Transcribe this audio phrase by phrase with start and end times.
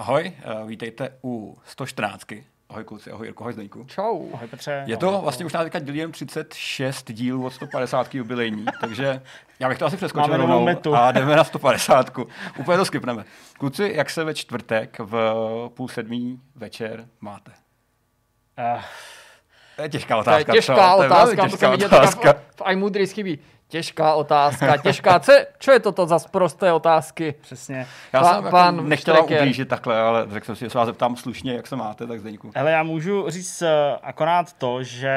[0.00, 2.26] Ahoj, uh, vítejte u 114.
[2.68, 3.84] Ahoj kluci, ahoj Jirko, ahoj Zdeňku.
[3.84, 4.28] Čau.
[4.34, 4.82] Ahoj Petře.
[4.86, 9.20] Je to vlastně už nás teďka jen 36 dílů od 150 jubilejní, takže
[9.58, 10.94] já bych to asi přeskočil rovnou metu.
[10.94, 12.10] a jdeme na 150.
[12.58, 13.24] Úplně to skipneme.
[13.58, 15.34] Kluci, jak se ve čtvrtek v
[15.74, 17.50] půl sedmý večer máte?
[18.74, 18.82] Uh,
[19.76, 20.52] To je těžká To je otázka.
[20.52, 20.96] těžká co?
[20.96, 22.32] To je otázka, to těžká jsem viděl otázka.
[22.32, 23.38] v, v iMudris chybí.
[23.70, 25.20] Těžká otázka, těžká.
[25.20, 27.34] Co, je- čo je toto za prosté otázky?
[27.40, 27.86] přesně.
[28.12, 30.86] Já Pa- jsem jako pan nechtěl ublížit takhle, ale řekl jsem si, že se vás
[30.86, 32.50] zeptám slušně, jak se máte, tak Zdeňku.
[32.56, 35.14] Hele, já můžu říct eh, akorát to, že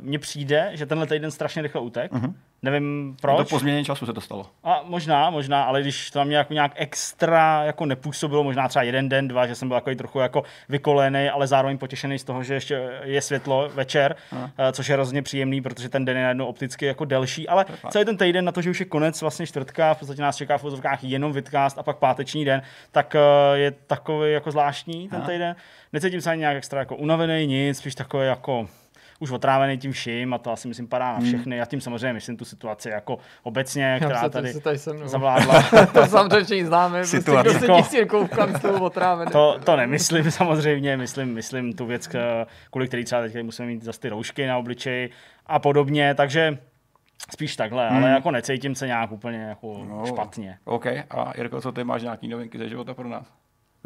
[0.00, 2.12] mně přijde, že tenhle týden strašně rychle utek.
[2.12, 2.34] Uh-huh.
[2.62, 3.36] Nevím proč.
[3.36, 4.46] to po změně času se to stalo.
[4.64, 8.82] A možná, možná, ale když to na mě jako nějak extra jako nepůsobilo, možná třeba
[8.82, 12.42] jeden den, dva, že jsem byl takový trochu jako vykolený, ale zároveň potěšený z toho,
[12.42, 16.46] že ještě je světlo večer, eh, což je hrozně příjemný, protože ten den je najednou
[16.46, 17.92] opticky jako delší, ale fakt.
[17.92, 20.58] celý ten týden na to, že už je konec vlastně čtvrtka, v podstatě nás čeká
[20.58, 22.62] v vozovkách jenom vidcast a pak páteční den,
[22.92, 25.30] tak eh, je takový jako zvláštní ten Aha.
[25.30, 25.56] týden.
[25.92, 28.68] Necítím se ani nějak extra jako unavený, nic, spíš takový jako
[29.18, 31.56] už otrávený tím vším a to asi myslím padá na všechny.
[31.56, 35.08] Já tím samozřejmě myslím tu situaci jako obecně, která Já tady se tady se mnou.
[35.08, 35.62] zavládla.
[35.92, 36.98] to samozřejmě všichni známe.
[36.98, 37.58] Prostě, Situace.
[38.04, 39.30] kdo kanclu otrávený.
[39.32, 42.08] To, to nemyslím samozřejmě, myslím, myslím tu věc,
[42.70, 45.10] kvůli který třeba teď musíme mít zase ty roušky na obličeji
[45.46, 46.58] a podobně, takže
[47.30, 47.98] spíš takhle, hmm.
[47.98, 50.06] ale jako necítím se nějak úplně jako no.
[50.06, 50.58] špatně.
[50.64, 53.32] OK, a Jirko, co ty máš nějaký novinky ze života pro nás?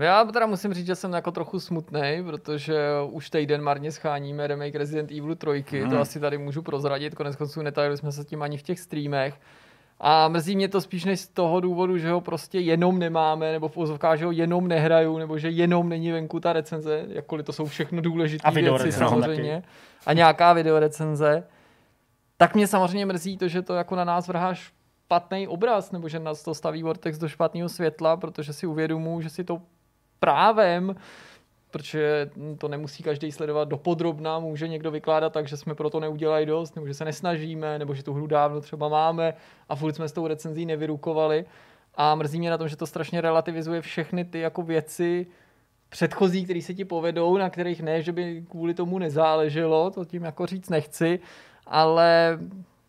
[0.00, 2.78] Já teda musím říct, že jsem jako trochu smutný, protože
[3.10, 5.90] už týden marně scháníme remake Resident Evil 3, Hmm.
[5.90, 9.34] to asi tady můžu prozradit, konec konců netajili jsme se tím ani v těch streamech.
[10.00, 13.68] A mrzí mě to spíš než z toho důvodu, že ho prostě jenom nemáme, nebo
[13.68, 17.52] v úzovkách, že ho jenom nehraju, nebo že jenom není venku ta recenze, jakkoliv to
[17.52, 19.62] jsou všechno důležité věci samozřejmě.
[20.06, 21.44] A nějaká videorecenze.
[22.36, 26.18] Tak mě samozřejmě mrzí to, že to jako na nás vrhá špatný obraz, nebo že
[26.18, 29.62] nás to staví Vortex do špatného světla, protože si uvědomuji, že si to
[30.20, 30.96] právem,
[31.70, 36.74] protože to nemusí každý sledovat dopodrobná, může někdo vykládat tak, že jsme proto neudělali dost,
[36.74, 39.34] nebo že se nesnažíme, nebo že tu hru dávno třeba máme
[39.68, 41.44] a furt jsme s tou recenzí nevyrukovali.
[41.94, 45.26] A mrzí mě na tom, že to strašně relativizuje všechny ty jako věci
[45.88, 50.24] předchozí, které se ti povedou, na kterých ne, že by kvůli tomu nezáleželo, to tím
[50.24, 51.20] jako říct nechci,
[51.66, 52.38] ale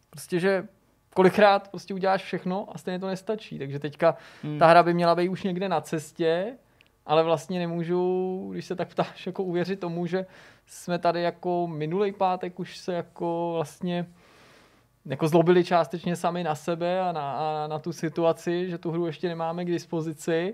[0.10, 0.68] prostě, že
[1.14, 3.60] kolikrát prostě uděláš všechno a stejně to nestačí.
[3.60, 4.60] Takže teďka hmm.
[4.60, 6.58] ta hra by měla být už někde na cestě,
[7.06, 10.26] ale vlastně nemůžu, když se tak ptáš, jako uvěřit tomu, že
[10.66, 14.08] jsme tady jako minulý pátek už se jako vlastně
[15.06, 19.06] jako zlobili částečně sami na sebe a na, a na tu situaci, že tu hru
[19.06, 20.54] ještě nemáme k dispozici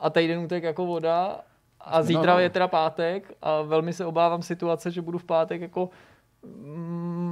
[0.00, 1.40] a týden utek jako voda
[1.80, 2.38] a zítra No.
[2.38, 5.90] je teda pátek a velmi se obávám situace, že budu v pátek jako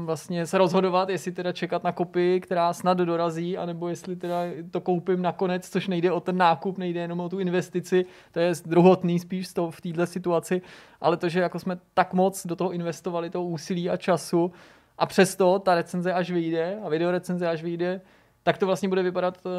[0.04, 4.36] vlastně se rozhodovat, jestli teda čekat na kopii, která snad dorazí, anebo jestli teda
[4.70, 8.52] to koupím nakonec, což nejde o ten nákup, nejde jenom o tu investici, to je
[8.66, 10.62] druhotný spíš toho, v této situaci,
[11.00, 14.52] ale to, že jako jsme tak moc do toho investovali toho úsilí a času
[14.98, 18.00] a přesto ta recenze až vyjde a videorecenze až vyjde,
[18.42, 19.52] tak to vlastně bude vypadat uh,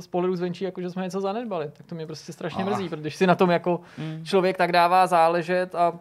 [0.00, 1.70] z pohledu zvenčí, jako že jsme něco zanedbali.
[1.76, 2.66] Tak to mě prostě strašně Ah.
[2.70, 4.24] mrzí, protože si na tom jako Hmm.
[4.24, 5.98] člověk tak dává záležet a mm,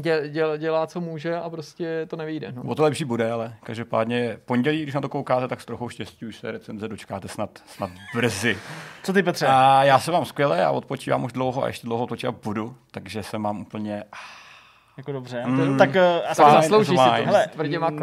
[0.00, 2.52] děl, děl, dělá, co může a prostě to nevyjde.
[2.52, 2.62] No.
[2.62, 6.26] O to lepší bude, ale každopádně pondělí, když na to koukáte, tak s trochou štěstí
[6.26, 8.58] už se recenze dočkáte snad, snad brzy.
[9.02, 9.46] Co ty Petře?
[9.46, 13.22] A já se mám skvěle, já odpočívám už dlouho a ještě dlouho odpočívat budu, takže
[13.22, 14.04] se mám úplně...
[14.96, 15.42] Jako dobře.
[15.46, 15.78] Mm.
[15.78, 15.96] tak uh,
[16.28, 17.24] asi zaslouží si to.
[17.24, 17.46] Hele,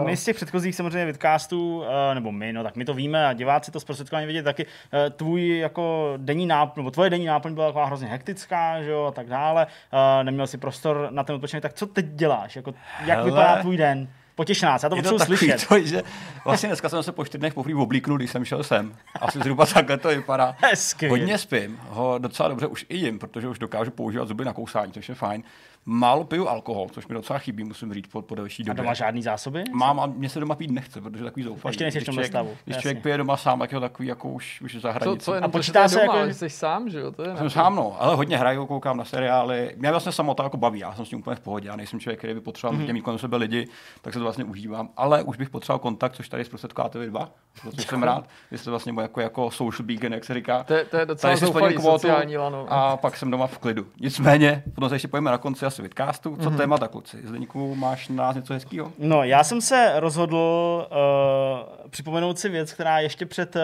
[0.06, 3.34] my z těch předchozích samozřejmě vidcastů, uh, nebo my, no tak my to víme a
[3.34, 4.70] diváci to zprostředkovaně vidět taky, uh,
[5.16, 9.12] tvůj jako denní náplň, nebo tvoje denní náplň byla taková hrozně hektická, že jo, a
[9.12, 12.74] tak dále, uh, neměl si prostor na ten odpočinek, tak co teď děláš, jako,
[13.06, 13.30] jak Hele.
[13.32, 14.08] vypadá tvůj den?
[14.38, 15.68] Potěš nás, já to potřebuji slyšet.
[15.68, 16.04] to, že
[16.46, 18.96] vlastně dneska jsem se po čtyřech poprvé oblíknul, když jsem šel sem.
[19.22, 20.56] Asi zhruba takhle to vypadá.
[20.62, 21.08] Hezky.
[21.08, 24.92] Hodně spím, ho docela dobře už i jim, protože už dokážu používat zuby na kousání,
[24.92, 25.44] což je fajn.
[25.90, 28.84] Málo piju alkohol, což mi docela chybí, musím říct, po, po delší A době.
[28.84, 29.64] doma žádný zásoby?
[29.74, 31.72] Mám a mě se doma pít nechce, protože je takový zoufalý.
[31.74, 32.82] Ještě nejsi v člověk- stavu, Když jasně.
[32.82, 35.26] člověk pije doma sám, tak je to takový jako už, už za Co, hranicí.
[35.26, 37.12] co jenom A to, že počítá je se doma, jako- že jsi sám, že jo?
[37.12, 39.74] To je Jsem sám, no, ale hodně hraju, koukám na seriály.
[39.78, 41.68] Mě vlastně samota jako baví, já jsem s tím úplně v pohodě.
[41.68, 42.94] Já nejsem člověk, který by potřeboval mm-hmm.
[42.94, 43.68] mít kolem sebe lidi,
[44.02, 44.90] tak se to vlastně užívám.
[44.98, 47.30] Ale už bych potřeboval kontakt, což tady zprostředkáte vy dva.
[47.62, 48.30] Protože jsem rád.
[48.52, 50.64] Vy jste vlastně jako, jako social beacon, jak se říká.
[50.64, 52.66] To, je- to je docela zoufalý sociální lano.
[52.70, 53.86] a pak jsem doma v klidu.
[54.00, 56.38] Nicméně, potom se ještě pojďme na konci se vidcastu.
[56.42, 56.58] Co mm-hmm.
[56.58, 57.18] témata, kluci?
[57.24, 58.92] Zdeníku, máš na nás něco hezkého?
[58.98, 63.62] No, já jsem se rozhodl uh, připomenout si věc, která ještě před uh,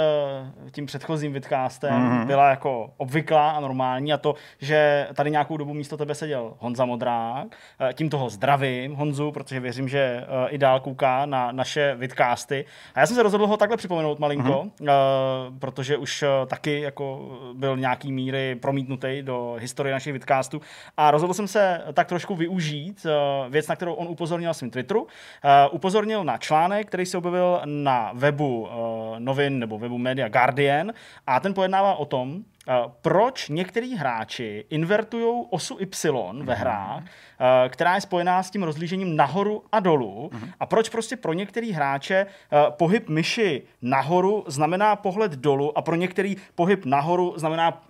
[0.72, 2.26] tím předchozím vidcastem mm-hmm.
[2.26, 6.86] byla jako obvyklá a normální a to, že tady nějakou dobu místo tebe seděl Honza
[6.86, 7.46] Modrák.
[7.46, 12.66] Uh, tím toho zdravím Honzu, protože věřím, že uh, i dál kouká na naše vidcasty.
[12.96, 15.50] A já jsem se rozhodl ho takhle připomenout malinko, mm-hmm.
[15.50, 20.62] uh, protože už uh, taky jako byl nějaký míry promítnutý do historie našich vidcastů
[20.98, 24.70] a rozhodl jsem se tak trošku využít uh, věc, na kterou on upozornil na svém
[24.70, 25.02] Twitteru.
[25.04, 25.08] Uh,
[25.72, 28.70] upozornil na článek, který se objevil na webu uh,
[29.20, 30.94] novin nebo webu Media Guardian
[31.28, 32.44] a ten pojednává o tom,
[33.02, 37.06] proč některý hráči invertují osu Y ve hrách, uh,
[37.70, 40.50] která je spojená s tím rozlížením nahoru a dolů uh-huh.
[40.60, 45.96] a proč prostě pro některý hráče uh, pohyb myši nahoru znamená pohled dolů a pro
[45.96, 47.84] některý pohyb nahoru znamená,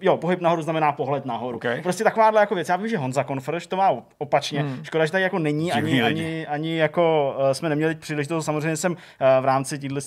[0.00, 1.56] jo, pohyb nahoru znamená pohled nahoru.
[1.56, 1.82] Okay.
[1.82, 2.68] Prostě takováhle jako věc.
[2.68, 4.62] Já vím, že Honza Konferš to má opačně.
[4.62, 4.84] Hmm.
[4.84, 8.96] Škoda, že tady jako není, ani, ani, ani jako jsme neměli příležitost, samozřejmě jsem
[9.40, 10.00] v rámci této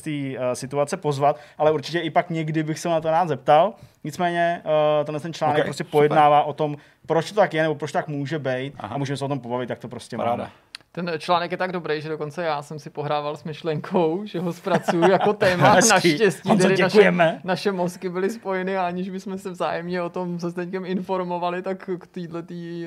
[0.54, 3.74] situace pozvat, ale určitě i pak někdy bych se na to rád zeptal.
[4.04, 6.50] Nicméně uh, tenhle ten článek okay, prostě pojednává super.
[6.50, 8.96] o tom, proč to tak je, nebo proč tak může být Aha.
[8.96, 10.36] a můžeme se o tom pobavit, jak to prostě Paráda.
[10.36, 10.52] máme.
[10.96, 14.54] Ten článek je tak dobrý, že dokonce já jsem si pohrával s myšlenkou, že ho
[14.54, 15.76] zpracuju jako téma.
[15.90, 17.14] Naštěstí tedy naše,
[17.44, 21.90] naše mozky byly spojeny a aniž bychom se vzájemně o tom se Zdeňkem informovali, tak
[22.00, 22.38] k této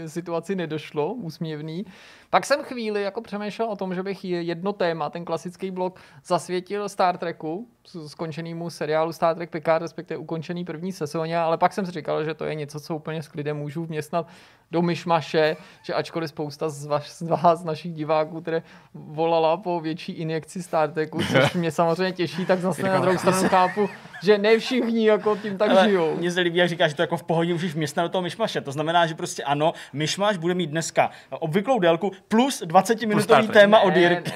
[0.07, 1.85] situaci nedošlo, úsměvný.
[2.31, 6.89] Pak jsem chvíli jako přemýšlel o tom, že bych jedno téma, ten klasický blok, zasvětil
[6.89, 7.69] Star Treku,
[8.07, 12.35] skončenému seriálu Star Trek Picard, respektive ukončený první sezóně, ale pak jsem si říkal, že
[12.35, 14.27] to je něco, co úplně s klidem můžu vměstnat
[14.71, 18.63] do myšmaše, že ačkoliv spousta z vás, z vás našich diváků, které
[18.95, 23.49] volala po větší injekci Star Treku, což mě samozřejmě těší, tak zase na druhou stranu
[23.49, 23.89] chápu,
[24.23, 26.17] že ne všichni jako tím tak Ale žijou.
[26.17, 28.61] Mně se líbí, jak říkáš, že to jako v pohodě můžeš vměstnat do toho myšmaše.
[28.61, 33.97] To znamená, že prostě ano, myšmaš bude mít dneska obvyklou délku plus 20-minutový téma od
[33.97, 34.33] Jirky.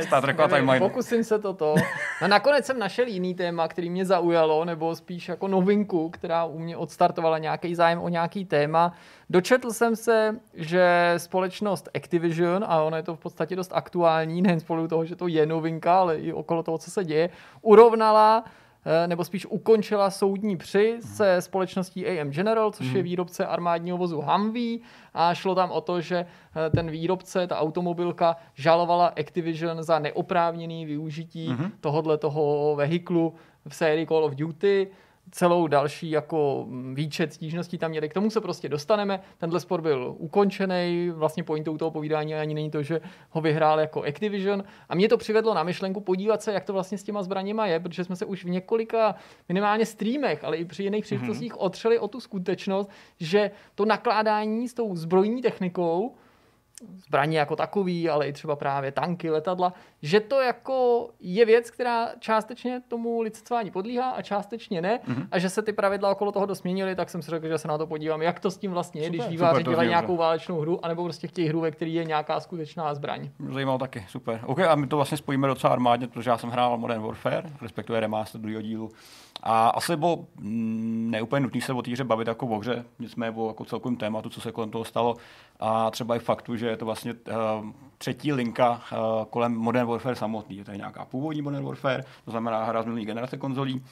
[0.00, 0.88] Star Trek a timeline.
[0.88, 1.74] Pokusím se toto.
[2.22, 6.58] No nakonec jsem našel jiný téma, který mě zaujalo, nebo spíš jako novinku, která u
[6.58, 8.92] mě odstartovala nějaký zájem o nějaký téma.
[9.30, 14.60] Dočetl jsem se, že společnost Activision, a ono je to v podstatě dost aktuální, nejen
[14.60, 17.30] spolu toho, že to je novinka, ale i okolo toho, co se děje,
[17.62, 18.44] urovnala
[19.06, 23.02] nebo spíš ukončila soudní při se společností AM General, což je mhm.
[23.02, 24.78] výrobce armádního vozu Humvee
[25.14, 30.86] a šlo tam o to, že eh, ten výrobce, ta automobilka, žalovala Activision za neoprávněný
[30.86, 31.70] využití mm-hmm.
[31.80, 33.34] tohohle toho vehiklu
[33.68, 34.88] v sérii Call of Duty
[35.30, 38.08] celou další jako výčet stížností tam měli.
[38.08, 39.20] K tomu se prostě dostaneme.
[39.38, 43.00] Tenhle spor byl ukončený, vlastně pointou toho povídání ani není to, že
[43.30, 44.64] ho vyhrál jako Activision.
[44.88, 47.80] A mě to přivedlo na myšlenku podívat se, jak to vlastně s těma zbraněma je,
[47.80, 49.14] protože jsme se už v několika
[49.48, 51.64] minimálně streamech, ale i při jiných příležitostích mm-hmm.
[51.64, 52.90] otřeli o tu skutečnost,
[53.20, 56.14] že to nakládání s tou zbrojní technikou
[57.06, 59.72] zbraně jako takový, ale i třeba právě tanky, letadla,
[60.02, 65.26] že to jako je věc, která částečně tomu licencování podlíhá a částečně ne mm-hmm.
[65.30, 67.78] a že se ty pravidla okolo toho dosměnily, tak jsem si řekl, že se na
[67.78, 70.84] to podívám, jak to s tím vlastně je, super, když výváři dělají nějakou válečnou hru,
[70.84, 73.28] anebo prostě chtějí hru, ve které je nějaká skutečná zbraň.
[73.52, 74.40] Zajímalo taky, super.
[74.46, 78.00] OK, a my to vlastně spojíme docela armádně, protože já jsem hrál Modern Warfare, respektive
[78.00, 78.90] remaster druhého dílu.
[79.42, 83.36] A asi bylo mm, neúplně nutné se o té hře bavit jako o hře, nicméně
[83.36, 85.16] o jako celkovém tématu, co se kolem toho stalo.
[85.60, 90.16] A třeba i faktu, že je to vlastně uh, třetí linka uh, kolem Modern Warfare
[90.16, 90.56] samotný.
[90.56, 93.84] Je to nějaká původní Modern Warfare, to znamená hra z minulý generace konzolí,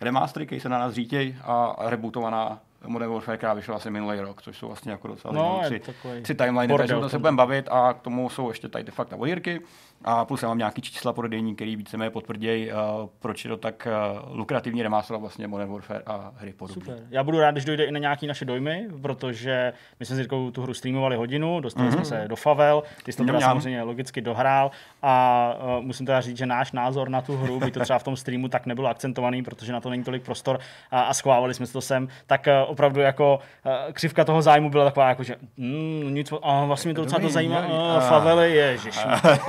[0.00, 4.42] remastery, který se na nás řítěj a rebootovaná Modern Warfare, která vyšla asi minulý rok,
[4.42, 5.80] což jsou vlastně jako docela no, tři,
[6.22, 9.16] tři timeliny, takže to se budeme bavit a k tomu jsou ještě tady de facto
[9.16, 9.60] vodírky.
[10.04, 12.76] A plus já mám nějaký čísla prodejní, který víceméně potvrdějí, uh,
[13.18, 13.88] proč je to tak
[14.22, 16.84] uh, lukrativní remaster vlastně Modern Warfare a hry podobně.
[16.84, 16.98] Super.
[17.10, 20.62] Já budu rád, když dojde i na nějaké naše dojmy, protože my jsme si tu
[20.62, 21.94] hru streamovali hodinu, dostali mm-hmm.
[21.94, 24.70] jsme se do Favel, ty jsi to teda samozřejmě logicky dohrál
[25.02, 28.02] a uh, musím teda říct, že náš názor na tu hru, by to třeba v
[28.02, 30.58] tom streamu tak nebylo akcentovaný, protože na to není tolik prostor
[30.90, 34.84] a, a schválili jsme to sem, tak uh, opravdu jako uh, křivka toho zájmu byla
[34.84, 38.98] taková, jako, že mm, nic, uh, vlastně mě to docela to zajímá, uh, Favely, ježiš.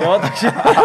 [0.00, 0.43] jo, takže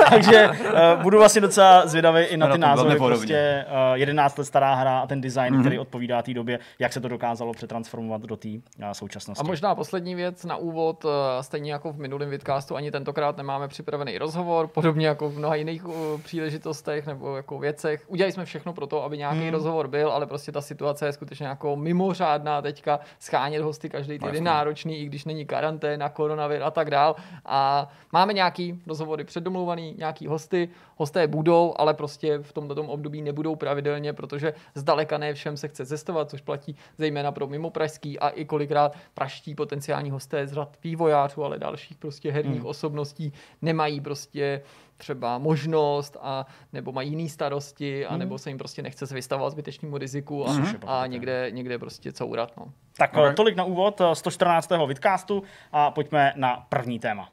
[0.10, 0.50] takže
[0.96, 2.96] uh, budu vlastně docela zvědavý i na ty názory.
[2.96, 5.60] Prostě uh, eh, 11 let stará hra a ten design, mm-hmm.
[5.60, 9.44] který odpovídá té době, jak se to dokázalo přetransformovat do té uh, současnosti.
[9.46, 11.12] A možná poslední věc na úvod, uh,
[11.42, 15.88] stejně jako v minulém vidcastu, ani tentokrát nemáme připravený rozhovor, podobně jako v mnoha jiných
[15.88, 18.04] uh, příležitostech nebo jako věcech.
[18.08, 19.50] Udělali jsme všechno pro to, aby nějaký mm.
[19.50, 24.44] rozhovor byl, ale prostě ta situace je skutečně jako mimořádná teďka, schánět hosty každý týden
[24.44, 27.16] náročný, i když není karanténa, koronavir a tak dál.
[27.46, 33.56] A máme nějaký rozhovory předdomluvaný, nějaký hosty, hosté budou, ale prostě v tomto období nebudou
[33.56, 38.30] pravidelně, protože zdaleka ne všem se chce cestovat, což platí zejména pro mimo pražský a
[38.30, 42.66] i kolikrát praští potenciální hosté z řad vývojářů, ale dalších prostě herních hmm.
[42.66, 44.62] osobností nemají prostě
[44.98, 49.52] třeba možnost a nebo mají jiné starosti a nebo se jim prostě nechce se vystavovat
[49.52, 50.80] zbytečnému riziku a, mm-hmm.
[50.88, 52.52] a někde, někde prostě courat.
[52.58, 52.74] No.
[52.98, 53.34] Tak okay.
[53.34, 54.70] tolik na úvod 114.
[54.88, 57.30] vidcastu a pojďme na první téma.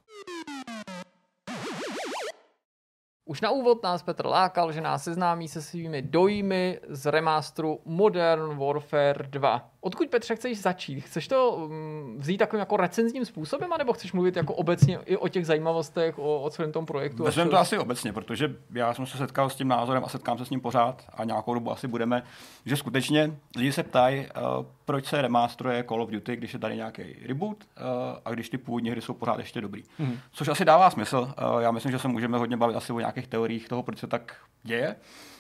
[3.27, 8.59] Už na úvod nás Petr lákal, že nás seznámí se svými dojmy z remasteru Modern
[8.59, 9.71] Warfare 2.
[9.87, 11.01] Odkud, Petře, chceš začít?
[11.01, 15.29] Chceš to mm, vzít takovým jako recenzním způsobem, anebo chceš mluvit jako obecně i o
[15.29, 17.25] těch zajímavostech, o, o celém tom projektu?
[17.25, 20.45] Vezmeme to asi obecně, protože já jsem se setkal s tím názorem a setkám se
[20.45, 22.23] s ním pořád a nějakou dobu asi budeme,
[22.65, 24.27] že skutečně lidi se ptají,
[24.59, 27.83] uh, proč se remasteruje Call of Duty, když je tady nějaký reboot uh,
[28.25, 29.83] a když ty původní hry jsou pořád ještě dobrý.
[29.99, 30.19] Mm.
[30.33, 31.19] Což asi dává smysl.
[31.55, 34.07] Uh, já myslím, že se můžeme hodně bavit asi o nějakých teoriích toho, proč se
[34.07, 34.97] tak děje.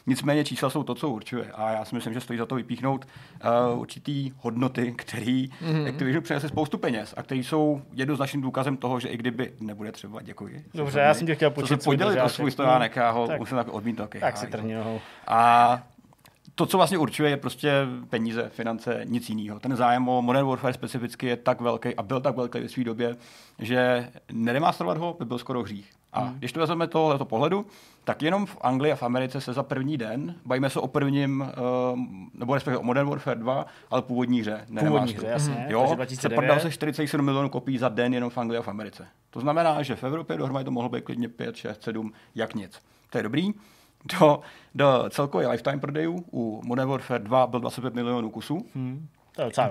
[0.07, 1.53] Nicméně čísla jsou to, co určuje.
[1.55, 3.07] A já si myslím, že stojí za to vypíchnout
[3.75, 5.89] uh, určitý hodnoty, který mm-hmm.
[5.89, 10.23] Activision přinese spoustu peněz a který jsou jednoznačným důkazem toho, že i kdyby nebude třeba,
[10.23, 10.65] děkuji.
[10.75, 11.85] Dobře, já jsem tě chtěl počít.
[11.85, 14.21] podělit o svůj stojánek, já ho tak, musím tak odmít taky.
[14.21, 14.77] Tak si trhni
[15.27, 15.83] A
[16.55, 17.73] to, co vlastně určuje, je prostě
[18.11, 19.61] peníze, finance, nic jiného.
[19.61, 22.85] Ten zájem o Modern Warfare specificky je tak velký a byl tak velký ve své
[22.85, 23.17] době,
[23.59, 25.96] že neremasterovat ho by byl skoro hřích.
[26.16, 26.38] A hmm.
[26.38, 27.66] když to vezmeme tohoto pohledu,
[28.04, 31.40] tak jenom v Anglii a v Americe se za první den, bavíme se o prvním,
[31.40, 31.99] uh,
[32.35, 34.64] nebo respektive o Modern Warfare 2, ale původní hře.
[34.68, 35.66] Ne původní hře, jasně.
[35.68, 39.06] Jo, se prodal se 47 milionů kopií za den jenom v Anglii a v Americe.
[39.30, 42.82] To znamená, že v Evropě dohromady to mohlo být klidně 5, 6, 7, jak nic.
[43.11, 43.52] To je dobrý.
[44.20, 44.40] Do,
[44.75, 48.66] do celkové lifetime prodejů u Modern Warfare 2 byl 25 milionů kusů.
[48.75, 49.08] Hmm.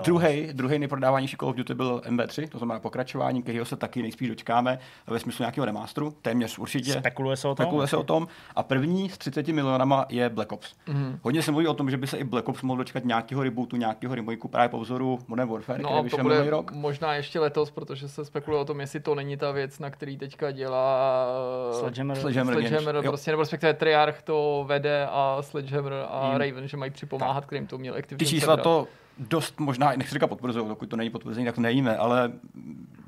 [0.04, 4.28] Druhý, druhý nejprodávanější Call of Duty byl MB3, to znamená pokračování, kterého se taky nejspíš
[4.28, 6.92] dočkáme ve smyslu nějakého remasteru, téměř určitě.
[6.92, 7.64] Spekuluje se o tom.
[7.64, 8.28] Spekuluje se o tom.
[8.56, 10.74] A první s 30 milionama je Black Ops.
[10.88, 11.18] Mm-hmm.
[11.22, 13.76] Hodně se mluví o tom, že by se i Black Ops mohl dočkat nějakého rebootu,
[13.76, 16.72] nějakého remakeu právě po vzoru Modern Warfare, no, který to bude rok.
[16.72, 20.18] možná ještě letos, protože se spekuluje o tom, jestli to není ta věc, na který
[20.18, 21.26] teďka dělá
[21.72, 26.36] Sledgehammer, Sledgehammer, Sledgehammer prostě, nebo respektive Triarch to vede a Sledgehammer a mm.
[26.36, 28.18] Raven, že mají připomáhat, kterým to měl Activision.
[28.18, 31.96] Ty čísla to dost možná, nechci říkat potvrzují, dokud to není potvrzení, tak to nejíme,
[31.96, 32.32] ale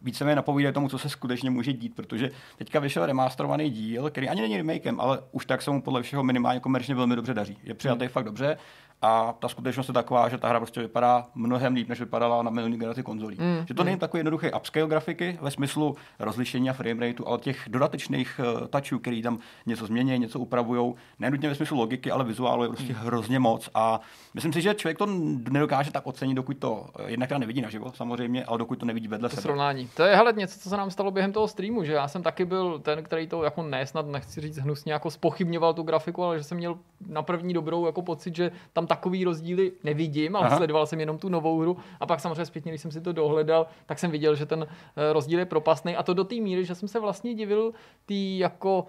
[0.02, 4.28] více mi napovídají tomu, co se skutečně může dít, protože teďka vyšel remasterovaný díl, který
[4.28, 7.58] ani není remakem, ale už tak se mu podle všeho minimálně komerčně velmi dobře daří.
[7.62, 8.08] Je přijatý hmm.
[8.08, 8.58] fakt dobře
[9.02, 12.50] a ta skutečnost je taková, že ta hra prostě vypadá mnohem líp, než vypadala na
[12.50, 13.36] minulý generaci konzolí.
[13.40, 13.66] Mm.
[13.66, 13.86] Že to mm.
[13.86, 18.66] není takový jednoduchý upscale grafiky ve smyslu rozlišení a frame rateu, ale těch dodatečných uh,
[18.66, 22.92] touchů, který tam něco změní, něco upravují, nenutně ve smyslu logiky, ale vizuálu je prostě
[22.92, 22.98] mm.
[22.98, 23.70] hrozně moc.
[23.74, 24.00] A
[24.34, 25.06] myslím si, že člověk to
[25.50, 29.28] nedokáže tak ocenit, dokud to eh, jednak nevidí naživo, samozřejmě, ale dokud to nevidí vedle
[29.28, 29.42] to sebe.
[29.42, 29.88] Srovnání.
[29.96, 32.44] To je hele něco, co se nám stalo během toho streamu, že já jsem taky
[32.44, 36.44] byl ten, který to jako nesnad, nechci říct hnusně, jako spochybňoval tu grafiku, ale že
[36.44, 40.56] jsem měl na první dobrou jako pocit, že tam takový rozdíly nevidím, ale Aha.
[40.56, 43.66] sledoval jsem jenom tu novou hru a pak samozřejmě zpětně, když jsem si to dohledal,
[43.86, 44.66] tak jsem viděl, že ten
[44.96, 47.72] eh, rozdíl je propastný a to do té míry, že jsem se vlastně divil
[48.06, 48.86] tý jako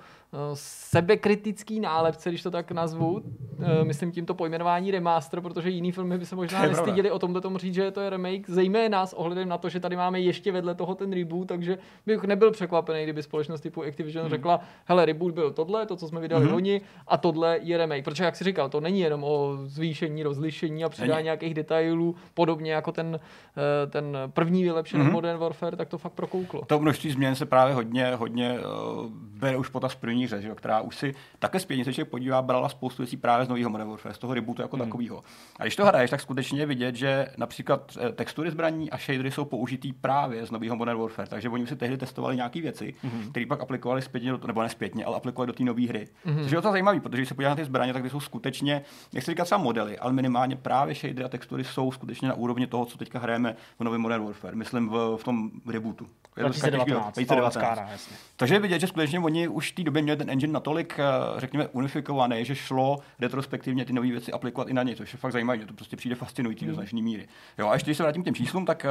[0.54, 3.22] sebekritický nálepce, když to tak nazvu,
[3.60, 7.58] eh, myslím tímto pojmenování remaster, protože jiný filmy by se možná nestyděli o tomto tomu
[7.58, 10.76] říct, že to je remake, zejména s ohledem na to, že tady máme ještě vedle
[10.76, 14.30] toho ten reboot, takže bych nebyl překvapený, kdyby společnost typu Activision hmm.
[14.30, 16.54] řekla, hele, reboot byl tohle, to, co jsme vydali hmm.
[16.54, 18.06] oni, a tohle je remake.
[18.06, 22.74] Protože, jak si říkal, to není jenom o zvýšení, rozlišení a přidání nějakých detailů, podobně
[22.74, 23.20] jako ten,
[23.58, 25.14] eh, ten první vylepšený hmm.
[25.14, 26.62] Modern Warfare, tak to fakt prokouklo.
[26.68, 30.56] To množství změn se právě hodně, hodně uh, bere už potaz první první hře, že,
[30.56, 34.16] která už si také zpětně se podívá, brala spoustu věcí právě z nového Modern Warfare,
[34.16, 34.86] z toho rebootu jako hmm.
[34.86, 35.22] takového.
[35.60, 39.46] A když to hraješ, tak skutečně vidět, že například eh, textury zbraní a shadery jsou
[39.46, 43.32] použitý právě z nového Modern Warfare, takže oni si tehdy testovali nějaké věci, hmm.
[43.32, 46.08] které pak aplikovali zpětně, nebo ne zpětně, ale aplikovali do té nové hry.
[46.26, 46.44] Hmm.
[46.44, 48.82] Což je to zajímavé, protože když se podíváte na ty zbraně, tak ty jsou skutečně,
[49.14, 52.86] nechci říkat třeba modely, ale minimálně právě shadery a textury jsou skutečně na úrovni toho,
[52.86, 54.56] co teďka hrajeme v novém Modern Warfare.
[54.56, 56.08] Myslím v, v tom rebootu.
[56.36, 58.10] 2019, 2019.
[58.36, 61.40] Takže je vidět, že skutečně oni už v té době měli ten engine natolik, eh,
[61.40, 65.32] řekněme, unifikovaný, že šlo retrospektivně ty nové věci aplikovat i na ně, což je fakt
[65.32, 66.68] zajímavé, to prostě přijde fascinující mm.
[66.68, 66.84] do hmm.
[66.84, 67.28] značné míry.
[67.58, 68.86] Jo, a ještě když se vrátím k těm číslům, tak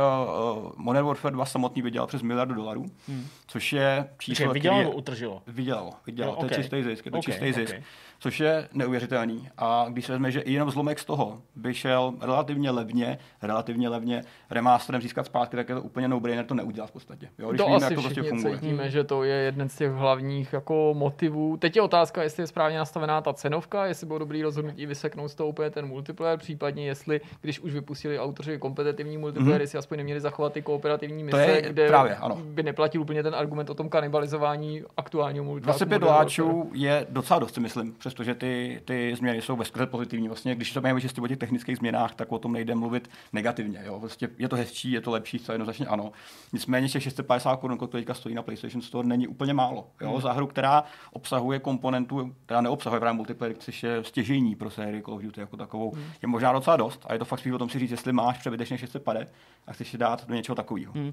[0.55, 3.27] uh, Modern Warfare 2 samotný vydělal přes miliardu dolarů, mm.
[3.47, 5.43] což je číslo, vydělalo nebo utržilo?
[5.47, 6.35] Vydělalo, vydělalo.
[6.35, 6.49] No, okay.
[6.49, 7.73] To je čistý zisk, je to okay, čistý zisk.
[7.73, 7.83] Okay.
[8.19, 9.49] Což je neuvěřitelný.
[9.59, 13.89] A když se vezme, že i jenom zlomek z toho by šel relativně levně, relativně
[13.89, 17.29] levně remasterem získat zpátky, tak je to úplně no-brainer to neudělat v podstatě.
[17.39, 18.55] Jo, když to víme, asi jak to prostě funguje.
[18.55, 21.57] cítíme, že to je jeden z těch hlavních jako motivů.
[21.57, 25.35] Teď je otázka, jestli je správně nastavená ta cenovka, jestli bylo dobrý rozhodnutí vyseknout z
[25.35, 29.61] toho úplně ten multiplayer, případně jestli, když už vypustili autoři kompetitivní multiplayer, mm-hmm.
[29.61, 32.37] jestli aspoň neměli zachovat ty kooperativní mise, je kde právě, ano.
[32.45, 35.79] by neplatil úplně ten argument o tom kanibalizování aktuálního multiplayeru.
[35.79, 40.29] 25 doláčů je docela dost, myslím, přestože ty, ty změny jsou veskrze pozitivní.
[40.29, 43.81] Vlastně, když to máme čistě o těch technických změnách, tak o tom nejde mluvit negativně.
[43.85, 43.99] Jo?
[43.99, 46.13] Vlastně je to hezčí, je to lepší, co jednoznačně ano.
[46.53, 49.91] Nicméně těch 650 korun, kolik teďka stojí na PlayStation Store, není úplně málo.
[50.01, 50.11] Jo?
[50.11, 50.21] Hmm.
[50.21, 55.15] Za hru, která obsahuje komponentu, která neobsahuje právě multiplayer, což je stěžení pro sérii Call
[55.15, 56.05] of Duty jako takovou, Hmm.
[56.23, 57.07] je možná docela dost.
[57.09, 59.29] A je to fakt spíš o tom si říct, jestli máš přebytečně 650
[59.67, 60.93] a chceš si dát do něčeho takového.
[60.93, 61.13] Hmm.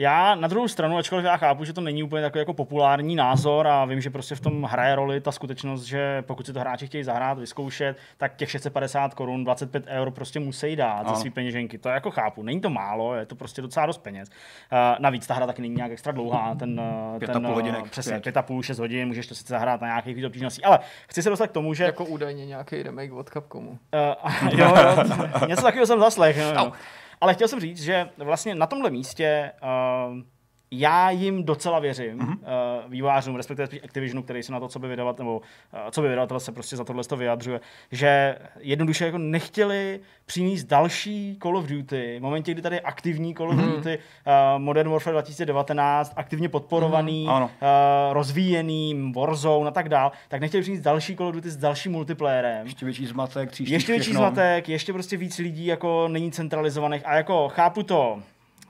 [0.00, 3.66] Já na druhou stranu, ačkoliv já chápu, že to není úplně takový jako populární názor
[3.66, 6.86] a vím, že prostě v tom hraje roli ta skutečnost, že pokud si to hráči
[6.86, 11.20] chtějí zahrát, vyzkoušet, tak těch 650 korun, 25 eur prostě musí dát za Ano.
[11.20, 11.78] svý peněženky.
[11.78, 12.42] To jako chápu.
[12.42, 14.28] Není to málo, je to prostě docela dost peněz.
[14.72, 17.50] Uh, navíc ta hra taky není nějak extra dlouhá, ten, uh, Pět a ten půl
[17.50, 18.22] uh, hodinek, přesně pět.
[18.22, 20.78] pět a půl, šest hodin, můžeš to sice zahrát na nějakých víc obtížností, ale
[21.08, 23.70] chci se dostat k tomu, že Jako údajně nějaký remake od Capcomu.
[23.70, 25.04] Uh, jo, jo,
[25.48, 26.36] něco takového jsem zaslech.
[26.36, 26.72] Jo, jo.
[27.20, 30.22] Ale chtěl jsem říct, že vlastně na tomhle místě uh,
[30.70, 32.38] já jim docela věřím, mm-hmm.
[32.38, 36.02] uh, vývářům, respektive spíš Activisionu, který se na to, co by vydavat, nebo uh, co
[36.02, 37.60] by vydavatel se prostě za tohle to vyjadřuje,
[37.92, 43.34] že jednoduše jako nechtěli přinést další Call of Duty, v momentě, kdy tady je aktivní
[43.34, 43.64] Call of Mhm.
[43.68, 43.76] mm-hmm.
[43.76, 47.44] Duty, uh, Modern Warfare 2019, aktivně podporovaný, Mhm, ano.
[47.46, 51.92] uh, rozvíjený, Warzone a tak dál, tak nechtěli přinést další Call of Duty s dalším
[51.92, 52.66] multiplayerem.
[52.66, 54.20] Ještě větší zmatek, Ještě větší všechno.
[54.20, 58.18] zmatek, ještě prostě víc lidí jako není centralizovaných a jako chápu to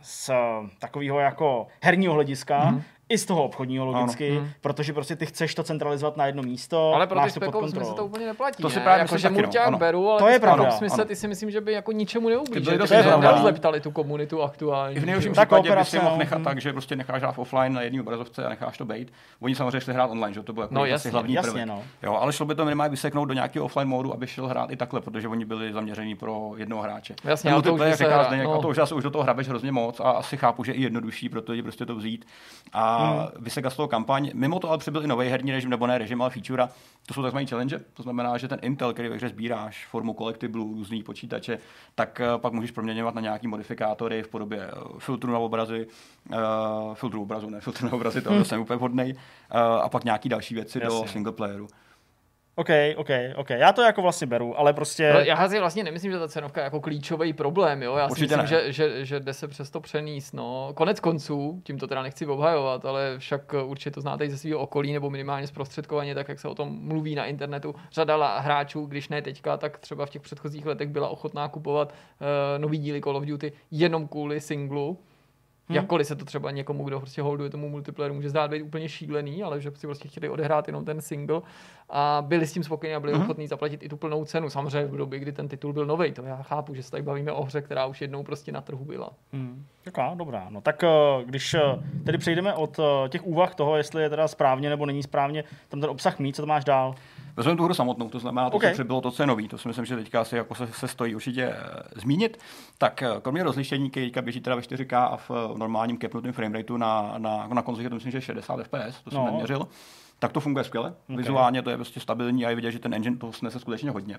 [0.08, 0.30] z
[0.78, 2.82] takového jako herního hlediska, Mhm.
[3.08, 4.40] I z toho obchodního logicky, Ano.
[4.40, 4.48] ano.
[4.60, 7.52] protože prostě ty chceš to centralizovat na jedno místo, Ale pro ty máš to pod
[7.52, 7.92] kontrolou.
[7.94, 8.62] to úplně neplatí.
[8.62, 8.82] To si ne?
[8.82, 9.78] právě jako, myslím že taky, no, Murťák ano.
[9.78, 11.04] beru, ale To ty je pravda, smysl, ano.
[11.04, 13.28] ty si myslím, že by jako ničemu Ty To dost by pravda.
[13.30, 14.96] nerozleptali tu komunitu aktuálně.
[14.96, 16.16] I v nejhorším případě by si mohl no.
[16.18, 19.12] nechat tak, že prostě necháš hrát offline na jedné obrazovce a necháš to být.
[19.40, 21.50] Oni samozřejmě šli hrát online, že to bylo jako No no, jasně, asi hlavní jasně,
[21.52, 21.66] prvek.
[21.68, 21.82] no.
[22.02, 24.76] Jo, ale šlo by to minimálně vyseknout do nějakého offline módu, aby šel hrát i
[24.76, 27.14] takhle, protože oni byli zaměření pro jednoho hráče.
[27.24, 28.54] Jasně, ale to už se říká no.
[28.54, 30.82] a to už zase už do toho hrabeš hrozně moc a asi chápu, že i
[30.82, 32.24] jednodušší pro to lidi prostě to vzít.
[32.72, 33.44] A Hmm.
[33.44, 34.30] vysekat z toho kampaň.
[34.34, 36.68] Mimo to ale přibyl i nový herní režim, nebo ne režim, ale feature.
[37.06, 40.74] To jsou takzvané challenge, to znamená, že ten Intel, který ve hře sbíráš formu kolektiblů,
[40.74, 41.58] různý počítače,
[41.94, 45.86] tak eh, pak můžeš proměňovat na nějaký modifikátory v podobě eh, filtru na obrazy,
[46.30, 50.28] uh, filtru obrazu, ne filtru na obrazy, to jsem úplně vhodný, uh, a pak nějaký
[50.28, 51.08] další věci do Jasně.
[51.08, 51.68] single playeru.
[52.58, 53.50] OK, OK, OK.
[53.50, 55.12] Já to jako vlastně beru, ale prostě...
[55.12, 57.96] Ale já si vlastně nemyslím, že ta cenovka je jako klíčový problém, jo.
[57.96, 58.46] Já si myslím, ne.
[58.46, 60.32] že, že, že, jde se přes to přenést.
[60.32, 60.72] No.
[60.74, 64.60] Konec konců, tím to teda nechci obhajovat, ale však určitě to znáte i ze svého
[64.60, 67.74] okolí, nebo minimálně zprostředkovaně, tak jak se o tom mluví na internetu.
[67.92, 72.26] Řada hráčů, když ne teďka, tak třeba v těch předchozích letech byla ochotná kupovat uh,
[72.58, 74.98] nový díly Call of Duty jenom kvůli singlu.
[75.68, 75.76] Hmm.
[75.76, 79.42] Jakkoliv se to třeba někomu, kdo prostě holduje tomu multiplayeru, může zdát být úplně šílený,
[79.42, 81.40] ale že si prostě chtěli odehrát jenom ten single
[81.90, 83.22] a byli s tím spokojení a byli mm-hmm.
[83.22, 84.50] ochotní zaplatit i tu plnou cenu.
[84.50, 87.32] Samozřejmě v době, kdy ten titul byl nový, to já chápu, že se tady bavíme
[87.32, 89.10] o hře, která už jednou prostě na trhu byla.
[89.32, 89.66] Hmm.
[89.84, 90.46] Taková, dobrá.
[90.50, 90.88] No tak eh,
[91.24, 91.60] když eh,
[92.04, 95.80] tedy přejdeme od eh, těch úvah toho, jestli je teda správně nebo není správně tam
[95.80, 96.94] ten obsah mít, co to máš dál?
[97.38, 98.70] Vezmeme tu hru samotnou, to znamená to, Okay.
[98.70, 99.48] co přibylo, to, co je nový.
[99.48, 102.38] To si myslím, že teďka asi jako se, se stojí určitě eh, zmínit.
[102.78, 106.32] Tak eh, kromě rozlišení, který teďka běží teda ve 4K a v eh, normálním capnutém
[106.32, 109.26] framerateu na, na, na konzoli, je to myslím, že 60 fps, to jsem No.
[109.26, 109.68] neměřil.
[110.18, 110.94] Tak to funguje skvěle.
[111.04, 111.16] Okay.
[111.16, 114.18] Vizuálně to je prostě stabilní a je vidět, že ten engine to snese skutečně hodně.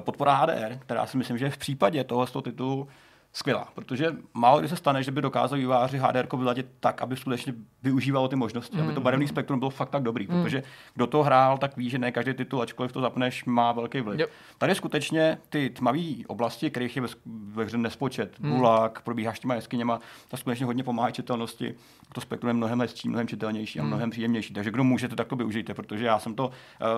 [0.00, 2.88] Podpora HDR, která si myslím, že v případě tohoto titulu
[3.36, 7.54] skvělá, protože málo kdy se stane, že by dokázali výváři HDR vyladit tak, aby skutečně
[7.82, 8.82] využívalo ty možnosti, mm.
[8.82, 10.42] aby to barevný spektrum bylo fakt tak dobrý, mm.
[10.42, 10.62] protože
[10.94, 14.20] kdo to hrál, tak ví, že ne každý titul, ačkoliv to zapneš, má velký vliv.
[14.20, 14.30] Yep.
[14.58, 18.50] Tady skutečně ty tmavé oblasti, kterých je ve, ve hře nespočet, mm.
[18.50, 21.74] gulag, probíháš těma jeskyněma, ta skutečně hodně pomáhá čitelnosti.
[22.14, 24.54] To spektrum je mnohem hezčí, mnohem čitelnější a mnohem příjemnější.
[24.54, 26.52] Takže kdo můžete, tak to využijte, protože já jsem to uh,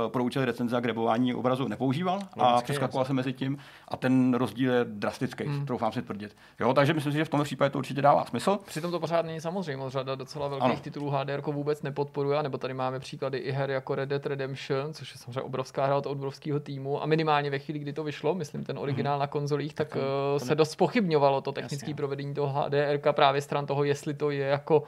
[0.08, 4.34] pro účely recenze a grebování obrazu nepoužíval a Logicky, přeskakoval jsem mezi tím a ten
[4.34, 5.66] rozdíl je drastický, mm.
[5.66, 6.27] troufám si tvrdit.
[6.60, 8.58] Jo, takže myslím si, že v tomto případě to určitě dává smysl.
[8.66, 10.80] Přitom to pořád není samozřejmost, řada docela velkých Ano.
[10.80, 15.14] titulů HDR vůbec nepodporuje, nebo tady máme příklady i her jako Red Dead Redemption, což
[15.14, 18.64] je samozřejmě obrovská hra od obrovského týmu a minimálně ve chvíli, kdy to vyšlo, myslím
[18.64, 19.20] ten originál mm.
[19.20, 20.04] na konzolích, tak to- uh,
[20.38, 24.46] to se dost pochybňovalo to technické provedení toho HDR právě stran toho, jestli to je
[24.46, 24.82] jako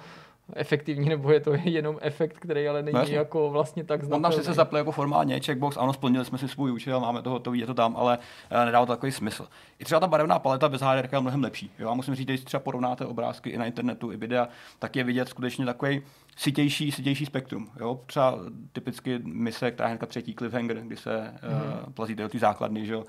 [0.57, 4.07] efektivní, nebo je to jenom efekt, který ale není No no, jako vlastně tak On
[4.07, 4.23] znatelný.
[4.23, 7.59] tam sice zapl jako formálně checkbox, ano, splnili jsme si svůj účel, máme to hotový,
[7.59, 8.19] je to tam, ale
[8.51, 9.49] eh, nedává to takový smysl.
[9.79, 11.71] I třeba ta barevná paleta bez HDR je mnohem lepší.
[11.79, 15.05] Jo, já musím říct, když třeba porovnáte obrázky i na internetu, i videa, tak je
[15.05, 16.03] vidět skutečně takový
[16.37, 17.69] sitější, sitější spektrum.
[17.81, 18.01] Jo?
[18.07, 18.39] Třeba
[18.73, 21.87] typicky mise, která je třetí cliffhanger, kdy se mm-hmm.
[21.87, 23.05] uh, plazíte do té základny, že jo,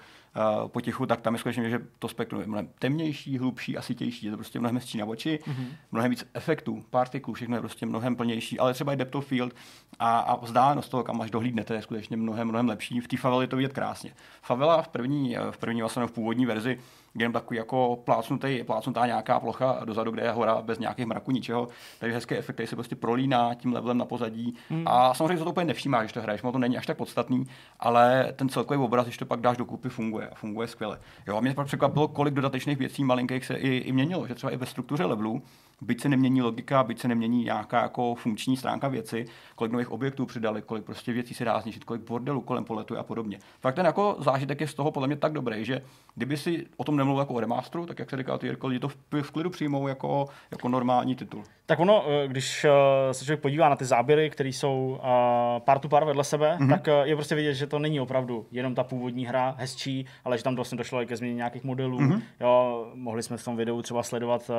[0.68, 4.26] potichu, tak tam je skutečně, že to spektrum je mnohem temnější, hlubší a sitější.
[4.26, 5.68] Je to prostě mnohem hezčí na oči, mm-hmm.
[5.92, 9.54] mnohem víc efektů, partiklů, všechno je prostě mnohem plnější, ale třeba i depth of field
[10.00, 13.00] a, a vzdálenost toho, kam až dohlídnete, je skutečně mnohem, mnohem lepší.
[13.00, 14.14] V té favele je to vidět krásně.
[14.42, 16.80] Favela v první, v první vlastně v původní verzi
[17.16, 21.68] jenom takový jako plácnutý, plácnutá nějaká plocha dozadu, kde je hora bez nějakých mraků, ničeho.
[22.00, 24.56] Takže hezký efekt, který se prostě prolíná tím levelem na pozadí.
[24.70, 24.84] Hmm.
[24.88, 27.48] A samozřejmě se to úplně nevšímá, když to hraješ, to není až tak podstatný,
[27.80, 31.00] ale ten celkový obraz, když to pak dáš dokupy, funguje a funguje skvěle.
[31.28, 34.52] Jo, a mě pak překvapilo, kolik dodatečných věcí malinkých se i, i měnilo, že třeba
[34.52, 35.42] i ve struktuře levelů,
[35.82, 40.26] byť se nemění logika, byť se nemění nějaká jako funkční stránka věci, kolik nových objektů
[40.26, 43.40] přidali, kolik prostě věcí se dá zničit, kolik bordelů kolem poletu a podobně.
[43.60, 45.82] Fakt ten jako zážitek je z toho podle mě tak dobrý, že
[46.16, 48.80] kdyby si o tom nemluvil jako o remasteru, tak jak se říkal ty Jirko, lidi
[48.80, 51.44] to v, v klidu přijmou jako, jako normální titul.
[51.66, 55.80] Tak ono, eh, když eh, se člověk podívá na ty záběry, které jsou eh, pár
[55.80, 56.70] tu pár vedle sebe, mm-hmm.
[56.70, 60.44] tak je prostě vidět, že to není opravdu jenom ta původní hra hezčí, ale že
[60.44, 62.00] tam vlastně došlo i ke změně nějakých modelů.
[62.00, 62.22] Mm-hmm.
[62.40, 64.52] Jo, mohli jsme v tom videu třeba sledovat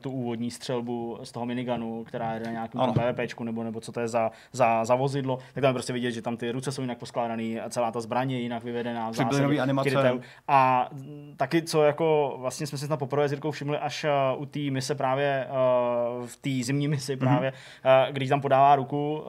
[0.00, 4.00] tu úvodní střelbu z toho miniganu, která je na nějakém BVPčku nebo, nebo co to
[4.00, 5.38] je za, za, za vozidlo.
[5.54, 8.36] Tak tam je prostě vidět, že tam ty ruce jsou jinak poskládané, celá ta zbraně
[8.36, 9.12] je jinak vyvedená.
[9.12, 10.20] Zásadě, animace.
[10.48, 10.90] A
[11.36, 14.94] taky, co jako vlastně jsme si na poprvé s Jirkou všimli až u té mise
[14.94, 15.46] právě
[16.26, 18.12] v té zimní misi právě, mm-hmm.
[18.12, 19.28] když tam podává ruku, uh,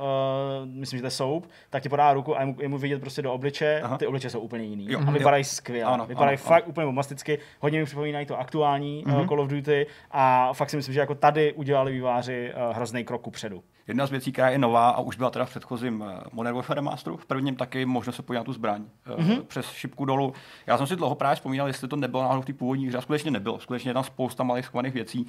[0.65, 3.01] myslím, že to je Soap, tak ti podává ruku a je mu, je mu vidět
[3.01, 3.97] prostě do obliče, Aha.
[3.97, 4.85] ty obliče jsou úplně jiný.
[4.89, 5.93] Jo, a vypadají skvěle.
[5.93, 6.69] Ano, vypadají ano, fakt ano.
[6.69, 7.39] úplně bombasticky.
[7.59, 9.21] Hodně mi připomínají to aktuální mm-hmm.
[9.21, 13.03] uh, Call of Duty a fakt si myslím, že jako tady udělali výváři uh, hrozný
[13.03, 13.63] krok kupředu.
[13.87, 17.17] Jedna z věcí, která je nová a už byla teda v předchozím Modern Warfare Masteru,
[17.17, 19.41] v prvním taky možnost se podívat na tu zbraň mm-hmm.
[19.41, 20.33] přes šipku dolů.
[20.67, 23.31] Já jsem si dlouho právě vzpomínal, jestli to nebylo náhodou v té původní hře, skutečně
[23.31, 23.59] nebylo.
[23.59, 25.27] Skutečně je tam spousta malých schovaných věcí.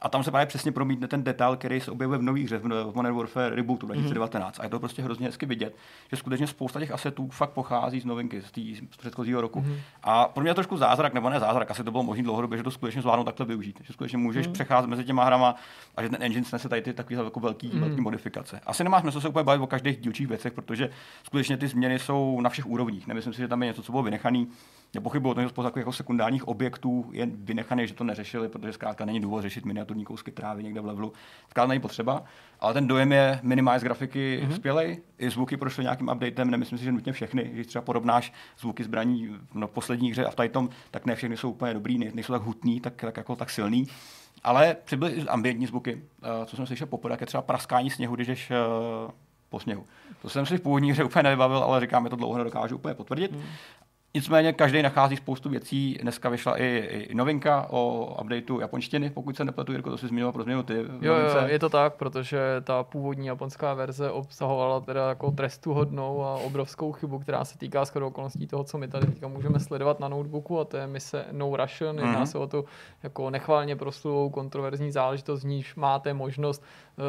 [0.00, 2.92] A tam se právě přesně promítne ten detail, který se objevuje v nových hře, v
[2.94, 4.54] Modern Warfare Rebootu 2019.
[4.54, 4.60] Mm-hmm.
[4.60, 5.76] A je to prostě hrozně hezky vidět,
[6.10, 9.60] že skutečně spousta těch asetů fakt pochází z novinky, z, tý, z předchozího roku.
[9.60, 9.76] Mm-hmm.
[10.02, 12.64] A pro mě je trošku zázrak, nebo ne zázrak, asi to bylo možné dlouhodobě, že
[12.64, 13.80] to skutečně zvládnou takhle využít.
[13.84, 14.52] Že skutečně můžeš mm-hmm.
[14.52, 15.54] přecházet mezi těma hrama
[15.96, 17.80] a že ten engine snese tady ty takové jako velký, mm-hmm.
[17.80, 18.60] velký modifikace.
[18.66, 20.90] Asi nemáš smysl se úplně bavit o každých dílčích věcech, protože
[21.22, 23.06] skutečně ty změny jsou na všech úrovních.
[23.06, 24.44] Nemyslím si, že tam je něco, co bylo vynechané
[24.94, 29.04] nepochybuji o tom, že spousta jako sekundárních objektů je vynechaný, že to neřešili, protože zkrátka
[29.04, 31.12] není důvod řešit miniaturní kousky trávy někde v levelu.
[31.50, 32.24] Zkrátka není potřeba,
[32.60, 34.54] ale ten dojem je minimize grafiky mm-hmm.
[34.54, 34.98] skvělej.
[35.18, 37.44] I zvuky prošly nějakým updatem, nemyslím si, že nutně všechny.
[37.44, 41.36] Když třeba porovnáš zvuky zbraní no, v poslední hře a v tom, tak ne všechny
[41.36, 43.86] jsou úplně dobrý, nejsou tak hutný, tak, tak, jako, tak silný.
[44.44, 46.02] Ale přibyly i ambientní zvuky,
[46.46, 48.52] co jsem slyšel poprvé, jak je třeba praskání sněhu, když jdeš
[49.48, 49.86] po sněhu.
[50.22, 52.94] To jsem si v původní hře úplně nevybavil, ale říkám, že to dlouho nedokážu úplně
[52.94, 53.32] potvrdit.
[53.32, 53.42] Mm.
[54.16, 55.98] Nicméně každý nachází spoustu věcí.
[56.02, 56.66] Dneska vyšla i,
[57.10, 60.74] i novinka o updateu japonštiny, pokud se nepletu, Jirko, to si zmiňoval pro změnu ty.
[61.00, 66.34] Jo, jo, je to tak, protože ta původní japonská verze obsahovala teda jako trestuhodnou a
[66.34, 70.08] obrovskou chybu, která se týká skoro okolností toho, co my tady teďka můžeme sledovat na
[70.08, 71.96] notebooku, a to je mise No Russian.
[71.96, 72.26] Jedná mm-hmm.
[72.26, 72.64] se o tu
[73.02, 76.64] jako nechválně proslulou kontroverzní záležitost, v níž máte možnost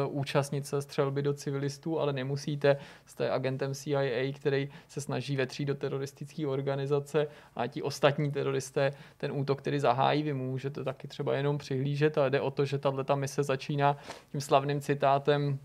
[0.08, 2.76] účastnit se střelby do civilistů, ale nemusíte.
[3.06, 9.32] Jste agentem CIA, který se snaží vetřít do teroristické organizace a ti ostatní teroristé ten
[9.32, 13.04] útok, který zahájí, vy můžete taky třeba jenom přihlížet, ale jde o to, že tahle
[13.14, 13.96] mise začíná
[14.32, 15.58] tím slavným citátem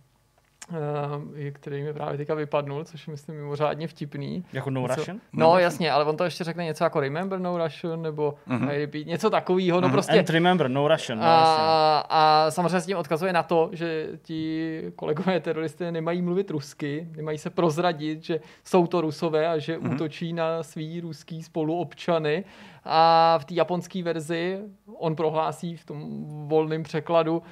[1.51, 4.45] který mi právě teďka vypadnul, což je myslím mimořádně vtipný.
[4.53, 5.19] Jako No něco, Russian?
[5.33, 8.35] No, no jasně, ale on to ještě řekne něco jako Remember No Russian, nebo
[8.67, 9.81] repeat, něco takového.
[9.81, 9.91] No uh-huh.
[9.91, 10.19] prostě.
[10.19, 11.19] And remember No Russian.
[11.19, 16.51] No, a, a samozřejmě s tím odkazuje na to, že ti kolegové teroristé nemají mluvit
[16.51, 19.93] rusky, nemají se prozradit, že jsou to rusové a že uh-huh.
[19.95, 22.43] útočí na svý ruský spoluobčany.
[22.85, 24.59] A v té japonské verzi
[24.97, 27.43] on prohlásí v tom volném překladu,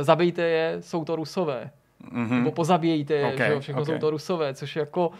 [0.00, 1.70] zabijte je, jsou to rusové
[2.04, 2.30] mm-hmm.
[2.30, 3.94] nebo pozabíjejte je, okay, že jo, všechno okay.
[3.94, 5.10] jsou to rusové, což jako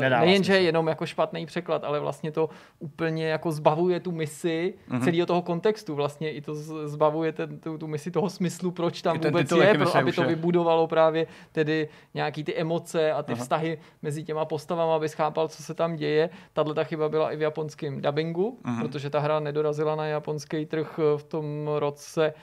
[0.00, 2.48] e, nejenže jenom jako špatný překlad, ale vlastně to
[2.78, 5.04] úplně jako zbavuje tu misi mm-hmm.
[5.04, 6.54] celého toho kontextu, vlastně i to
[6.88, 10.86] zbavuje ten, tu, tu misi toho smyslu, proč tam vůbec je, pro, aby to vybudovalo
[10.86, 13.42] právě tedy nějaký ty emoce a ty Aha.
[13.42, 16.30] vztahy mezi těma postavama, aby chápal, co se tam děje.
[16.52, 18.80] Tahle ta chyba byla i v japonském dubbingu, mm-hmm.
[18.80, 22.34] protože ta hra nedorazila na japonský trh v tom roce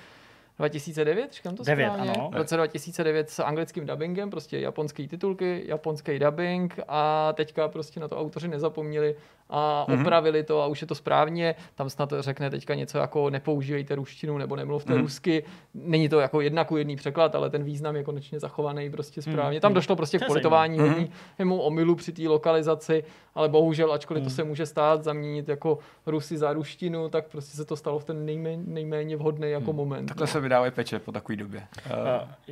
[0.60, 2.12] 2009, říkám to 9, správně?
[2.12, 2.30] ano.
[2.34, 8.08] V roce 2009 s anglickým dubbingem, prostě japonský titulky, japonský dubbing a teďka prostě na
[8.08, 9.16] to autoři nezapomněli
[9.52, 10.02] a Mhm.
[10.02, 11.56] opravili to a už je to správně.
[11.76, 15.02] Tam snad řekne teďka něco jako nepoužívejte ruštinu nebo nemluvte Mhm.
[15.02, 15.44] rusky.
[15.74, 19.62] Není to jako jedna ku jedný překlad, ale ten význam je konečně zachovaný prostě správně.
[19.62, 23.04] Tam došlo prostě To k politování hodnému omylu při té lokalizaci,
[23.36, 24.30] ale bohužel, ačkoliv Hmm.
[24.30, 28.04] to se může stát, zaměnit jako Rusy za ruštinu, tak prostě se to stalo v
[28.04, 29.98] ten nejméně, nejméně vhodný jako moment.
[30.00, 30.08] Hmm.
[30.08, 31.62] Takhle se vydávají peče po takové době.
[31.86, 31.96] Uh,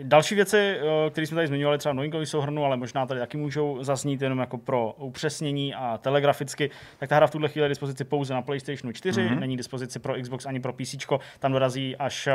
[0.03, 3.83] další věci, uh, které jsme tady zmiňovali, třeba novinkový souhrnu, ale možná tady taky můžou
[3.83, 8.03] zaznít jenom jako pro upřesnění a telegraficky, tak ta hra v tuhle chvíli je dispozici
[8.03, 9.29] pouze na PlayStation 4, Mhm.
[9.29, 9.39] mm-hmm.
[9.39, 10.95] není dispozici pro Xbox ani pro PC,
[11.39, 12.27] tam dorazí až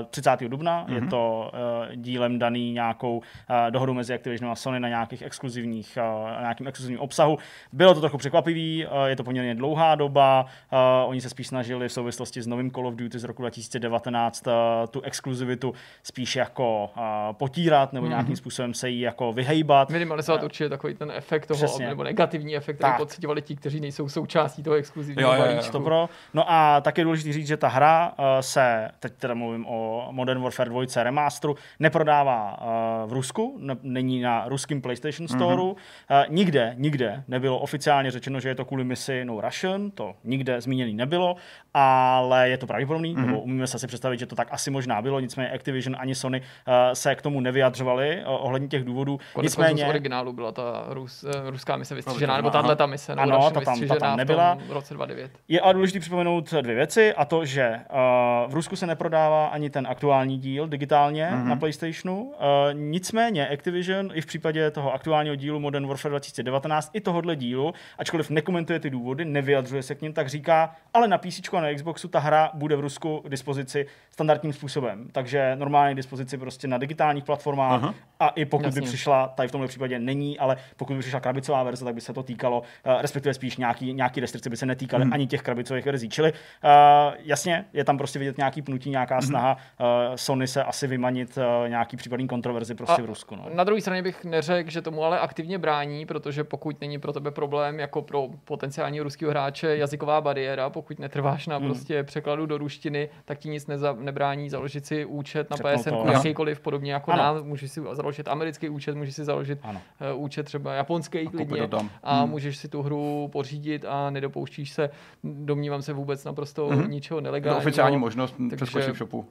[0.00, 0.40] uh, 30.
[0.48, 0.94] dubna, mm-hmm.
[0.94, 1.50] je to
[1.88, 3.22] uh, dílem daný nějakou
[3.70, 7.38] dohodu mezi Activisionem a Sony na nějakých exkluzivních, na nějakým exkluzivním obsahu.
[7.72, 10.46] Bylo to trochu překvapivý, je to poměrně dlouhá doba,
[11.06, 14.52] oni se spíš snažili v souvislosti s novým Call of Duty z roku 2019 uh,
[14.86, 16.90] tu exkluzivitu spíš jako
[17.32, 19.90] potírat nebo nějakým způsobem se jí jako vyhejbat.
[19.90, 21.86] Minimalizovat určitě takový ten efekt toho, Přesně.
[21.86, 25.72] nebo negativní efekt, který pocitovali ti, kteří nejsou součástí toho exkluzivního Jo, balíčku.
[25.72, 26.08] To pro.
[26.34, 30.08] No a taky je důležité říct, že ta hra uh, se, teď teda mluvím o
[30.10, 35.72] Modern Warfare 2 remasteru, neprodává uh, v Rusku, ne, není na ruském PlayStation Storeu.
[35.72, 36.26] Mm-hmm.
[36.28, 40.94] Nikde, nikde nebylo oficiálně řečeno, že je to kvůli misi No Russian, to nikde zmíněný
[40.94, 41.36] nebylo,
[41.74, 43.26] ale je to pravděpodobný, mm-hmm.
[43.26, 46.40] nebo umíme se asi představit, že to tak asi možná bylo, nicméně Activision ani Sony
[46.40, 49.20] uh, se k tomu nevyjadřovali uh, ohledně těch důvodů.
[49.32, 52.86] Konec Nicméně, z originálu byla ta Rus, eh, ruská mise to vystřižená, nebo tahle ta
[52.86, 54.56] mise, Ano, no, ta tam- ta tam v nebyla.
[54.56, 55.30] tom roce 29.
[55.48, 59.70] Je ale důležité připomenout dvě věci, a to, že uh, v Rusku se neprodává ani
[59.70, 61.44] ten aktuální díl digitálně mm-hmm.
[61.44, 62.22] na PlayStationu.
[62.22, 62.34] Uh,
[62.72, 68.30] nicméně Activision i v případě toho aktuálního dílu Modern Warfare 2019 i tohohle dílu, ačkoliv
[68.30, 72.08] nekomentuje ty důvody, nevyjadřuje se k ním, tak říká, ale na PC a na Xboxu
[72.08, 75.08] ta hra bude v Rusku k dispozici standardním způsobem.
[75.12, 77.94] Takže normálně k dispozici prostě na digitálních platformách Aha.
[78.20, 78.80] a i pokud Jasně.
[78.80, 82.00] by přišla, tady v tomhle případě není, ale pokud by přišla krabicová verze, tak by
[82.00, 85.12] se to týkalo, uh, respektive spíš nějaký, nějaký restrikce by se netýkaly hmm.
[85.12, 86.08] ani těch krabicových verzí.
[86.08, 86.38] Čili uh,
[87.18, 91.68] jasně, je tam prostě vidět nějaký pnutí, nějaká snaha uh, Sony se asi vymanit uh,
[91.68, 93.36] nějaký případný kontroverzi prostě A v Rusku.
[93.36, 93.46] No.
[93.54, 97.30] Na druhé straně bych neřekl, že tomu ale aktivně brání, protože pokud není pro tebe
[97.30, 101.66] problém jako pro potenciální ruského hráče jazyková bariéra, pokud netrváš na Hmm.
[101.66, 106.60] prostě překladu do ruštiny, tak ti nic neza, nebrání založit si účet na PSN, jakýkoliv
[106.60, 107.22] podobně jako Ano.
[107.22, 109.80] nám, můžeš si založit americký účet, můžeš si založit Ano.
[110.14, 111.68] uh, účet třeba japonský koupit klidně
[112.02, 112.30] a Hmm.
[112.30, 114.90] můžeš si tu hru pořídit a nedopouštíš se,
[115.24, 116.90] domnívám se vůbec naprosto Mhm.
[116.90, 117.58] ničeho je to nelegálního.
[117.58, 119.26] oficiální možnost přeskočit v shopu.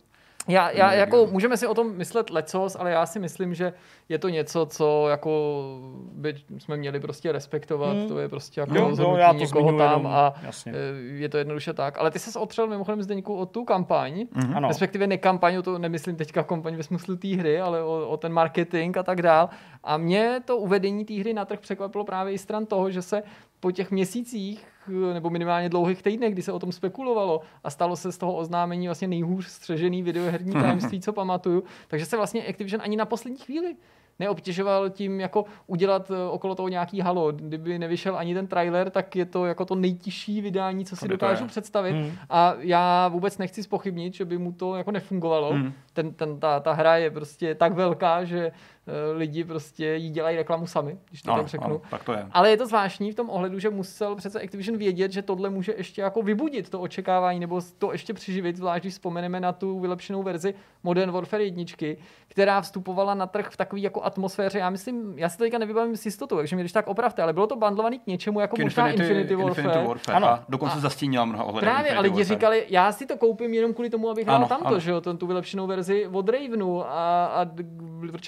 [0.47, 3.73] Já, já jako, jak- můžeme si o tom myslet lecos, ale já si myslím, že
[4.09, 5.61] je to něco, co jako
[6.11, 8.07] by jsme měli prostě respektovat, Hmm.
[8.07, 10.71] to je prostě jako Jo, jo, já to někoho tam jenom, a jasně.
[10.71, 11.97] e, je to jednoduše tak.
[11.97, 14.59] Ale ty se otřel mimochodem Zdeňku o tu kampaň, Ano.
[14.59, 14.67] no.
[14.67, 18.17] respektive ne kampaň, o to nemyslím teďka kampaň ve smyslu té hry, ale o, o
[18.17, 19.49] ten marketing a tak dál.
[19.83, 23.23] A mě to uvedení té hry na trh překvapilo právě i stran toho, že se
[23.59, 24.67] po těch měsících
[25.13, 28.87] nebo minimálně dlouhých týdnech, kdy se o tom spekulovalo a stalo se z toho oznámení
[28.87, 31.63] vlastně nejhůř střežený videoherní tajemství, co pamatuju.
[31.87, 33.75] Takže se vlastně Activision ani na poslední chvíli
[34.19, 37.31] neobtěžoval tím jako udělat eh, okolo toho nějaký halo.
[37.31, 41.07] Kdyby nevyšel ani ten trailer, tak je to jako to nejtěžší vydání, co si To
[41.07, 41.47] dokážu je.
[41.47, 41.91] představit.
[41.91, 42.11] Hmm.
[42.29, 45.53] A já vůbec nechci spochybnit, že by mu to jako nefungovalo.
[45.53, 45.73] Hmm.
[45.93, 48.51] Ten, ten, ta, ta hra je prostě tak velká, že
[49.13, 51.65] lidi prostě jí dělají reklamu sami, když to Ano, tak řeknu.
[51.67, 52.27] ano, tak to je.
[52.31, 55.73] Ale je to zvláštní v tom ohledu, že musel přece Activision vědět, že tohle může
[55.77, 60.23] ještě jako vybudit to očekávání nebo to ještě přiživit, zvlášť když vzpomeneme na tu vylepšenou
[60.23, 61.63] verzi Modern Warfare 1,
[62.27, 64.59] která vstupovala na trh v takové jako atmosféře.
[64.59, 67.33] Já myslím, já si to teďka nevybavím s jistotou, takže mě když tak opravte, ale
[67.33, 69.61] bylo to bandlovaný k něčemu jako K možná Infinity, Warfare.
[69.67, 70.15] Infinity Warfare.
[70.17, 70.27] Ano.
[70.27, 72.35] A dokonce zastínila mnoha ohledem Právě, Infinity a lidi Warfare.
[72.35, 74.79] říkali, já si to koupím jenom kvůli tomu, abych hrál tamto, ano.
[74.79, 77.45] že jo, tu vylepšenou verzi od Ravenu a, a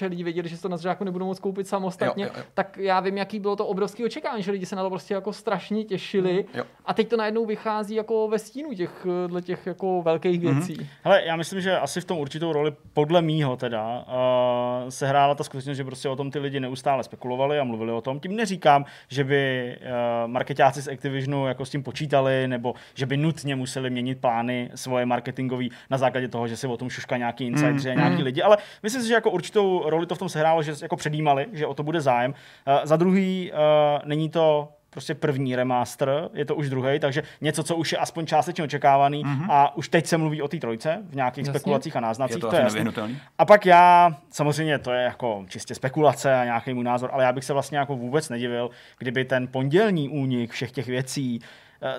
[0.08, 2.44] lidi věděli, že si to na zřáku nebudou moc koupit samostatně, Jo, jo, jo.
[2.54, 5.32] tak já vím, jaký bylo to obrovský očekávání, že lidi se na to prostě jako
[5.32, 6.64] strašně těšili Jo.
[6.86, 10.54] a teď to najednou vychází jako ve stínu těch, dle těch jako velkých Mhm.
[10.60, 10.88] věcí.
[11.02, 15.34] Hele, já myslím, že asi v tom určitou roli, podle mýho teda, uh, se hrála
[15.34, 18.20] ta skutečnost, že prostě o tom ty lidi neustále spekulovali a mluvili o tom.
[18.20, 23.16] Tím neříkám, že by uh, marketáci z Activisionu jako s tím počítali, nebo že by
[23.16, 27.46] nutně museli měnit plány svoje marketingové na základě toho, že si o tom šuška nějaký
[27.46, 28.42] insidři a nějaký lidi.
[28.42, 31.66] Ale myslím si, že jako určitou roli to v tom sehrálo, že jako předjímali, že
[31.66, 32.30] o to bude zájem.
[32.30, 37.62] Uh, za druhý, uh, není to prostě první remaster, je to už druhý, takže něco,
[37.62, 39.46] co už je aspoň částečně očekávaný mm-hmm.
[39.50, 41.58] a už teď se mluví o té trojce v nějakých Jasně.
[41.58, 42.36] spekulacích a náznacích.
[42.36, 43.20] Je to to je jasný.
[43.38, 47.32] A pak já, samozřejmě to je jako čistě spekulace a nějaký můj názor, ale já
[47.32, 51.40] bych se vlastně jako vůbec nedivil, kdyby ten pondělní únik všech těch věcí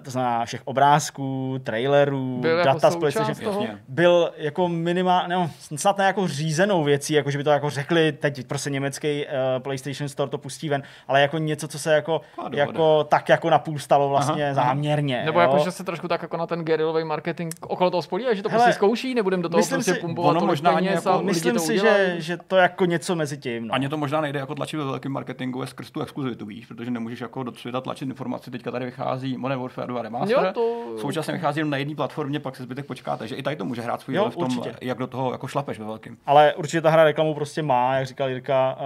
[0.04, 5.50] to znamená všech obrázků, trailerů, Byl jako data z součást PlayStation, byl jako minimálně, no,
[5.76, 9.32] snad ne jako řízenou věcí, jako že by to jako řekli, teď prostě německý uh,
[9.64, 12.58] PlayStation Store to pustí ven, ale jako něco, co se jako, dohoda.
[12.58, 15.22] jako tak jako napůl stalo vlastně Aha, záměrně.
[15.26, 15.50] Nebo jo?
[15.50, 18.44] jako, že se trošku tak jako na ten gerilový marketing okolo toho spolí, a že
[18.44, 21.06] to Hele, prostě zkouší, nebudeme do toho myslím prostě si, pumpovat ono možná ani peněz
[21.06, 23.68] jako- Myslím to si, že, že to jako něco mezi tím.
[23.68, 23.74] No.
[23.74, 26.92] Ani to možná nejde jako tlačit ve velkém marketingu je skrz tu exkluzivitu, víš, protože
[26.92, 28.52] nemůžeš jako do světa tlačit informaci.
[28.52, 32.40] Teďka tady vychází Modern Warfare 2 Remaster, Jo, to- současně vychází jenom na jedné platformě,
[32.40, 34.76] pak se zbytek počká, takže i tady to může hrát svůj Jo, v tom, určitě.
[34.82, 36.18] jak do toho jako šlapeš ve velkým.
[36.26, 38.78] Ale určitě ta hra reklamu prostě má, jak říkal Jirka,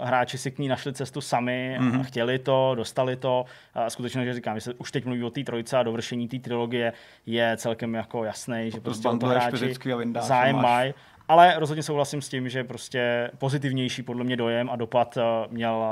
[0.00, 1.90] uh, hráči si k ní našli cestu sami, Mhm.
[1.92, 2.04] mm-hmm.
[2.04, 3.44] chtěli to, dostali to.
[3.74, 6.38] A skutečně, že říkám, že se už teď mluví o té trojce a dovršení té
[6.38, 6.92] trilogie
[7.26, 9.74] je celkem jako jasný, že prostě o to hráči
[10.20, 10.94] zájem mají.
[11.28, 15.84] Ale rozhodně souhlasím s tím, že prostě pozitivnější podle mě dojem a dopad eh, měl,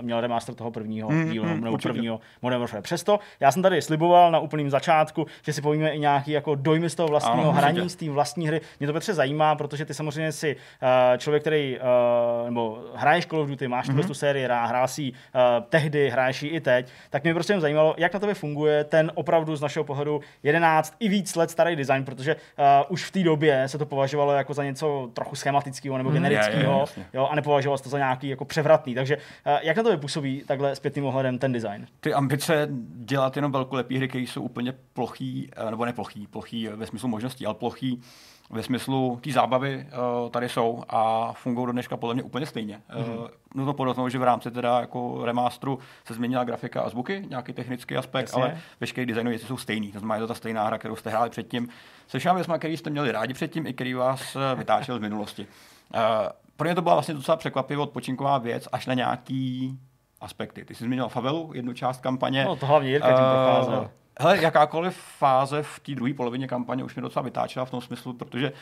[0.00, 1.92] měl remaster toho prvního Mm, dílu, mm, nebo určitě.
[1.92, 2.82] prvního Modern Warfare.
[2.82, 6.90] Přesto já jsem tady sliboval na úplném začátku, že si povíme i nějaký jako dojmy
[6.90, 7.90] z toho vlastního Ano, hraní, určitě.
[7.90, 8.60] z té vlastní hry.
[8.80, 10.88] Mě to Petře zajímá, protože ty samozřejmě si uh,
[11.18, 11.84] člověk, který uh,
[12.44, 14.06] nebo hraješ Call of Duty, máš mm-hmm.
[14.06, 15.16] tu sérii, hrá, hrál si uh,
[15.68, 19.60] tehdy, ji i teď, tak mě prostě zajímalo, jak na tebe funguje ten opravdu z
[19.60, 23.78] našeho pohledu 11 i víc let starý design, protože uh, už v té době se
[23.78, 27.06] to považovalo jako za něco trochu schematického nebo je, generického, jasně.
[27.12, 28.94] jo, a nepovažovalo se to za nějaký jako převratný.
[28.94, 29.22] Takže uh,
[29.62, 31.86] jak na tebe působí takhle zpětným ohledem ten design?
[32.00, 36.86] Ty ambice dělat jenom velkolepý hry, které jsou úplně plochý, eh, nebo neplochý, plochý ve
[36.86, 38.02] smyslu možností, ale plochý
[38.50, 39.86] ve smyslu té zábavy
[40.22, 42.80] uh, tady jsou a fungují do dneška podle mě úplně stejně.
[42.90, 43.18] Mm-hmm.
[43.18, 47.52] Uh, nutno podotknout, že v rámci teda jako remasteru se změnila grafika a zvuky, nějaký
[47.52, 48.42] technický aspekt, Jasně.
[48.42, 49.92] ale veškeré designy věci jsou stejný.
[49.92, 51.68] To znamená, je to ta stejná hra, kterou jste hráli předtím.
[52.18, 55.46] Se věcmi, který jste měli rádi předtím, i který vás eh, vytáčel z minulosti.
[55.94, 56.00] Uh,
[56.56, 59.78] pro mě to byla vlastně docela překvapivě odpočinková věc, až na nějaký
[60.20, 60.64] aspekty.
[60.64, 62.44] Ty jsi zmínil Favelu, jednu část kampaně.
[62.44, 63.90] No to hlavně Jirka tím Eh, procházel.
[64.20, 68.12] Hele, jakákoliv fáze v té druhé polovině kampaně už mě docela vytáčela v tom smyslu,
[68.12, 68.52] protože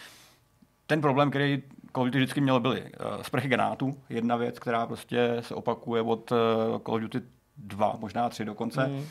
[0.87, 4.03] ten problém, který Call of Duty vždycky měl, byly uh, sprchy granátů.
[4.09, 6.39] Jedna věc, která prostě se opakuje od uh,
[6.87, 7.21] Call of Duty
[7.57, 8.87] 2, možná 3 dokonce.
[8.87, 8.97] Mm.
[8.97, 9.05] Uh,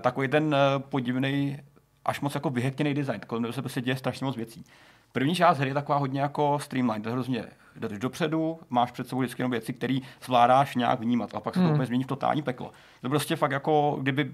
[0.00, 1.58] takový ten uh, podivný,
[2.06, 3.20] až moc jako vyhektěný design.
[3.26, 4.64] Kolem se prostě děje strašně moc věcí.
[5.12, 7.44] První část hry je taková hodně jako streamline, to hrozně
[7.76, 11.60] jdeš dopředu, máš před sebou vždycky jenom věci, které zvládáš nějak vnímat a pak se
[11.60, 11.74] to Hmm.
[11.74, 12.70] úplně změní v totální peklo.
[13.02, 14.32] To prostě fakt jako, kdyby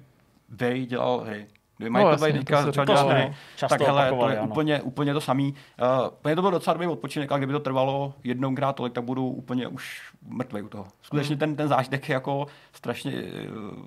[0.49, 1.47] Bay dělal hry.
[1.77, 3.09] Kdyby No Michael Bay to teďka začal dělat no.
[3.09, 4.49] hry, Často tak hele, to je ano.
[4.49, 5.55] úplně, úplně to samý.
[5.83, 9.27] Uh, mě to byl docela dobrý odpočinek, ale kdyby to trvalo jednou tolik, tak budu
[9.27, 10.87] úplně už mrtvý u toho.
[11.03, 13.79] Skutečně ten, ten zážitek je jako strašně uh,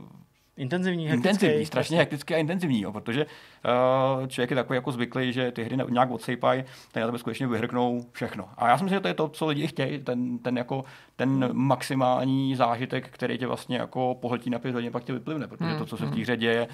[0.58, 1.30] Intenzivní, hektický.
[1.30, 5.63] intenzivní, strašně hektický a intenzivní, jo, protože uh, člověk je takový jako zvyklý, že ty
[5.63, 8.50] hry nějak odsejpají, tak na tebe skutečně vyhrknou všechno.
[8.58, 10.84] A já si myslím, že to je to, co lidi chtějí, ten, ten, jako,
[11.15, 15.65] ten maximální zážitek, který tě vlastně jako pohltí na pět hodin, pak tě vyplivne, protože
[15.65, 16.68] Hmm, to, co se v té hře děje,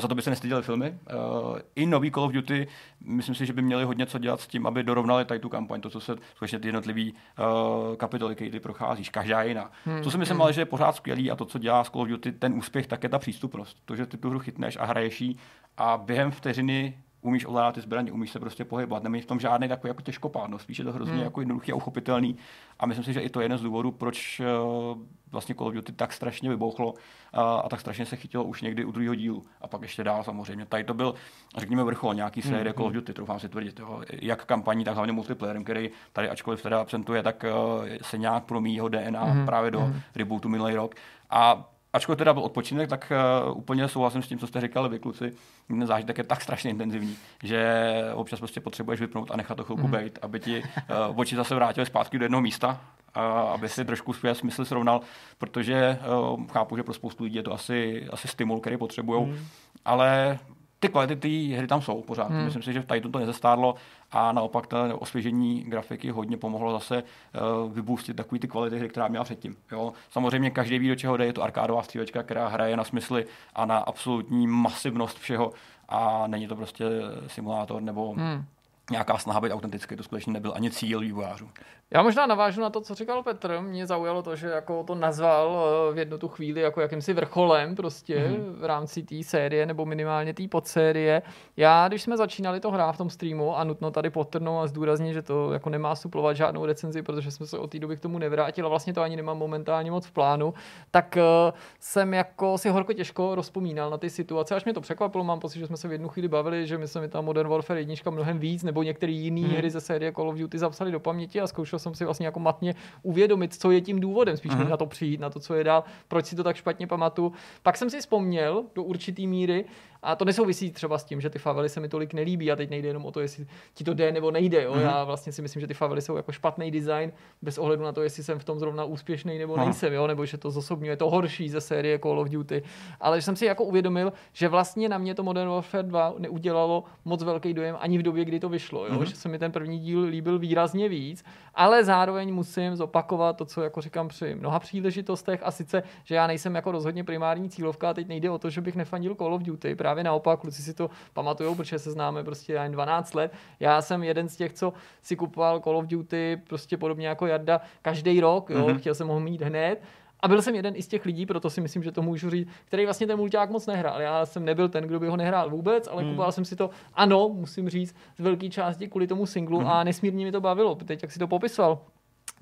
[0.00, 0.90] za to by se nestyděli filmy.
[0.90, 2.68] Uh, I nový Call of Duty,
[3.04, 5.80] myslím si, že by měli hodně co dělat s tím, aby dorovnali tady tu kampaň,
[5.80, 9.70] to, co se skutečně ty jednotlivý uh, kapitoly, které ty procházíš, každá jiná.
[9.84, 12.02] Hmm, Co si myslím, ale že je pořád skvělý a to, co dělá z Call
[12.02, 13.76] of Duty, ten úspěch, tak je ta přístupnost.
[13.84, 15.36] To, že ty tu hru chytneš a hraješ jí
[15.76, 19.68] a během vteřiny umíš ovládat ty zbraně, umíš se prostě pohybovat, nemí v tom žádný
[19.68, 21.24] takový jako těžkopádnost, spíš je to hrozně Hmm.
[21.24, 22.36] jako jednoduchý a uchopitelný.
[22.78, 24.98] A myslím si, že i to je jeden z důvodů, proč uh,
[25.32, 28.84] vlastně Call of Duty tak strašně vybouchlo uh, a tak strašně se chytilo už někdy
[28.84, 29.44] u druhého dílu.
[29.60, 30.66] A pak ještě dál samozřejmě.
[30.66, 31.14] Tady to byl,
[31.56, 33.78] řekněme, vrchol nějaký série Hmm, Call of Duty, troufám si tvrdit.
[33.78, 34.02] Jo.
[34.10, 38.76] Jak kampaní, tak hlavně multiplayerem, který tady ačkoliv teda absentuje, tak uh, se nějak promíjí
[38.76, 40.00] jeho DNA Mhm, právě do mhm.
[40.16, 40.94] rebootu minulý rok.
[41.30, 43.12] A ačkoliv teda byl odpočinek, tak
[43.50, 45.32] uh, úplně souhlasím s tím, co jste říkali vy kluci.
[45.68, 49.88] Ten zážitek je tak strašně intenzivní, že občas prostě potřebuješ vypnout a nechat to chvilku
[49.88, 49.96] Mhm.
[50.04, 52.80] být, aby ti uh, oči zase vrátily zpátky do jednoho místa,
[53.16, 55.00] uh, aby si trošku svůj smysl srovnal,
[55.38, 55.98] protože
[56.34, 59.38] uh, chápu, že pro spoustu lidí je to asi, asi stimul, který potřebují, Mm.
[59.84, 60.38] ale
[60.86, 62.30] ty kvality té hry tam jsou pořád.
[62.30, 62.44] Hmm.
[62.44, 63.74] Myslím si, že tady to nezestárlo
[64.12, 69.08] a naopak to osvěžení grafiky hodně pomohlo zase uh, vybůstit takový ty kvality hry, která
[69.08, 69.56] měla předtím.
[69.72, 69.92] Jo?
[70.10, 73.64] Samozřejmě každý ví, do čeho jde, je to arkádová střílečka, která hraje na smysly a
[73.64, 75.52] na absolutní masivnost všeho
[75.88, 76.84] a není to prostě
[77.26, 78.44] simulátor nebo Hmm.
[78.90, 81.48] Nějaká snaha být autentický, to skutečně nebyl ani cíl vývojářů.
[81.90, 83.60] Já možná navážu na to, co říkal Petr.
[83.60, 87.74] Mě zaujalo to, že jako to nazval eh, v jednu tu chvíli jako jakýmsi vrcholem
[87.74, 88.60] prostě mm-hmm.
[88.60, 91.22] v rámci té série nebo minimálně té podsérie.
[91.56, 95.14] Já, když jsme začínali to hrát v tom streamu a nutno tady potrhnout a zdůraznit,
[95.14, 98.18] že to jako nemá suplovat žádnou recenzi, protože jsme se od té doby k tomu
[98.18, 100.54] nevrátili a vlastně to ani nemám momentálně moc v plánu,
[100.90, 105.24] tak uh, jsem jako si horko těžko rozpomínal na ty situace, až mě to překvapilo,
[105.24, 107.48] mám pocit, že jsme se v jednu chvíli bavili, že my jsme mi tam Modern
[107.48, 109.56] Warfare 1 mnohem víc, nebo některé jiné mm-hmm.
[109.56, 112.40] hry ze série Call of Duty zapsali do paměti a zkoušel jsem si vlastně jako
[112.40, 114.68] matně uvědomit, co je tím důvodem, spíš mm-hmm.
[114.68, 117.32] na to přijít, na to, co je dál, proč si to tak špatně pamatuju.
[117.62, 119.64] Pak jsem si vzpomněl do určitý míry
[120.06, 122.70] A to nesouvisí třeba s tím, že ty favely se mi tolik nelíbí a teď
[122.70, 124.62] nejde jenom o to, jestli ti to jde nebo nejde.
[124.62, 124.74] Jo?
[124.74, 124.80] Mm-hmm.
[124.80, 128.02] Já vlastně si myslím, že ty favely jsou jako špatný design, bez ohledu na to,
[128.02, 129.64] jestli jsem v tom zrovna úspěšný nebo no.
[129.64, 130.06] nejsem, jo?
[130.06, 132.62] nebo že to zosobňuje to horší ze série Call of Duty.
[133.00, 137.22] Ale jsem si jako uvědomil, že vlastně na mě to Modern Warfare 2 neudělalo moc
[137.22, 138.86] velký dojem ani v době, kdy to vyšlo.
[138.86, 138.92] Jo?
[138.92, 139.04] Mm-hmm.
[139.04, 143.62] Že se mi ten první díl líbil výrazně víc, ale zároveň musím zopakovat to, co
[143.62, 147.94] jako říkám při mnoha příležitostech a sice, že já nejsem jako rozhodně primární cílovka a
[147.94, 149.74] teď nejde o to, že bych nefandil Call of Duty.
[149.74, 153.32] Právě naopak, kluci si to pamatujou, protože se známe prostě jen 12 let.
[153.60, 157.60] Já jsem jeden z těch, co si kupoval Call of Duty prostě podobně jako Jarda
[157.82, 158.66] každý rok, jo?
[158.66, 158.78] Mm-hmm.
[158.78, 159.82] chtěl jsem ho mít hned.
[160.20, 162.48] A byl jsem jeden i z těch lidí, proto si myslím, že to můžu říct,
[162.64, 164.00] který vlastně ten mulťák moc nehrál.
[164.00, 166.10] Já jsem nebyl ten, kdo by ho nehrál vůbec, ale mm.
[166.10, 169.66] kupoval jsem si to, ano, musím říct, z velké části kvůli tomu singlu mm.
[169.66, 170.74] a nesmírně mi to bavilo.
[170.74, 171.78] Teď, jak si to popisoval,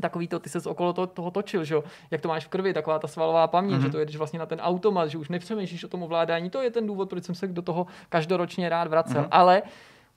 [0.00, 1.84] takový to, ty se okolo toho, toho točil, že jo?
[2.10, 3.82] jak to máš v krvi, taková ta svalová paměť, mm-hmm.
[3.82, 6.70] že to jedeš vlastně na ten automat, že už nepřemýšlíš o tom ovládání, to je
[6.70, 9.22] ten důvod, proč jsem se do toho každoročně rád vracel.
[9.22, 9.28] Mm-hmm.
[9.30, 9.62] Ale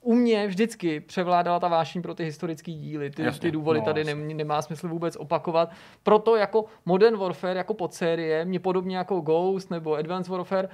[0.00, 3.10] u mě vždycky převládala ta vášní pro ty historické díly.
[3.10, 5.70] Ty, Jasně, ty důvody no, tady ne, nemá smysl vůbec opakovat.
[6.02, 10.68] Proto jako Modern Warfare, jako podsérie, mě podobně jako Ghost nebo Advanced Warfare,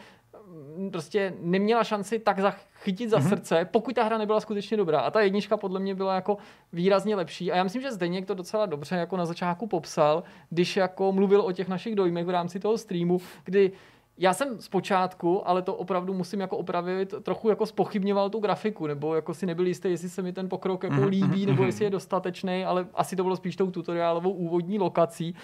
[0.90, 3.28] prostě neměla šanci tak zachytit za mm-hmm.
[3.28, 5.00] srdce, pokud ta hra nebyla skutečně dobrá.
[5.00, 6.36] A ta jednička podle mě byla jako
[6.72, 7.52] výrazně lepší.
[7.52, 11.40] A já myslím, že Zdeněk to docela dobře jako na začátku popsal, když jako mluvil
[11.40, 13.72] o těch našich dojmech v rámci toho streamu, kdy
[14.18, 19.14] já jsem zpočátku, ale to opravdu musím jako opravit, trochu jako spochybňoval tu grafiku, nebo
[19.14, 21.08] jako si nebyl jistý, jestli se mi ten pokrok jako mm-hmm.
[21.08, 21.66] líbí, nebo mhm.
[21.66, 25.34] jestli je dostatečný, ale asi to bylo spíš tou tutoriálovou úvodní lokací.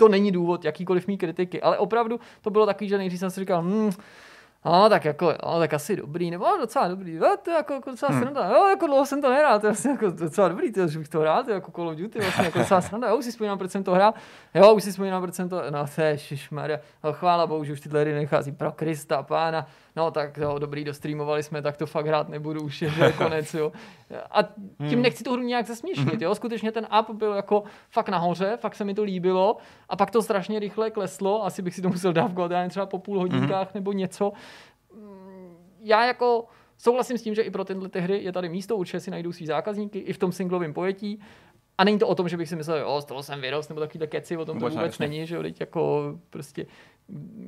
[0.00, 3.40] To není důvod jakýkoliv mý kritiky, ale opravdu to bylo takový, že nejdřív jsem si
[3.40, 3.90] říkal, hmm,
[4.64, 7.90] No, tak jako, jo, tak asi dobrý, nebo docela dobrý, jo, to je jako, jako
[7.90, 8.20] docela hmm.
[8.20, 10.98] sranda, jo, jako dlouho jsem to nehrál, to je vlastně jako docela dobrý, to, že
[10.98, 13.24] bych to hrál, to je jako Call of Duty, vlastně jako docela sranda, jo, už
[13.24, 14.14] si vzpomínám, proč jsem to hrál,
[14.54, 17.72] jo, už si vzpomínám, proč jsem to, no, to je šišmarja, no, chvála bohu, že
[17.72, 19.66] už tyhle hry nechází pro Krista, pána,
[19.96, 23.72] no tak jo, dobrý, dostreamovali jsme, tak to fakt hrát nebudu, už je, konec, jo.
[24.30, 25.02] A tím hmm.
[25.02, 26.22] nechci tu hru nějak zesměšnit, hmm.
[26.22, 29.56] jo, skutečně ten up byl jako fakt nahoře, fakt se mi to líbilo
[29.88, 32.98] a pak to strašně rychle kleslo, asi bych si to musel dávkovat, já třeba po
[32.98, 33.74] půl hodinkách hmm.
[33.74, 34.32] nebo něco,
[35.80, 36.44] já jako
[36.78, 39.32] souhlasím s tím, že i pro tyhle ty hry je tady místo, určitě si najdou
[39.32, 41.20] svý zákazníky i v tom singlovém pojetí.
[41.80, 43.80] A není to o tom, že bych si myslel, jo, z toho jsem vyrost, nebo
[43.80, 45.08] takový keci, o tom to vůbec jasně.
[45.08, 46.66] není, že jo, teď jako prostě,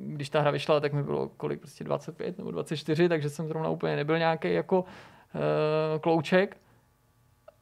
[0.06, 3.68] když ta hra vyšla, tak mi bylo kolik, prostě 25 nebo 24, takže jsem zrovna
[3.68, 6.56] úplně nebyl nějaký jako uh, klouček.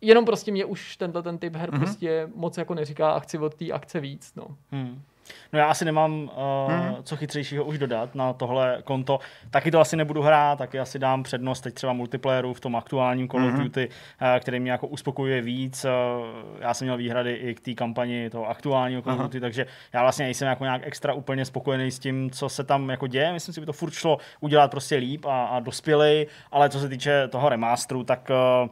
[0.01, 1.79] Jenom prostě mě už tenhle ten typ her mm-hmm.
[1.79, 4.57] prostě moc jako neříká a chci od té akce víc, no.
[4.71, 5.03] Hmm.
[5.53, 6.97] No já asi nemám uh, hmm.
[7.03, 9.19] co chytřejšího už dodat na tohle konto.
[9.51, 13.29] Taky to asi nebudu hrát, taky asi dám přednost teď třeba multiplayeru v tom aktuálním
[13.29, 13.63] Call of hmm.
[13.63, 15.85] Duty, uh, který mě jako uspokojuje víc.
[15.85, 15.91] Uh,
[16.61, 20.03] já jsem měl výhrady i k té kampani toho aktuálního Call of Duty, takže já
[20.03, 23.33] vlastně nejsem jako nějak extra úplně spokojený s tím, co se tam jako děje.
[23.33, 26.89] Myslím si, by to furt šlo udělat prostě líp a, a dospělej, ale co se
[26.89, 28.31] týče toho remasteru, tak
[28.63, 28.69] uh,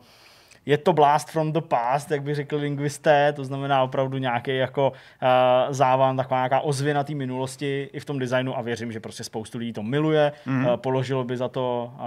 [0.68, 4.90] je to blast from the past, jak by řekli lingvisté, to znamená opravdu nějaký jako
[4.90, 5.28] uh,
[5.70, 9.58] závan, taková nějaká ozvěna té minulosti i v tom designu a věřím, že prostě spoustu
[9.58, 10.70] lidí to miluje, mm-hmm.
[10.70, 12.02] uh, položilo by za to, uh,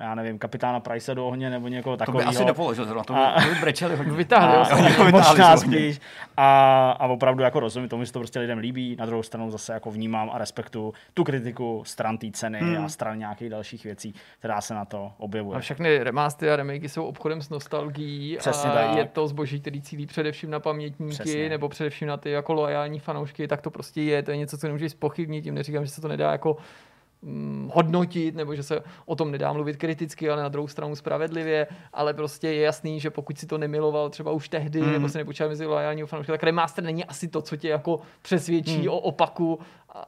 [0.00, 2.24] já nevím, kapitána Price do ohně nebo někoho takového.
[2.24, 4.12] To by asi nepoložil zrovna, to by, a, to by brečeli hodně.
[4.16, 6.00] Vytáhli, možná spíš.
[6.36, 9.72] A, a opravdu jako rozumím tomu, že to prostě lidem líbí, na druhou stranu zase
[9.72, 12.84] jako vnímám a respektu tu kritiku stran té ceny mm.
[12.84, 15.56] a stran nějakých dalších věcí, která se na to objevuje.
[15.56, 18.96] A všechny remastery a remakey jsou obchodem s nostalgií nostalgií Přesně a tak.
[18.96, 21.48] je to zboží, který cílí především na pamětníky Přesně.
[21.48, 24.22] nebo především na ty jako loajální fanoušky, tak to prostě je.
[24.22, 26.56] To je něco, co nemůžeš spochybnit, tím neříkám, že se to nedá jako
[27.22, 31.66] mm, hodnotit, nebo že se o tom nedá mluvit kriticky, ale na druhou stranu spravedlivě,
[31.92, 34.92] ale prostě je jasný, že pokud si to nemiloval třeba už tehdy, mm.
[34.92, 38.82] nebo se nepočítal mezi loajálního fanouška, tak remaster není asi to, co tě jako přesvědčí
[38.82, 38.88] mm.
[38.88, 39.58] o opaku,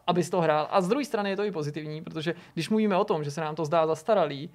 [0.07, 0.68] abys to hrál.
[0.70, 3.41] A z druhé strany je to i pozitivní, protože když mluvíme o tom, že se
[3.41, 4.51] nám to zdá zastaralý,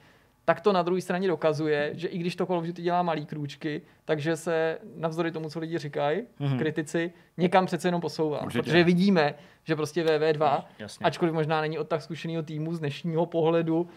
[0.46, 3.26] tak to na druhé straně dokazuje, že i když to Call of Duty dělá malý
[3.26, 6.58] krůčky, takže se navzdory tomu, co lidi říkají, mm-hmm.
[6.58, 8.42] kritici, někam přece jenom posouvá.
[8.44, 8.64] Určitě.
[8.64, 9.34] Protože vidíme,
[9.64, 11.04] že prostě VV2, Jasně.
[11.04, 13.88] ačkoliv možná není od tak zkušeného týmu z dnešního pohledu,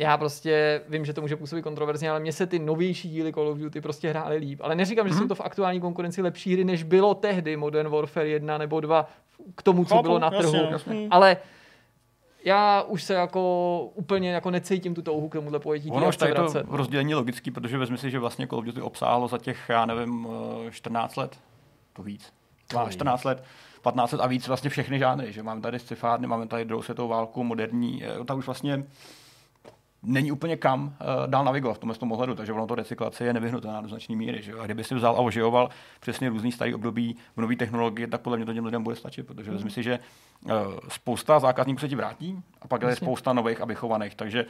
[0.00, 3.48] já prostě vím, že to může působit kontroverzně, ale mně se ty novější díly Call
[3.48, 4.60] of Duty prostě hrály líp.
[4.62, 5.08] Ale neříkám, mm-hmm.
[5.08, 5.28] že jsou mhm.
[5.28, 9.10] to v aktuální konkurenci lepší hry, než bylo tehdy Modern Warfare 1 nebo 2
[9.54, 10.54] k tomu, co Chápu, bylo na trhu.
[10.54, 11.08] Jasně, jasně.
[11.10, 11.36] Ale
[12.44, 15.90] já už se jako úplně jako necítím tu touhu k tomuhle pojetí.
[15.90, 19.28] Ono už tady to rozdělení logický, protože vezmi si, že vlastně Call of Duty obsáhlo
[19.28, 20.28] za těch, já nevím,
[20.70, 21.40] 14 eh, let,
[21.92, 22.32] to víc,
[22.70, 23.44] 12, 14 let,
[23.82, 25.42] 15 let a víc vlastně všechny žánry, že?
[25.42, 28.84] Máme tady scifárny, máme tady druhou světovou válku, moderní, eh, tak už vlastně
[30.02, 30.90] není úplně kam uh,
[31.26, 34.42] dál navigovat v tomhle tom ohledu, takže ono to recyklace je nevyhnutelná do značné míry.
[34.42, 34.58] Že jo?
[34.60, 35.70] A kdyby si vzal a oživoval
[36.00, 39.26] přesně různý starý období v nové technologie, tak podle mě to těm lidem bude stačit,
[39.26, 39.70] protože mm.
[39.70, 39.98] si, že
[40.44, 40.52] uh,
[40.88, 44.46] spousta zákazníků se ti vrátí a pak je spousta nových a vychovaných, takže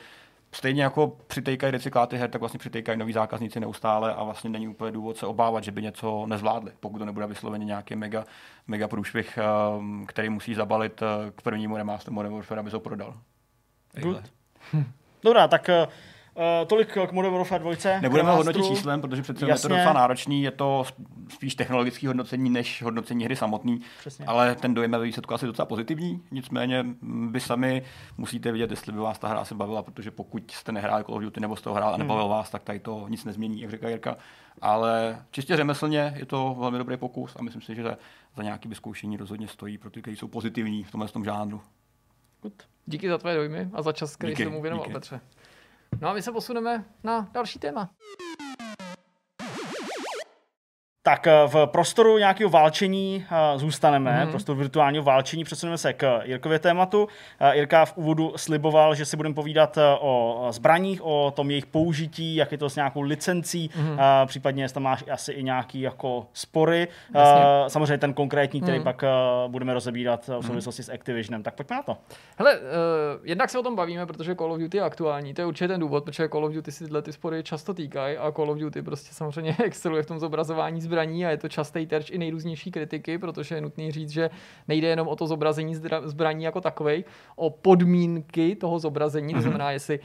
[0.53, 4.93] stejně jako přitejkají recykláty her, tak vlastně přitejkají noví zákazníci neustále a vlastně není úplně
[4.93, 8.25] důvod se obávat, že by něco nezvládli, pokud to nebude vysloveně nějaký mega,
[8.67, 9.39] mega průšvih,
[9.79, 13.15] um, který musí zabalit uh, k prvnímu remasteru Warfare, aby se ho prodal.
[14.01, 14.33] Good.
[15.23, 15.71] Dobrá, tak
[16.39, 18.01] Uh, tolik k Modern Warfare 2.
[18.01, 20.85] Nebudeme hodnotit číslem, protože přece je to docela náročný, je to
[21.29, 24.27] spíš technologické hodnocení než hodnocení hry samotný, Přesně.
[24.27, 26.87] ale ten dojem je výsledku asi docela pozitivní, nicméně
[27.31, 27.83] vy sami
[28.19, 31.23] musíte vidět, jestli by vás ta hra se bavila, protože pokud jste nehráli Call of
[31.23, 32.33] Duty nebo jste ho hrál a nebavil hmm.
[32.33, 34.16] vás, tak tady to nic nezmění, jak říká Jirka.
[34.61, 37.97] Ale čistě řemeslně je to velmi dobrý pokus a myslím si, že
[38.37, 41.61] za nějaké vyzkoušení rozhodně stojí pro ty, kteří jsou pozitivní v tomhle tom žánru.
[42.43, 42.62] Good.
[42.86, 45.20] Díky za tvé dojmy a za čas, který jsi tomu věnoval, Petře.
[46.01, 47.91] No a my se posuneme na další téma.
[51.09, 54.31] Tak eh, v prostoru nějakého válčení eh, zůstaneme, mm-hmm.
[54.31, 57.09] prostoru virtuálního válčení, přesuneme se k Jirkově tématu.
[57.41, 62.37] Eh, Jirka v úvodu sliboval, že si budeme povídat o zbraních, o tom jejich použití,
[62.37, 64.27] jak je to s nějakou licencí, mm-hmm.
[64.27, 66.89] případně tam máš asi i nějaký jako spory.
[67.15, 67.45] Jasně.
[67.69, 68.83] Samozřejmě ten konkrétní, který mm-hmm.
[68.83, 69.05] pak
[69.49, 70.43] budeme rozebírat v mhm.
[70.43, 70.93] souvislosti mm-hmm.
[70.93, 71.43] s Activisionem.
[71.43, 71.97] Tak pojďme na to.
[72.39, 72.65] Hele, uh,
[73.23, 75.35] jednak se o tom bavíme, protože Call of Duty je aktuální.
[75.35, 78.17] To je určitě ten důvod, protože Call of Duty si tyhle ty spory často týkají
[78.17, 81.49] a Call of Duty prostě samozřejmě exceluje v tom zobrazování zbraní zbraní a je to
[81.49, 84.31] častý terč i nejrůznější kritiky, protože je nutný říct, že
[84.69, 85.75] nejde jenom o to zobrazení
[86.05, 87.05] zbraní jako takovej,
[87.37, 89.43] o podmínky toho zobrazení, to mhm.
[89.43, 90.05] znamená, jestli uh,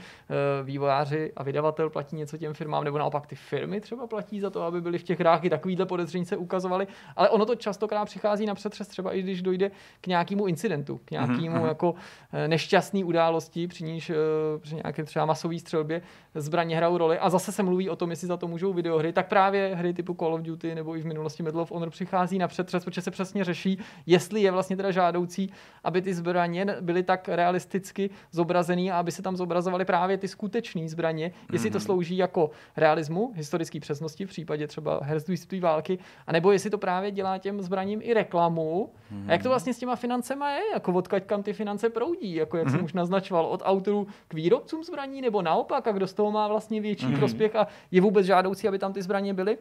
[0.65, 4.61] vývojáři a vydavatel platí něco těm firmám, nebo naopak ty firmy třeba platí za to,
[4.61, 8.45] aby byly v těch hrách i takovýhle podezření se ukazovaly, ale ono to častokrát přichází
[8.45, 9.71] na přetřes třeba i když dojde
[10.01, 11.67] k nějakému incidentu, k nějakému mm-hmm.
[11.67, 11.95] jako
[12.33, 14.15] eh, nešťastný události, při níž uh,
[14.61, 16.01] při nějaké třeba masové střelbě
[16.35, 19.27] zbraně hrajou roli a zase se mluví o tom, jestli za to můžou videohry, tak
[19.27, 22.47] právě hry typu Call of Duty nebo i v minulosti Medal of Honor přichází na
[22.47, 25.51] přetřes, protože se přesně řeší, jestli je vlastně teda žádoucí,
[25.83, 30.89] aby ty zbraně byly tak realisticky zobrazený a aby se tam zobrazovaly právě ty skutečné
[30.89, 31.85] zbraně, jestli to mhm.
[31.85, 37.37] slouží jako realismu, historické přesnosti v případě třeba herzdůjství války, anebo jestli to právě dělá
[37.37, 38.89] těm zbraním i reklamu.
[39.27, 42.57] A jak to vlastně s těma financema je, jako odkaď kam ty finance proudí, jako
[42.57, 42.85] jak jsem mhm.
[42.85, 46.81] už naznačoval, od autorů k výrobcům zbraní, nebo naopak, a kdo z toho má vlastně
[46.81, 47.17] větší mm-hmm.
[47.17, 49.57] prospěch a je vůbec žádoucí, aby tam ty zbraně byly.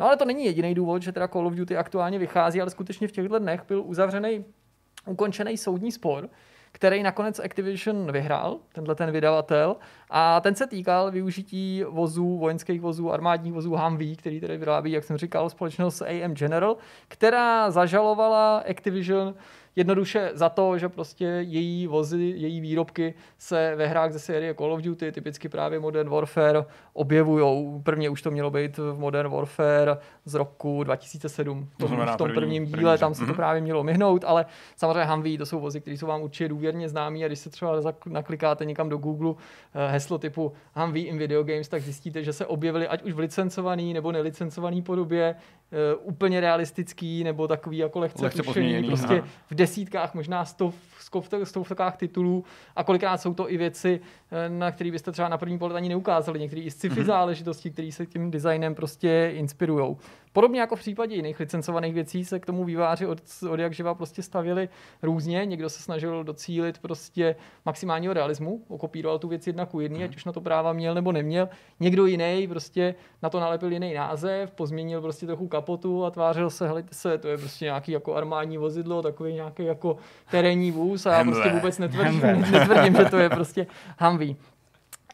[0.00, 3.08] No ale to není jediný důvod, že teda Call of Duty aktuálně vychází, ale skutečně
[3.08, 4.44] v těchto dnech byl uzavřený,
[5.06, 6.28] ukončený soudní spor,
[6.72, 9.76] který nakonec Activision vyhrál, tenhle ten vydavatel,
[10.10, 15.04] a ten se týkal využití vozů, vojenských vozů, armádních vozů Humvee, který tedy vyrábí, jak
[15.04, 16.76] jsem říkal, společnost AM General,
[17.08, 19.34] která zažalovala Activision
[19.76, 24.72] jednoduše za to, že prostě její vozy, její výrobky se ve hrách ze série Call
[24.72, 27.82] of Duty, typicky právě Modern Warfare, objevují.
[27.82, 31.68] Prvně už to mělo být v Modern Warfare z roku 2007.
[31.78, 33.36] To v tom první, prvním díle, první, tam se to mhm.
[33.36, 34.46] právě mělo myhnout, ale
[34.76, 37.80] samozřejmě Humvee, to jsou vozy, které jsou vám určitě důvěrně známí a když se třeba
[38.06, 39.34] naklikáte někam do Google
[39.74, 43.18] eh, heslo typu Humvee in video games, tak zjistíte, že se objevily ať už v
[43.18, 45.34] licencovaný nebo nelicencovaný podobě
[46.02, 50.74] úplně realistický nebo takový jako lehce, lehce tušený, prostě v desítkách, možná stov,
[51.44, 52.44] stovkách titulů.
[52.76, 55.88] A kolikrát jsou to i věci, eh, na které byste třeba na první pohled ani
[55.88, 56.40] neukázali.
[56.40, 57.04] Některé i sci-fi mm-hmm.
[57.04, 59.96] záležitosti, které se tím designem prostě inspirují.
[60.32, 63.18] Podobně jako v případě jiných licencovaných věcí se k tomu výváři od,
[63.50, 64.68] od jak živa prostě stavili
[65.02, 65.44] různě.
[65.44, 70.24] Někdo se snažil docílit prostě maximálního realismu, okopíroval tu věc jedna ku jedný, ať už
[70.24, 71.48] na to práva měl nebo neměl.
[71.80, 76.66] Někdo jiný prostě na to nalepil jiný název, pozměnil prostě trochu kapotu a tvářil se,
[76.66, 79.96] helejte se, to je prostě nějaký jako armádní vozidlo, takový nějaký jako
[80.30, 82.20] terénní vůz a já prostě vůbec netvrdím,
[82.50, 83.66] netvrdím že to je prostě
[84.16, 84.36] Humvee.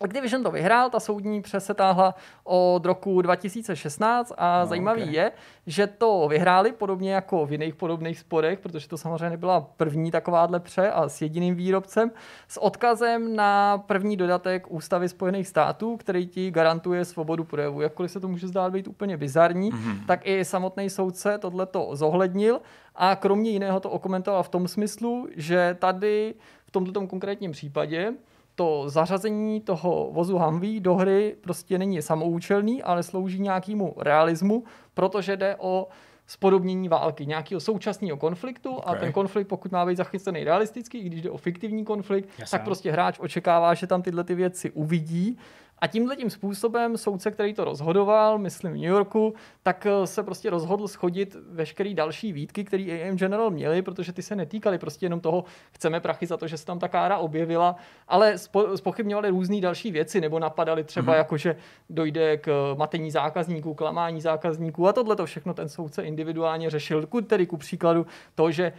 [0.00, 5.14] Activision to vyhrál, ta soudní přesetáhla od roku 2016 a no, zajímavý okay.
[5.14, 5.32] je,
[5.66, 10.60] že to vyhráli podobně jako v jiných podobných sporech, protože to samozřejmě nebyla první takováhle
[10.60, 12.10] pře a s jediným výrobcem,
[12.48, 17.80] s odkazem na první dodatek Ústavy Spojených států, který ti garantuje svobodu projevu.
[17.80, 20.06] Jakkoliv se to může zdát být úplně bizarní, mm-hmm.
[20.06, 22.60] tak i samotný soudce tohleto zohlednil
[22.94, 26.34] a kromě jiného to okomentoval v tom smyslu, že tady
[26.66, 28.12] v tomto konkrétním případě
[28.54, 35.36] to zařazení toho vozu Humvee do hry prostě není samoučelný, ale slouží nějakému realismu, protože
[35.36, 35.88] jde o
[36.26, 38.96] spodobnění války, nějakého současného konfliktu okay.
[38.96, 42.58] a ten konflikt, pokud má být zachycený realisticky, i když jde o fiktivní konflikt, Jasně.
[42.58, 45.38] tak prostě hráč očekává, že tam tyhle ty věci uvidí
[45.82, 50.22] A tímhle tím způsobem soudce, který to rozhodoval, myslím v New Yorku, tak eh, se
[50.22, 55.06] prostě rozhodl schodit veškerý další výtky, které AM General měli, protože ty se netýkaly prostě
[55.06, 57.76] jenom toho, chceme prachy za to, že se tam ta kára objevila,
[58.08, 61.16] ale spo, spochybňovali různé další věci, nebo napadali třeba mm-hmm.
[61.16, 61.56] jako, že
[61.90, 67.08] dojde k matení zákazníků, klamání zákazníků a tohle to všechno ten soudce individuálně řešil.
[67.26, 68.72] Tedy ku příkladu to, že e,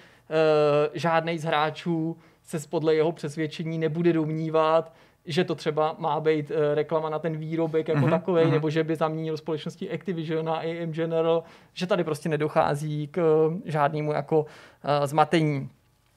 [0.94, 4.94] žádný z hráčů se podle jeho přesvědčení nebude domnívat,
[5.26, 8.52] že to třeba má být uh, reklama na ten výrobek jako mm-hmm, takový, mm-hmm.
[8.52, 11.44] nebo že by zaměnil společnosti Activision a AM General,
[11.74, 13.18] že tady prostě nedochází k
[13.48, 14.46] uh, žádnému jako uh,
[15.06, 15.70] zmatení.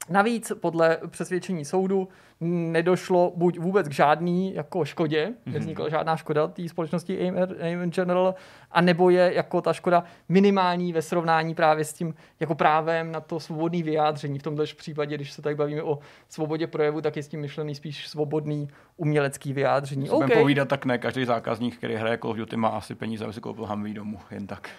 [0.08, 2.08] Navíc podle přesvědčení soudu
[2.40, 5.52] nedošlo buď vůbec k žádný jako škodě, mm-hmm.
[5.52, 8.34] nevznikla žádná škoda té společnosti AIM General,
[8.70, 13.20] a nebo je jako ta škoda minimální ve srovnání právě s tím jako právem na
[13.20, 14.38] to svobodné vyjádření.
[14.38, 15.98] V tomto případě, když se tady bavíme o
[16.28, 20.10] svobodě projevu, tak je s tím myšlený spíš svobodný umělecký vyjádření.
[20.10, 20.40] Okay.
[20.40, 23.40] povídat, tak ne každý zákazník, který hraje Call of Duty, má asi peníze, aby si
[23.40, 24.70] koupil Humvee domů, jen tak.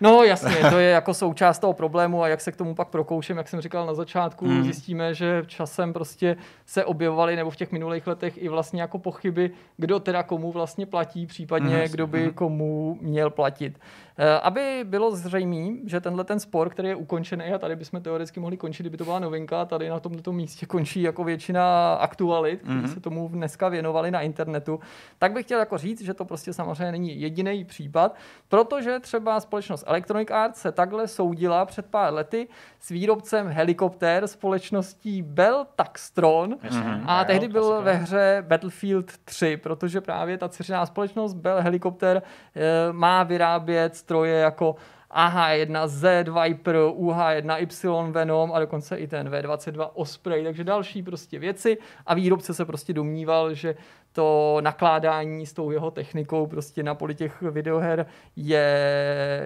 [0.00, 3.36] No jasně, to je jako součást toho problému a jak se k tomu pak prokouším,
[3.36, 4.64] jak jsem říkal na začátku, mm.
[4.64, 6.36] zjistíme, že časem prostě
[6.66, 10.86] se objevovaly nebo v těch minulých letech i vlastně jako pochyby, kdo teda komu vlastně
[10.86, 11.82] platí, případně mm.
[11.90, 12.32] kdo by mhm.
[12.32, 13.78] komu měl platit.
[14.20, 18.40] Eh, aby bylo zřejmé, že tenhle ten spor, který je ukončený, a tady bychom teoreticky
[18.40, 22.80] mohli končit, kdyby to byla novinka, tady na tomto místě končí jako většina aktualit, které
[22.80, 22.94] mm-hmm.
[22.94, 24.80] se tomu dneska věnovali na internetu,
[25.18, 28.14] tak bych chtěl jako říct, že to prostě samozřejmě není jediný případ,
[28.48, 32.48] protože třeba společnost Electronic Arts se takhle soudila před pár lety
[32.80, 37.02] s výrobcem helikoptér společností Bell Taxtron mm-hmm.
[37.06, 42.22] a tehdy byl ve hře Battlefield 3, protože právě ta dceřiná společnost Bell Helikoptér
[42.56, 44.76] e, má vyrábět stroje jako
[45.10, 51.78] AH-1Z Viper, UH-1Y Venom a dokonce i ten V22 Osprey, takže další prostě věci.
[52.06, 53.74] A výrobce se prostě domníval, že
[54.18, 58.06] to nakládání s tou jeho technikou prostě na poli těch videoher
[58.36, 58.66] je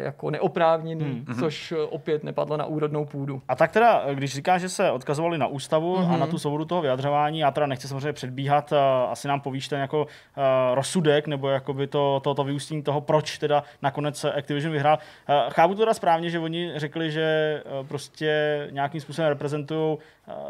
[0.05, 1.25] jako neoprávněný, hmm.
[1.29, 1.41] Mhm.
[1.41, 3.43] což opět nepadlo na úrodnou půdu.
[3.49, 6.09] A tak teda, když říká, že se odkazovali na ústavu hmm.
[6.09, 6.31] a na mhm.
[6.31, 8.73] tu svobodu toho vyjadřování, já teda nechci samozřejmě předbíhat,
[9.11, 10.43] asi nám povíš ten jako uh,
[10.75, 14.99] rozsudek, nebo jakoby to, to, to vyústění toho, proč teda nakonec Activision vyhrál.
[15.29, 19.99] Uh, chápu to teda správně, že oni řekli, že uh, prostě nějakým způsobem reprezentují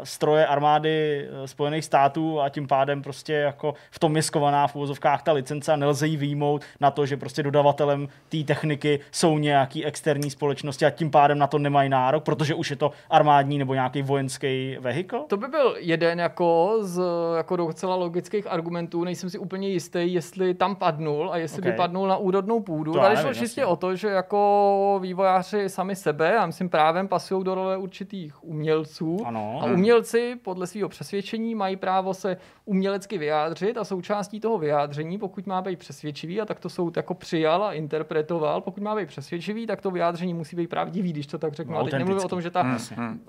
[0.03, 5.23] stroje armády Spojených států a tím pádem prostě jako v tom je skovaná v uvozovkách
[5.23, 9.85] ta licence a nelze ji výjmout na to, že prostě dodavatelem té techniky jsou nějaký
[9.85, 13.73] externí společnosti a tím pádem na to nemají nárok, protože už je to armádní nebo
[13.73, 15.19] nějaký vojenský vehikl?
[15.27, 17.01] To by byl jeden jako z
[17.37, 19.03] jako docela logických argumentů.
[19.03, 21.71] Nejsem si úplně jistý, jestli tam padnul a jestli okay.
[21.71, 22.93] by padnul na úrodnou půdu.
[22.93, 27.55] Tady šlo čistě o to, že jako vývojáři sami sebe, a myslím právem pasují do
[27.55, 29.17] role určitých umělců.
[29.25, 29.62] Ano.
[29.63, 35.47] A umělci podle svého přesvědčení mají právo se umělecky vyjádřit a součástí toho vyjádření, pokud
[35.47, 39.67] má být přesvědčivý, a tak to soud jako přijal a interpretoval, pokud má být přesvědčivý,
[39.67, 41.73] tak to vyjádření musí být pravdivý, když to tak řeknu.
[41.73, 43.19] No, a teď nemluvím o tom, že ta, hmm.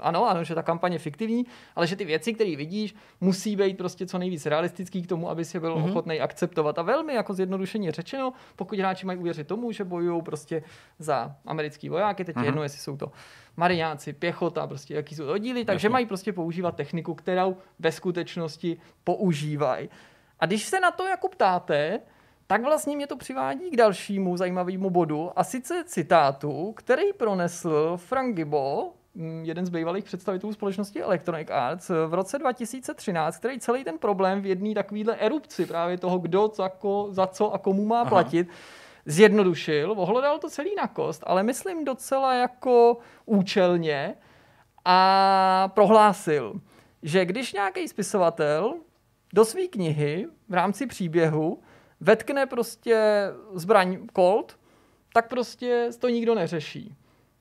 [0.00, 3.78] ano, ano, že ta kampaně je fiktivní, ale že ty věci, které vidíš, musí být
[3.78, 5.90] prostě co nejvíc realistický k tomu, aby si byl mm-hmm.
[5.90, 6.78] ochotný akceptovat.
[6.78, 10.62] A velmi jako zjednodušeně řečeno, pokud hráči mají uvěřit tomu, že bojují prostě
[10.98, 12.44] za americký vojáky, teď mm-hmm.
[12.44, 13.12] jedno, jestli jsou to
[13.56, 15.92] mariáci, pěchota, prostě jaký jsou oddíly, takže Jasně.
[15.92, 19.88] mají prostě používat techniku, kterou ve skutečnosti používají.
[20.40, 22.00] A když se na to jako ptáte,
[22.46, 28.36] tak vlastně mě to přivádí k dalšímu zajímavému bodu, a sice citátu, který pronesl Frank
[28.36, 33.98] Gibbo, mm, jeden z bývalých představitelů společnosti Electronic Arts v roce 2013, který celý ten
[33.98, 38.00] problém v jedné takovéhle erupci právě toho, kdo za, ko, za co a komu má
[38.00, 38.08] Aha.
[38.08, 38.48] platit,
[39.06, 44.14] zjednodušil, ohledal to celý na kost, ale myslím docela jako účelně
[44.84, 46.60] a prohlásil,
[47.02, 48.74] že když nějaký spisovatel
[49.34, 51.62] do své knihy v rámci příběhu
[52.00, 54.58] vetkne prostě zbraň Colt,
[55.12, 56.96] tak prostě to nikdo neřeší.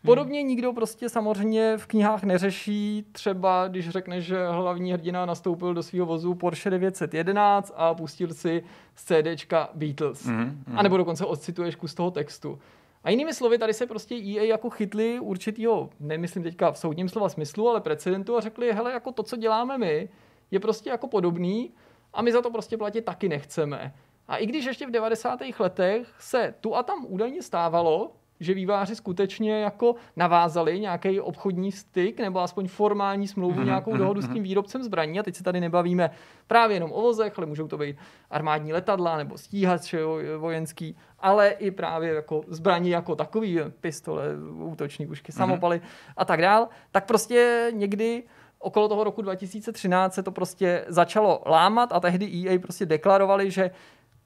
[0.05, 0.49] Podobně hmm.
[0.49, 6.05] nikdo prostě samozřejmě v knihách neřeší, třeba když řekne, že hlavní hrdina nastoupil do svého
[6.05, 8.63] vozu Porsche 911 a pustil si
[8.95, 10.25] z CDčka Beatles.
[10.25, 10.63] Hmm.
[10.67, 10.79] Hmm.
[10.79, 12.59] A nebo dokonce odcituješ kus toho textu.
[13.03, 17.29] A jinými slovy, tady se prostě EA jako chytli určitýho, nemyslím teďka v soudním slova
[17.29, 20.09] smyslu, ale precedentu a řekli, hele, jako to, co děláme my,
[20.51, 21.73] je prostě jako podobný
[22.13, 23.93] a my za to prostě platit taky nechceme.
[24.27, 25.39] A i když ještě v 90.
[25.59, 28.11] letech se tu a tam údajně stávalo,
[28.41, 34.19] že výváři skutečně jako navázali nějaký obchodní styk nebo aspoň formální smlouvu, mm-hmm, nějakou dohodu
[34.19, 34.23] mm-hmm.
[34.23, 34.43] s tím mhm.
[34.43, 35.19] výrobcem zbraní.
[35.19, 36.11] A teď se tady nebavíme
[36.47, 37.95] právě jenom o vozech, ale můžou to být
[38.29, 39.99] armádní letadla nebo stíhače
[40.37, 44.23] vojenský, ale i právě jako zbraní jako takový, pistole,
[44.53, 45.81] útoční pušky, samopaly
[46.17, 46.67] a tak dál.
[46.91, 48.23] Tak prostě někdy
[48.59, 53.71] okolo toho roku 2013 se to prostě začalo lámat a tehdy EA prostě deklarovali, že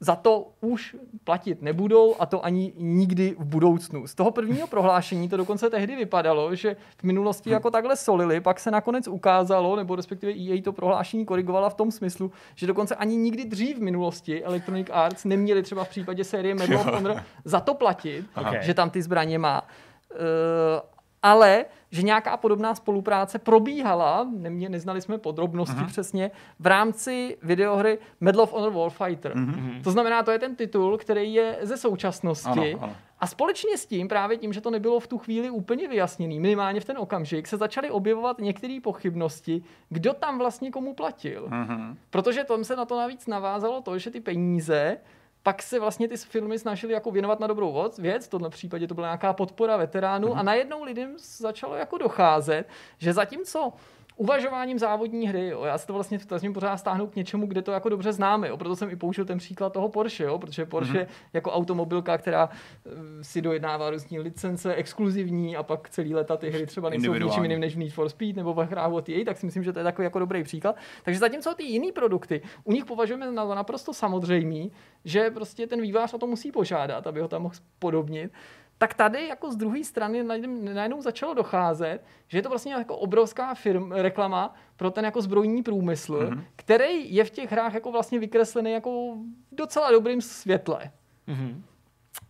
[0.00, 4.06] za to už platit nebudou a to ani nikdy v budoucnu.
[4.06, 8.60] Z toho prvního prohlášení to dokonce tehdy vypadalo, že v minulosti jako takhle solili, pak
[8.60, 13.16] se nakonec ukázalo, nebo respektive EA to prohlášení korigovala v tom smyslu, že dokonce ani
[13.16, 17.60] nikdy dřív v minulosti Electronic Arts neměli třeba v případě série Medal of Honor za
[17.60, 18.58] to platit, Okay.
[18.62, 19.62] že tam ty zbraně má.
[19.62, 20.18] Uh,
[21.26, 25.86] ale že nějaká podobná spolupráce probíhala, nemě, neznali jsme podrobnosti uh-huh.
[25.86, 29.34] přesně, v rámci videohry Medal of Honor Warfighter.
[29.34, 29.82] Uh-huh.
[29.82, 32.74] To znamená, to je ten titul, který je ze současnosti.
[32.74, 32.96] Ano, ano.
[33.18, 36.80] A společně s tím, právě tím, že to nebylo v tu chvíli úplně vyjasněný, minimálně
[36.80, 41.48] v ten okamžik, se začaly objevovat některé pochybnosti, kdo tam vlastně komu platil.
[41.48, 41.96] Mhm.
[42.10, 44.98] Protože tam se na to navíc navázalo to, že ty peníze
[45.46, 48.86] pak se vlastně ty filmy snažili jako věnovat na dobrou voc- věc, v tomhle případě
[48.86, 50.38] to byla nějaká podpora veteránů Mhm.
[50.38, 52.64] a najednou lidem začalo jako docházet,
[52.98, 53.72] že zatímco
[54.16, 57.72] uvažováním závodní hry, jo, já se to vlastně snažím pořád stáhnout k něčemu, kde to
[57.72, 60.98] jako dobře známe, jo, proto jsem i použil ten příklad toho Porsche, jo, protože Porsche
[60.98, 61.06] Mhm.
[61.32, 62.48] jako automobilka, která
[62.86, 62.90] eh,
[63.22, 67.42] si dojednává různý licence, exkluzivní a pak celý leta ty hry třeba nejsou v ničím
[67.42, 69.72] jiným než v Need for Speed nebo ve hrách od EA, tak si myslím, že
[69.72, 70.76] to je takový jako dobrý příklad.
[71.02, 74.72] Takže zatímco ty jiný produkty, u nich považujeme za naprosto samozřejmý,
[75.04, 78.32] že prostě ten vývář o to musí požádat, aby ho tam mohl podobnit,
[78.78, 83.54] tak tady jako z druhé strany najednou- začalo docházet, že je to vlastně jako obrovská
[83.54, 86.44] firm, reklama pro ten jako zbrojní průmysl, mm-hmm.
[86.56, 89.14] který je v těch hrách jako vlastně vykreslený jako
[89.52, 90.90] v docela dobrým světle.
[91.26, 91.64] Mhm.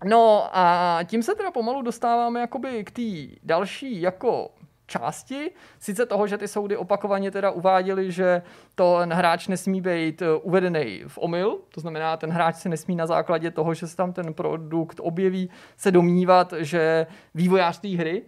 [0.05, 4.51] No a tím se teda pomalu dostáváme jakoby k té další jako
[4.87, 8.43] části, sice toho, že ty soudy opakovaně teda uváděli, že
[8.75, 12.97] to ten hráč nesmí být eh, uvedený v omyl, to znamená, ten hráč se nesmí
[12.97, 18.23] na základě toho, že se tam ten produkt objeví, se domnívat, že vývojář té hry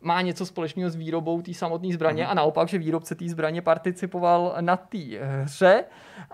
[0.00, 4.56] má něco společného s výrobou té samotné zbraně a naopak, že výrobce té zbraně participoval
[4.60, 4.98] na té
[5.42, 5.84] hře.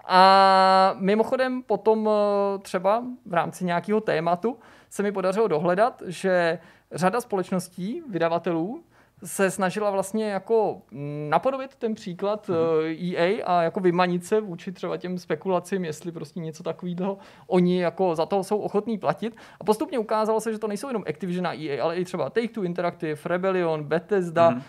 [0.06, 4.58] A mimochodem potom eh, třeba v rámci nějakého tématu
[4.90, 6.58] se mi podařilo dohledat, že
[6.92, 8.84] řada společností, vydavatelů,
[9.24, 10.82] se snažila vlastně jako
[11.28, 13.16] napodobit ten příklad mm-hmm.
[13.16, 18.14] EA a jako vymanit se vůči třeba těm spekulacím, jestli prostě něco takového oni jako
[18.14, 19.36] za to jsou ochotní platit.
[19.60, 22.64] A postupně ukázalo se, že to nejsou jenom Activision a EA, ale i třeba Take-Two
[22.64, 24.62] Interactive, Rebellion, Bethesda, mm-hmm.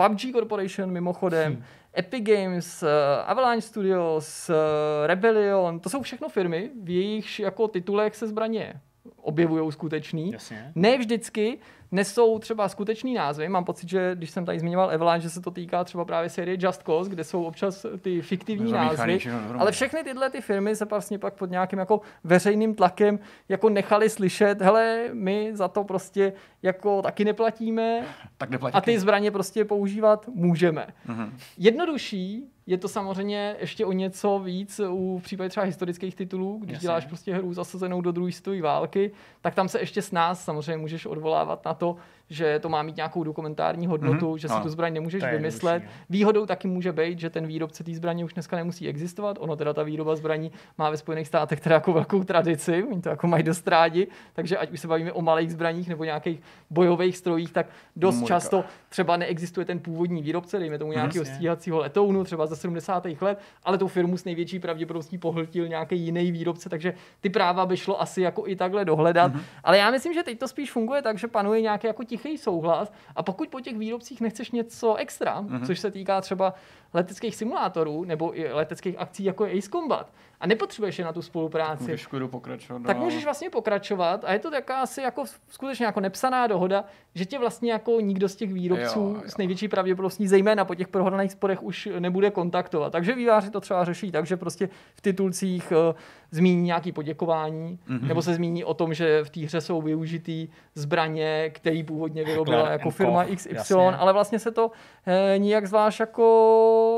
[0.00, 1.64] uh, PUBG Corporation mimochodem, hmm.
[1.98, 2.88] Epic Games, uh,
[3.26, 8.80] Avalanche Studios, uh, Rebellion, to jsou všechno firmy, v jejichž jako titulech se zbraně
[9.16, 10.32] objevují skutečný.
[10.32, 10.72] Jasně.
[10.74, 11.58] Ne vždycky
[11.94, 13.48] nesou třeba skutečný názvy.
[13.48, 16.56] Mám pocit, že když jsem tady zmiňoval Avalanche, že se to týká třeba právě série
[16.60, 19.18] Just Cause, kde jsou občas ty fiktivní názvy.
[19.24, 19.58] dohromady.
[19.58, 23.18] Ale všechny tyhle ty firmy se vlastně pak pod nějakým jako veřejným tlakem
[23.48, 26.32] jako nechali slyšet, hele, my za to prostě
[26.62, 28.06] jako taky neplatíme
[28.38, 28.74] Tak neplatí.
[28.74, 30.86] a ty zbraně prostě používat můžeme.
[31.06, 31.36] Mhm.
[31.58, 36.72] Jednodušší je to samozřejmě ještě o něco víc u v případě třeba historických titulů, když
[36.74, 36.86] Jasně.
[36.86, 40.76] děláš prostě hru zasazenou do druhé světové války, tak tam se ještě s nás samozřejmě
[40.76, 41.98] můžeš odvolávat na to, 또
[42.30, 44.62] že to má mít nějakou dokumentární hodnotu, Mhm, že si ano.
[44.62, 45.82] tu zbraň nemůžeš To vymyslet.
[45.84, 45.90] no.
[46.10, 49.36] Výhodou taky může být, že ten výrobce té zbraně už dneska nemusí existovat.
[49.40, 53.08] Ono teda ta výroba zbraní má ve Spojených státech teda jako velkou tradici, oni to
[53.08, 57.16] jako mají dost rádi, takže ať už se bavíme o malých zbraních nebo nějakých bojových
[57.16, 57.66] strojích, tak
[57.96, 58.26] dost Mojka.
[58.34, 61.34] často třeba neexistuje ten původní výrobce, dejme tomu nějakého Jasně.
[61.34, 63.06] stíhacího letounu, třeba ze 70.
[63.20, 67.76] let, ale tu firmu s největší pravděpodobností pohltil nějaký jiný výrobce, takže ty práva by
[67.76, 69.32] šlo asi jako i takhle dohledat.
[69.32, 69.40] Mhm.
[69.40, 69.60] Mm-hmm.
[69.64, 72.92] Ale já myslím, že teď to spíš funguje tak, že panuje nějaký jako tichý souhlas
[73.16, 75.48] a pokud po těch výrobcích nechceš něco extra, Mhm.
[75.58, 75.66] mm-hmm.
[75.66, 76.54] což se týká třeba
[76.94, 81.22] leteckých simulátorů nebo i leteckých akcí jako je Ace Combat a nepotřebuješ je na tu
[81.22, 82.82] spolupráci, Můžeš klidu pokračovat.
[82.86, 83.04] tak dál.
[83.04, 86.84] můžeš vlastně pokračovat a je to taká asi jako skutečně jako nepsaná dohoda,
[87.14, 89.22] že tě vlastně jako nikdo z těch výrobců Jo, jo.
[89.26, 92.92] s největší pravděpodobností, zejména po těch prohraných sporech, už nebude kontaktovat.
[92.92, 95.94] Takže výváři to třeba řeší tak, že prostě v titulcích uh,
[96.30, 97.98] zmíní nějaký poděkování, Mhm.
[97.98, 98.08] mm-hmm.
[98.08, 102.70] nebo se zmíní o tom, že v té hře jsou využitý zbraně, který původně vyrobila
[102.70, 103.24] jako firma.
[103.24, 103.76] XY, Jasně.
[103.76, 104.70] ale vlastně se to
[105.06, 106.24] eh, nijak zvlášť jako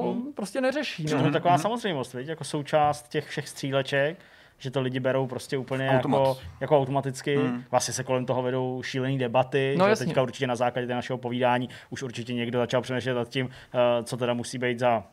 [0.03, 0.33] Hmm.
[0.33, 1.05] prostě neřeší.
[1.05, 1.25] To No.
[1.27, 2.29] je taková samozřejmost, viď?
[2.29, 4.19] jako součást těch všech stříleček,
[4.59, 6.19] že to lidi berou prostě úplně Automat.
[6.19, 7.37] jako, jako automaticky.
[7.37, 7.65] Hmm.
[7.71, 9.75] Vlastně se kolem toho vedou šílené debaty.
[9.79, 10.07] No že jasně.
[10.07, 13.79] teďka určitě na základě té našeho povídání už určitě někdo začal přemýšlet nad tím, eh,
[14.05, 15.05] co teda musí být za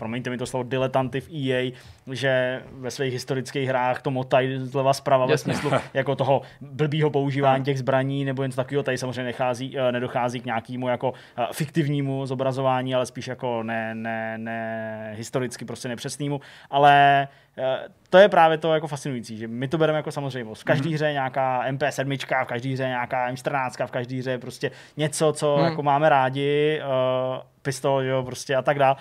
[0.00, 1.70] promiňte mi to slovo, diletanty v EA,
[2.12, 7.64] že ve svých historických hrách to motají zleva zprava ve smyslu jako toho blbýho používání
[7.64, 8.82] těch zbraní nebo něco takového.
[8.82, 13.94] Tady samozřejmě nechází, eh, nedochází k nějakému jako eh, fiktivnímu zobrazování, ale spíš jako ne,
[13.94, 16.40] ne, ne historicky prostě nepřesnému.
[16.70, 17.28] Ale
[17.58, 17.78] eh,
[18.10, 20.62] to je právě to jako fascinující, že my to bereme jako samozřejmost.
[20.62, 24.30] V každé hře je nějaká MP7, v každé hře je nějaká M14, v každé hře
[24.30, 25.64] je prostě něco, co Hmm.
[25.64, 28.96] jako máme rádi, uh, pistol, jo, prostě a tak dále.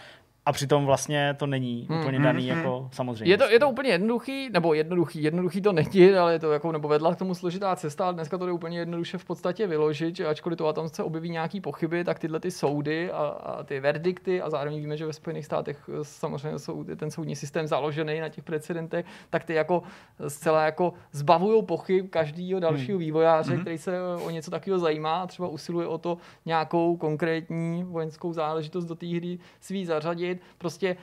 [0.49, 1.99] A přitom vlastně to není Hmm.
[1.99, 3.33] úplně daný jako samozřejmě.
[3.33, 6.71] Je to, je to úplně jednoduchý, nebo jednoduchý, jednoduchý to není, ale je to jako,
[6.71, 10.15] nebo vedla k tomu složitá cesta, ale dneska to jde úplně jednoduše v podstatě vyložit,
[10.15, 13.63] že ačkoliv to a tam se objeví nějaký pochyby, tak tyhle ty soudy a, a
[13.63, 17.35] ty verdikty, a zároveň víme, že ve Spojených státech eh, samozřejmě jsou, je ten soudní
[17.35, 19.83] systém založený na těch precedentech, tak ty jako
[20.27, 23.05] zcela jako zbavují pochyb každého dalšího Hmm.
[23.05, 23.61] vývojáře, Mhm.
[23.61, 28.85] který se o něco takového zajímá a třeba usiluje o to nějakou konkrétní vojenskou záležitost
[28.85, 30.38] do té hry svý zařadit.
[30.57, 30.97] Prostě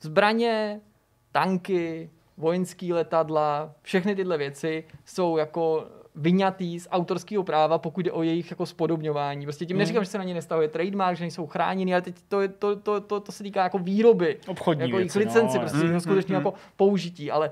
[0.00, 0.80] zbraně,
[1.32, 8.22] tanky, vojenský letadla, všechny tyhle věci jsou jako vyňatý z autorského práva, pokud jde o
[8.22, 9.46] jejich jako spodobňování.
[9.46, 9.78] Prostě tím Mhm.
[9.78, 12.76] neříkám, že se na ně nestavuje trademark, že nejsou chráněny, ale teď to, je- to,
[12.76, 16.00] to, to, to se týká jako výroby, Obchodní jako jejich věci, licenci, no, prostě mm,
[16.00, 17.50] skutečně jako použití, ale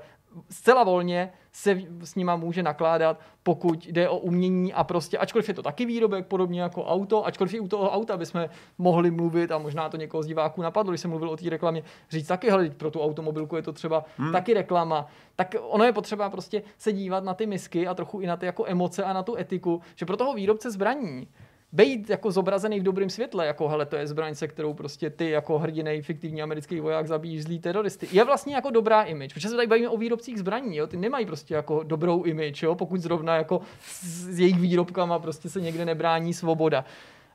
[0.49, 5.53] zcela volně se s nima může nakládat, pokud jde o umění a prostě, ačkoliv je
[5.53, 9.57] to taky výrobek, podobně jako auto, ačkoliv i u toho auta bychom mohli mluvit a
[9.57, 12.69] možná to někoho z diváků napadlo, když jsem mluvil o té reklamě, říct taky, hele,
[12.69, 14.31] pro tu automobilku je to třeba hmm.
[14.31, 18.27] taky reklama, tak ono je potřeba prostě se dívat na ty misky a trochu i
[18.27, 21.27] na ty jako emoce a na tu etiku, že pro toho výrobce zbraní
[21.71, 25.29] Bejt jako zobrazený v dobrém světle, jako hele, to je zbraň, se kterou prostě ty
[25.29, 28.07] jako hrdinej fiktivní americký voják zabíjíš zlý teroristy.
[28.11, 30.87] Je vlastně jako dobrá image, protože se tady bavíme o výrobcích zbraní, jo?
[30.87, 32.75] ty nemají prostě jako dobrou image, jo?
[32.75, 36.85] pokud zrovna jako s, jejich výrobkama prostě se někde nebrání svoboda.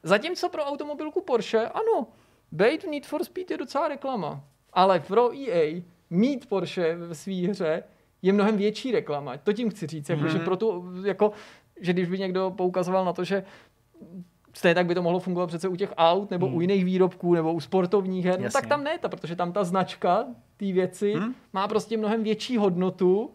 [0.02, 2.06] Zatímco pro automobilku Porsche, ano,
[2.52, 7.34] bejt v Need for Speed je docela reklama, ale pro EA mít Porsche ve své
[7.34, 7.82] hře
[8.22, 9.36] je mnohem větší reklama.
[9.36, 11.32] To tím chci říct, jako, že pro tu, jako,
[11.80, 13.44] že když by někdo poukazoval na to, že
[14.52, 16.56] Stejně tak by to mohlo fungovat přece u těch aut, nebo hmm.
[16.56, 18.38] u jiných výrobků, nebo u sportovních her.
[18.38, 18.60] No, Jasně.
[18.60, 20.26] tak tam ne, ta, protože tam ta značka
[20.56, 21.34] té věci hmm.
[21.52, 23.30] má prostě mnohem větší hodnotu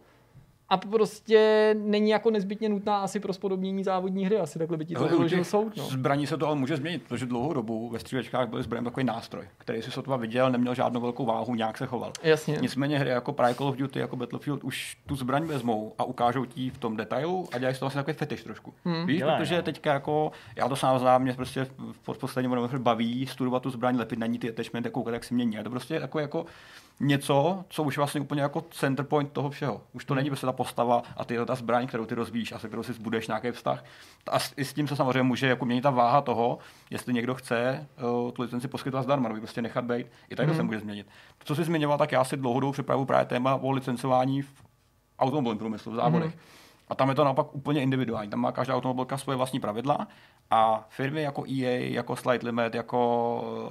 [0.69, 4.39] a prostě není jako nezbytně nutná asi pro spodobnění závodní hry.
[4.39, 5.77] Asi takhle by ti to Ale u vyložil těch soud.
[5.77, 5.83] No.
[5.83, 9.47] Zbraní se to ale může změnit, protože dlouhou dobu ve střílečkách byl zbraň takový nástroj,
[9.57, 12.13] který si sotva viděl, neměl žádnou velkou váhu, nějak se choval.
[12.23, 12.57] Jasně.
[12.61, 16.45] Nicméně hry jako právě Call of Duty, jako Battlefield už tu zbraň vezmou a ukážou
[16.45, 18.73] ti v tom detailu a dělají z toho vlastně takový fetiš trošku.
[18.85, 19.05] Hmm.
[19.05, 19.61] Víš, Dělají, protože no.
[19.61, 21.67] teďka jako, já to sám znám, mě prostě
[22.11, 25.33] v posledním roce baví studovat tu zbraň, lepit na ní ty attachmenty, koukat, jak se
[25.33, 25.57] mění.
[25.57, 26.45] A to prostě je takové jako
[26.99, 29.81] něco, co už vlastně úplně jako center point toho všeho.
[29.93, 32.67] Už to není prostě ta postava a ty ta zbraň, kterou ty rozvíjíš a se
[32.67, 33.83] kterou si zbudeš nějaký vztah.
[34.27, 36.57] A s, i s tím se samozřejmě může jako měnit ta váha toho,
[36.89, 37.87] jestli někdo chce
[38.25, 40.07] uh, tu licenci poskytovat zdarma, nebo prostě nechat být.
[40.29, 41.07] I tak to se může změnit.
[41.43, 44.63] Co jsi zmiňoval, tak já si dlouhodobou připravu právě téma o licencování v
[45.19, 46.37] automobilovém průmyslu, v závodech.
[46.87, 48.29] A tam je to naopak úplně individuální.
[48.29, 50.07] Tam má každá automobilka svoje vlastní pravidla
[50.51, 53.69] a firmy jako EA, jako Slide Limit, jako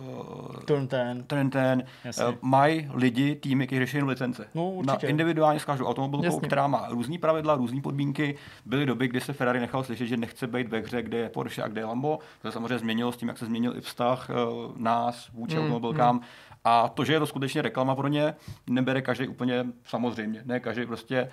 [0.61, 1.25] eh, Turn ten.
[1.25, 4.49] ten, ten uh, mají lidi, týmy, kteří řeší jenom licence.
[4.55, 5.07] No, určitě.
[5.07, 6.47] Na individuálně s každou automobilkou, Jasně.
[6.47, 8.37] která má různý pravidla, různé podmínky.
[8.67, 11.63] Byly doby, kdy se Ferrari nechal slyšet, že nechce být ve hře, kde je Porsche
[11.63, 12.19] a kde je Lambo.
[12.43, 15.63] To se samozřejmě změnilo s tím, jak se změnil i vztah uh, nás vůči Mm,
[15.63, 16.21] automobilkám.
[16.65, 18.35] A to, že je to skutečně reklama pro ně,
[18.67, 20.43] nebere každý úplně samozřejmě.
[20.45, 21.31] Ne, každý prostě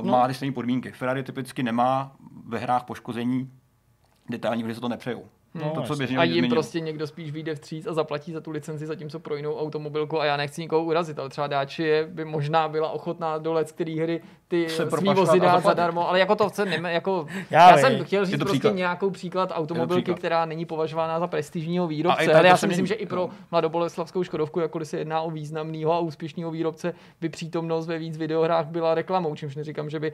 [0.00, 0.12] uh, no.
[0.12, 0.92] má ty stejné podmínky.
[0.92, 2.12] Ferrari typicky nemá
[2.46, 3.50] ve hrách poškození
[4.30, 5.28] detailní, protože se to nepřejou.
[5.62, 8.50] No, to, co běžně A jim prostě někdo spíš vyjde vstříc a zaplatí za tu
[8.50, 10.20] licenci, zatímco pro jinou automobilku.
[10.20, 13.98] A já nechci nikoho urazit, ale třeba Dacia by možná byla ochotná do let, který
[14.00, 17.78] hry ty Se svý vozy dát zadarmo, ale jako to chce, neme, jako, Já já,
[17.78, 18.74] jsem chtěl říct Je prostě příklad.
[18.76, 20.18] nějakou příklad automobilky, příklad.
[20.18, 23.30] která není považována za prestižního výrobce, ale já si myslím, že i pro No.
[23.50, 28.66] mladoboleslavskou Škodovku, jakkoliv se jedná o významného a úspěšného výrobce, by přítomnost ve víc videohrách
[28.66, 30.12] byla reklamou, čímž neříkám, že by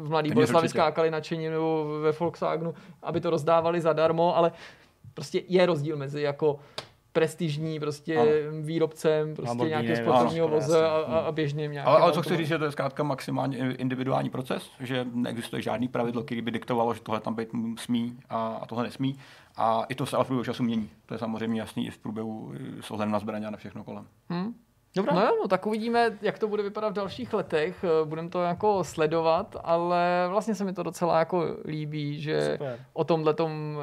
[0.00, 4.52] v Mladý Boleslavi skákali nadšení nebo ve Volkswagenu, aby to rozdávali zadarmo, ale
[5.14, 6.58] prostě je rozdíl mezi jako
[7.12, 8.30] prestižní prostě Ano.
[8.62, 12.22] výrobcem prostě Lamborghini, nějakého sportovního to voze a, a, a běžným nějakým Ale, ale co
[12.22, 16.50] chci říct, že to je zkrátka maximálně individuální proces, že neexistuje žádný pravidlo, který by
[16.50, 17.48] diktovalo, že tohle tam být
[17.78, 19.18] smí a, a tohle nesmí.
[19.56, 20.90] A i to se ale v průběhu času mění.
[21.06, 24.06] To je samozřejmě jasný i v průběhu s ohledem na zbraně a na všechno kolem.
[24.32, 24.54] Hm?
[24.96, 25.14] Dobrá.
[25.14, 27.84] No jo, no, tak uvidíme, jak to bude vypadat v dalších letech.
[28.04, 32.78] Budeme to jako sledovat, ale vlastně se mi to docela jako líbí, že Super.
[32.92, 33.34] o tomhle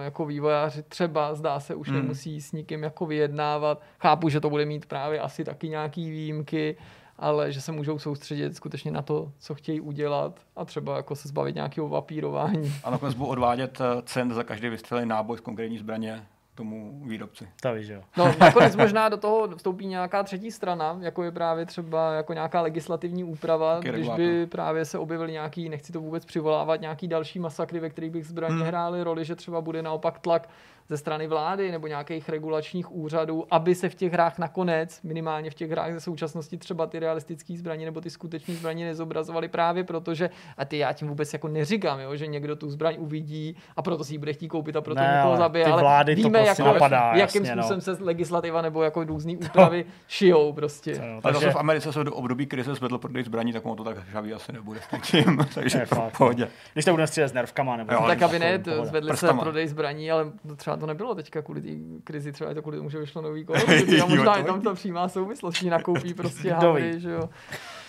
[0.01, 1.97] jako vývojáři třeba zdá se už Hmm.
[1.97, 3.81] nemusí s nikým jako vyjednávat.
[3.99, 6.77] Chápu, že to bude mít právě asi taky nějaký výjimky,
[7.19, 11.27] ale že se můžou soustředit skutečně na to, co chtějí udělat a třeba jako se
[11.27, 12.73] zbavit nějakého vapírování.
[12.83, 16.27] A nakonec budou odvádět eh, cent za každý vystřelený náboj z konkrétní zbraně
[16.57, 17.47] tomu výrobci.
[17.61, 18.01] To víš, jo.
[18.17, 22.61] No, nakonec možná do toho vstoupí nějaká třetí strana, jako je právě třeba jako nějaká
[22.61, 24.25] legislativní úprava, Taky když regulátor.
[24.25, 28.25] by právě se objevily nějaký, nechci to vůbec přivolávat, nějaký další masakry, ve kterých bych
[28.25, 28.63] zbraně Hmm.
[28.65, 30.49] hrály roli, že třeba bude naopak tlak
[30.89, 35.53] ze strany vlády nebo nějakých regulačních úřadů, aby se v těch hrách nakonec, minimálně v
[35.53, 40.29] těch hrách ze současnosti třeba ty realistické zbraně nebo ty skutečné zbraně nezobrazovaly právě protože,
[40.57, 44.03] a ty já tím vůbec jako neříkám, jo, že někdo tu zbraň uvidí a proto
[44.03, 46.61] si ji bude chtít koupit a proto Ne, někoho zabije, ale vlády to víme, prostě
[46.61, 47.63] jako, napadá, jakým jasně, no.
[47.63, 50.91] způsobem se legislativa nebo jako různý úpravy šijou prostě.
[50.91, 53.75] Jo, Ale takže zase v Americe se do období krize zvedl prodej zbraní, tak ono
[53.75, 56.47] to tak žavý asi nebude s tím, takže je to v pohodě.
[56.73, 58.85] když to budeme střílet s nervkama nebo Jo, tak ne, pohodou.
[58.85, 61.67] zvedli se prodej zbraní, ale to to nebylo teďka kvůli té
[62.03, 63.45] krizi, třeba je to kvůli tomu, že vyšlo nový
[63.87, 66.99] Jo, možná je tam ta přímá souvislost, že nakoupí prostě ví.
[67.01, 67.29] že jo.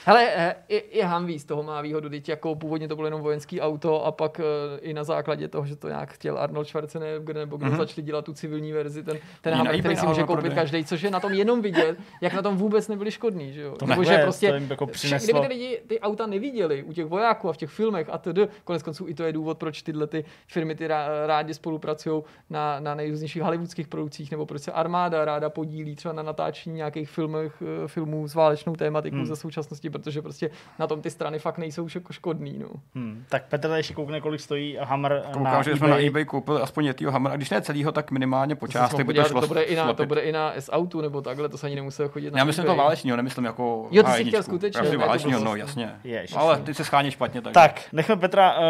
[0.04, 3.20] Hele, eh, i, i Humvee z toho má výhodu, teď jako původně to bylo jenom
[3.20, 7.36] vojenský auto a pak eh, i na základě toho, že to nějak chtěl Arnold Schwarzenegger
[7.36, 7.76] nebo kdo mm-hmm.
[7.76, 11.02] začali dělat tu civilní verzi, ten, ten Humvee, na který si může koupit každý, což
[11.02, 13.76] je na tom jenom vidět, jak na tom vůbec nebyli škodní, že jo.
[13.78, 16.82] To Nebo ne, že to prostě jim jako přineslo- kdyby ty lidi ty auta neviděli
[16.82, 18.38] u těch vojáků a v těch filmech a td.
[18.64, 22.80] Konec konců i to je důvod, proč tyhle ty firmy ty rá- rádi spolupracují na,
[22.80, 27.62] na nejrůznějších hollywoodských produkcích, nebo proč se armáda ráda podílí třeba na natáčení nějakých filmech,
[27.84, 29.26] eh, filmů s válečnou tématikou hmm.
[29.26, 32.58] ze současnosti, protože prostě na tom ty strany fakt nejsou už jako škodný.
[32.58, 32.68] No.
[32.94, 33.24] Hmm.
[33.28, 36.60] Tak Petr tady ještě koukne, kolik stojí Hammer Koukám, na že jsme na eBay koupili
[36.60, 39.40] aspoň jetýho Hammera, a když ne celýho, tak minimálně po To částech by to šlo
[39.40, 42.08] to, bude i na, to bude i na S-Autu nebo takhle, to se ani nemusel
[42.08, 42.84] chodit na Já myslím to eBay.
[42.84, 44.28] válečního, nemyslím jako Jo, ty jsi H1.
[44.28, 45.90] chtěl skutečně, Já si to válečního, no jasně.
[46.04, 46.36] Ježiš.
[46.36, 47.54] Ale ty se schání špatně, takže.
[47.54, 48.64] Tak, nechme Petra uh,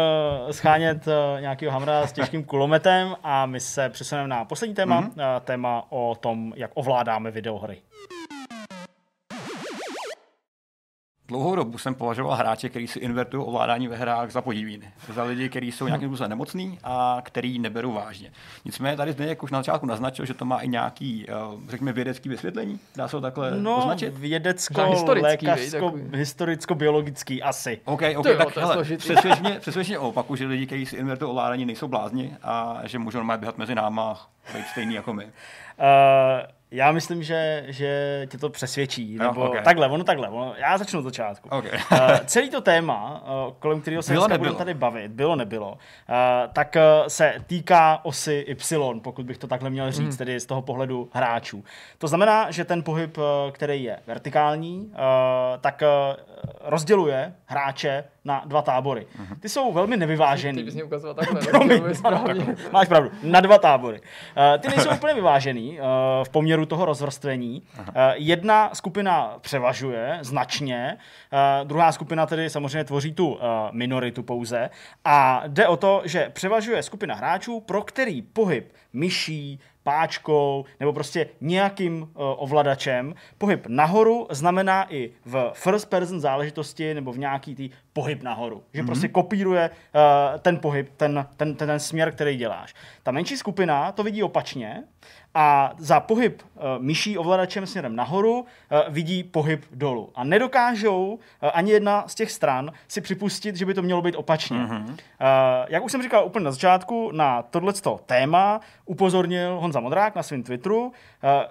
[0.51, 5.09] schánět uh, nějakého hamra s těžkým kulometem a my se přesuneme na poslední téma, Mhm.
[5.09, 5.35] mm-hmm.
[5.35, 7.77] uh, téma o tom, jak ovládáme videohry.
[11.29, 14.91] Dlouhou dobu jsem považoval hráče, kteří si invertují ovládání ve hrách za podiviny.
[15.13, 18.31] Za lidi, kteří jsou nějakým způsobem nemocný a který neberou vážně.
[18.65, 21.33] Nicméně tady Zdeněk už na začátku naznačil, že to má i nějaký, eh,
[21.69, 22.79] řekněme, vědecký vysvětlení.
[22.95, 24.17] Dá se ho takhle No, označit?
[24.17, 27.79] vědecko, lékařsko, historicko-biologický asi.
[27.85, 28.97] OK, OK, To jo, tak to je hele, složitý.
[28.97, 32.77] přesvědč mě, přesvědč mě o opaku, že lidi, kteří si invertují ovládání, nejsou blázni a
[32.83, 35.25] že můžou normálně běhat mezi náma a být stejný jako my.
[35.25, 35.31] Uh,
[36.71, 39.13] já myslím, že, že tě to přesvědčí.
[39.15, 39.61] Jo, Nebo ok.
[39.63, 40.29] takhle, ono takhle.
[40.29, 41.49] Ono, já začnu od začátku.
[41.51, 41.65] OK.
[41.91, 45.77] Uh, celý to téma, uh, kolem kterého se dneska budeme tady bavit, bylo, nebylo, uh,
[46.53, 50.17] tak uh, se týká osy Y, pokud bych to takhle měl říct, Mhm.
[50.17, 51.63] tedy z toho pohledu hráčů.
[51.97, 54.95] To znamená, že ten pohyb, uh, který je vertikální, uh,
[55.61, 59.07] tak uh, rozděluje hráče na dva tábory.
[59.19, 59.39] Mhm.
[59.39, 60.63] Ty jsou velmi Ty nevyvážený.
[60.63, 61.83] bys mě ukazoval takhle, Promiň.
[62.71, 64.01] Máš pravdu, na dva tábory.
[64.01, 65.85] Uh, ty nejsou úplně vyvážený uh,
[66.23, 67.61] v poměru toho rozvrstvení.
[67.79, 70.97] Uh, jedna skupina převažuje značně,
[71.33, 73.39] uh, druhá skupina tedy samozřejmě tvoří tu uh,
[73.71, 74.69] minoritu pouze.
[75.05, 79.59] A jde o to, že převažuje skupina hráčů, pro který pohyb myší,
[79.89, 83.15] páčkou nebo prostě nějakým uh, ovladačem.
[83.37, 88.63] Pohyb nahoru znamená i v first person záležitosti nebo v nějaký tý pohyb nahoru.
[88.73, 88.85] Že mm-hmm.
[88.85, 92.73] prostě kopíruje uh, ten pohyb, ten, ten, ten, ten směr, který děláš.
[93.03, 94.83] Ta menší skupina to vidí opačně
[95.33, 98.45] a za pohyb uh, myší ovladačem směrem nahoru uh,
[98.89, 100.09] vidí pohyb dolů.
[100.15, 104.15] A nedokážou uh, ani jedna z těch stran si připustit, že by to mělo být
[104.15, 104.57] opačně.
[104.57, 104.95] Mm-hmm.
[105.67, 110.43] Jak už jsem říkal úplně na začátku, na tohleto téma upozornil Honza Modrák na svém
[110.43, 110.91] Twitteru.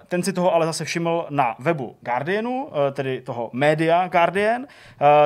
[0.07, 4.67] Ten si toho ale zase všiml na webu Guardianu, tedy toho média Guardian.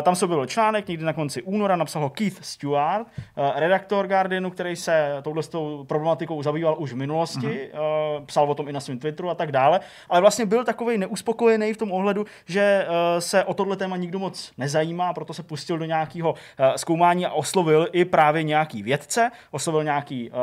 [0.03, 3.07] Tam se byl článek někdy na konci února, napsal ho Keith Stewart,
[3.55, 8.19] redaktor Guardianu, který se touhletou problematikou zabýval už v minulosti, mm-hmm.
[8.19, 9.79] uh, psal o tom i na svém Twitteru a tak dále,
[10.09, 14.19] ale vlastně byl takový neuspokojený v tom ohledu, že uh, se o tohle téma nikdo
[14.19, 16.37] moc nezajímá, proto se pustil do nějakého uh,
[16.75, 20.35] zkoumání a oslovil i právě nějaký vědce, oslovil nějaký uh,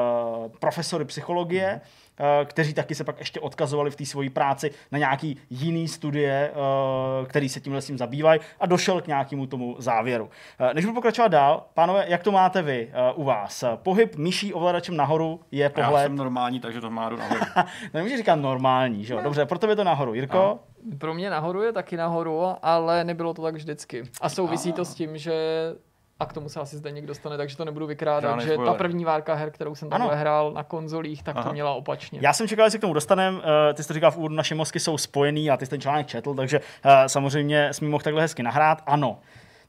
[0.59, 2.00] profesory psychologie, eh,
[2.45, 7.27] kteří taky se pak ještě odkazovali v té svojí práci na nějaký jiný studie, eh,
[7.27, 10.31] který se tímhle s tím zabývají a došel k nějakému tomu závěru.
[10.59, 13.65] Eh, Než budu pokračovat dál, pánové, jak to máte vy eh, u vás?
[13.77, 16.03] Pohyb myší ovladačem nahoru je Já pohled...
[16.03, 17.41] jsem normální, takže to má jdu nahoru.
[17.95, 19.21] Nemůžeš říkat normální, že jo?
[19.23, 20.15] Dobře, pro tebe je to nahoru.
[20.15, 20.59] Jirko?
[20.99, 24.03] Pro mě nahoru je taky nahoru, ale nebylo to tak vždycky.
[24.21, 25.35] A souvisí to s tím, že
[26.21, 28.75] a k tomu se asi zde někdo dostane, takže to nebudu vykrádat, Žádný že ta
[28.75, 31.53] první várka her, kterou jsem takhle hrál na konzolích, tak to Aha.
[31.53, 32.19] měla opačně.
[32.23, 33.39] Já jsem čekal, že se k tomu dostaneme.
[33.39, 33.45] Uh,
[33.75, 36.07] ty jsi to říkal v úvodu, naše mozky jsou spojený a ty jsi ten článek
[36.07, 38.83] četl, takže uh, samozřejmě jsme mohl takhle hezky nahrát.
[38.87, 39.19] Ano.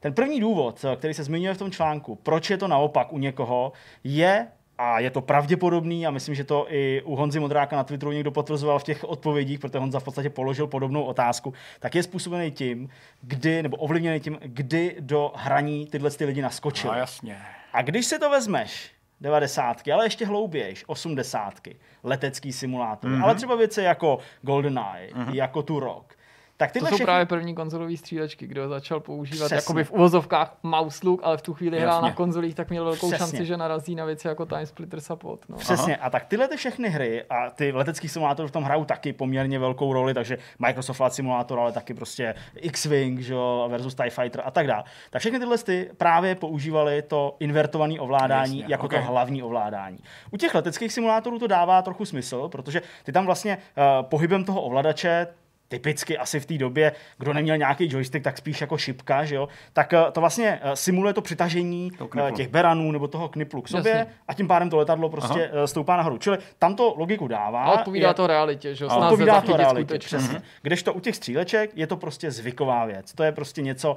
[0.02, 3.18] Ten první důvod, eh, který se zmiňuje v tom článku, proč je to naopak u
[3.18, 3.72] někoho,
[4.04, 4.46] je
[4.82, 8.30] a je to pravděpodobný a myslím, že to i u Honzy Modráka na Twitteru někdo
[8.30, 12.88] potvrzoval v těch odpovědích, protože Honza v podstatě položil podobnou otázku, tak je způsobený tím,
[13.20, 16.92] kdy, nebo ovlivněný tím, kdy do hraní tyhle ty lidi naskočili.
[16.92, 17.38] No jasně.
[17.72, 21.54] A když si to vezmeš, 90, ale ještě hloubějš, 80,
[22.02, 23.24] letecký simulátor, mm-hmm.
[23.24, 25.34] ale třeba věci jako GoldenEye, mm-hmm.
[25.34, 26.14] jako Turok,
[26.62, 27.04] Tak To tyhle jsou všechny...
[27.06, 29.56] právě první konzolové střílečky, kdo začal používat Přesně.
[29.56, 33.08] jakoby v uvozovkách mouse look, ale v tu chvíli hrál na konzolích, tak měl velkou
[33.08, 33.18] Přesně.
[33.18, 35.40] šanci, že narazí na věci jako Time Splitter Support.
[35.48, 35.56] No.
[35.56, 39.12] Přesně, a tak tyhle ty všechny hry a ty letecký simulátory v tom hrajou taky
[39.12, 44.10] poměrně velkou roli, takže Microsoft Flight Simulator, ale taky prostě X-Wing že jo, versus TIE
[44.10, 44.84] Fighter a tak dále.
[45.10, 48.92] Tak všechny tyhle ty právě používali to invertované ovládání Jasně, jako ok.
[48.94, 49.98] to hlavní ovládání.
[50.30, 54.62] U těch leteckých simulátorů to dává trochu smysl, protože ty tam vlastně uh, pohybem toho
[54.62, 55.26] ovladače
[55.72, 59.48] typicky asi v té době, kdo neměl nějaký joystick, tak spíš jako šipka, že jo,
[59.72, 63.62] tak eh, to vlastně eh, simuluje to přitažení Toho eh, těch beranů nebo toho kniplu
[63.62, 64.14] k sobě Jasně.
[64.28, 66.18] a tím pádem to letadlo prostě eh, stoupá nahoru.
[66.18, 67.64] Čili tam to logiku dává.
[67.64, 68.90] A odpovídá je- to realitě, že jo?
[68.96, 70.42] odpovídá to realitě, přesně.
[70.62, 73.12] Kdežto u těch stříleček je to prostě zvyková věc.
[73.12, 73.96] To je prostě něco,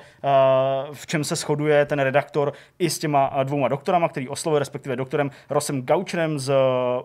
[0.93, 5.32] v čem se shoduje ten redaktor i s těma dvouma doktorama, který oslovuje, respektive doktorem
[5.49, 6.53] Rossem Gaucherem z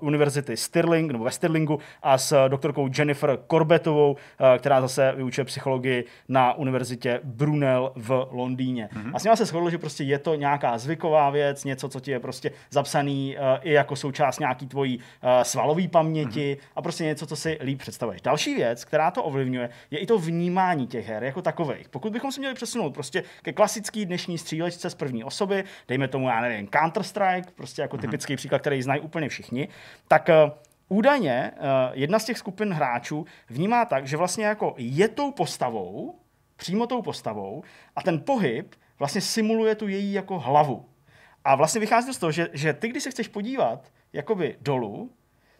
[0.00, 4.16] univerzity Stirling, nebo ve Stirlingu, a s doktorkou Jennifer Corbettovou,
[4.60, 8.88] která zase vyučuje psychologii na univerzitě Brunel v Londýně.
[9.14, 12.10] A s nimi se shodlo, že prostě je to nějaká zvyková věc, něco, co ti
[12.10, 17.26] je prostě zapsaný eh, i jako součást nějaký tvojí eh, svalové paměti a prostě něco,
[17.26, 18.22] co si líp představuješ.
[18.22, 21.88] Další věc, která to ovlivňuje, je i to vnímání těch her jako takových.
[21.88, 26.28] Pokud bychom se měli přesunout prostě ke klasický dnešní střílečce z první osoby, dejme tomu,
[26.28, 29.68] já nevím, Counter-Strike, prostě jako typický příklad, který znají úplně všichni,
[30.08, 30.50] tak eh,
[30.92, 31.58] Údajně eh,
[31.92, 36.18] jedna z těch skupin hráčů vnímá tak, že vlastně jako je tou postavou,
[36.56, 37.62] přímo tou postavou
[37.96, 40.88] a ten pohyb vlastně simuluje tu její jako hlavu.
[41.44, 45.10] A vlastně vychází to z toho, že, že ty, když se chceš podívat jakoby dolů,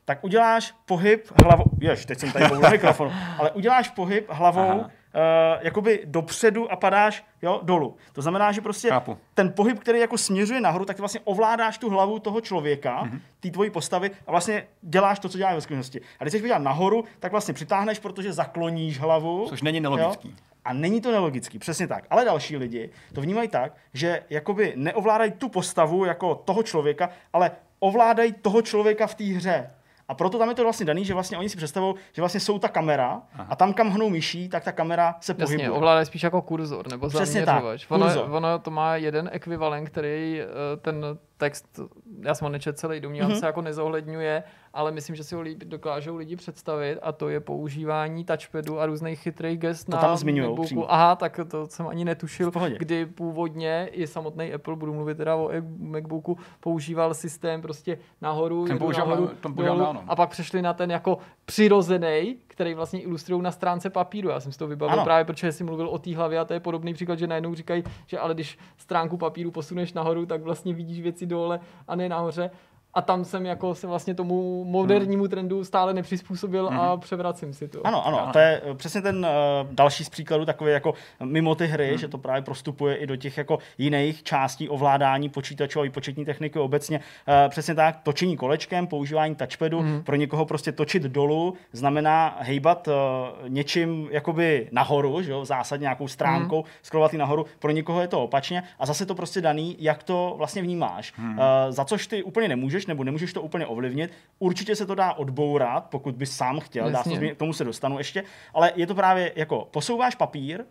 [0.05, 5.21] tak uděláš pohyb hlavou, jež, teď jsem tady boulil mikrofonu, ale uděláš pohyb hlavou uh,
[5.61, 7.97] jakoby dopředu a padáš jo, dolů.
[8.13, 9.19] To znamená, že prostě Chápu.
[9.35, 13.11] ten pohyb, který jako směřuje nahoru, tak ty vlastně ovládáš tu hlavu toho člověka, Mhm.
[13.17, 13.21] mm-hmm.
[13.41, 16.01] té tvojí postavy a vlastně děláš to, co děláš ve skutečnosti.
[16.21, 19.47] A když chceš podívat nahoru, tak vlastně přitáhneš, protože zakloníš hlavu.
[19.49, 20.29] Což není nelogický.
[20.29, 20.35] Jo?
[20.65, 22.05] A není to nelogický, přesně tak.
[22.11, 27.51] Ale další lidi to vnímají tak, že jakoby neovládají tu postavu jako toho člověka, ale
[27.79, 29.71] ovládají toho člověka v té hře.
[30.11, 32.59] A proto tam je to vlastně daný, že vlastně oni si představují, že vlastně jsou
[32.59, 35.65] ta kamera a tam, kam hnou myší, tak ta kamera se pohybuje.
[35.65, 37.87] Jasně, ovládají spíš jako kurzor nebo Přesně tak, zaměřovač.
[37.89, 38.29] Ono, kurzor.
[38.31, 41.05] ono to má jeden ekvivalent, který eh, ten
[41.41, 41.81] text,
[42.21, 43.39] já jsem ho nečet celý, domnívám Mhm.
[43.41, 44.43] se, jako nezohledňuje,
[44.75, 48.87] ale myslím, že si ho líp dokážou lidi představit a to je používání touchpadu a
[48.87, 50.17] různých chytrých gest To na tam
[50.65, 50.93] přímo.
[50.93, 55.51] Aha, tak to jsem ani netušil, kdy původně i samotný Apple, budu mluvit teda o
[55.53, 60.03] e- Macbooku, používal systém prostě nahoru, Ten jedu používám- nahoru, ten používám dolů, dávno.
[60.09, 64.29] a pak přešli na ten jako přirozený, který vlastně ilustrují na stránce papíru.
[64.29, 65.05] Já jsem si to vybavil Ano.
[65.05, 67.85] právě, protože jsi mluvil o té hlavě a to je podobný příklad, že najednou říkají,
[68.07, 72.51] že ale když stránku papíru posuneš nahoru, tak vlastně vidíš věci dole a ne nahoře.
[72.95, 77.87] A tam jsem jako se vlastně tomu modernímu trendu stále nepřizpůsobil a převracím si to.
[77.87, 81.67] Ano, ano, to je eh, přesně ten uh, další z příkladů takový jako mimo ty
[81.67, 86.25] hry, že to právě prostupuje i do těch jako jiných částí ovládání počítačové i početní
[86.25, 86.99] techniky obecně.
[86.99, 92.95] Uh, přesně tak, točení kolečkem, používání touchpadu, pro někoho prostě točit dolů znamená hejbat uh,
[93.49, 98.25] něčím jakoby nahoru, že jo, zásadně nějakou stránkou, scrollovat ji nahoru, pro někoho je to
[98.25, 101.13] opačně a zase to prostě daný, jak to vlastně vnímáš.
[101.19, 101.37] Uh,
[101.69, 104.11] za což ty úplně nemůžeš, nebo nemůžeš to úplně ovlivnit.
[104.39, 107.65] Určitě se to dá odbourat, pokud bys sám chtěl, dá se změnit, k tomu se
[107.65, 108.25] dostanu ještě,
[108.55, 110.65] ale je to právě jako posouváš papír,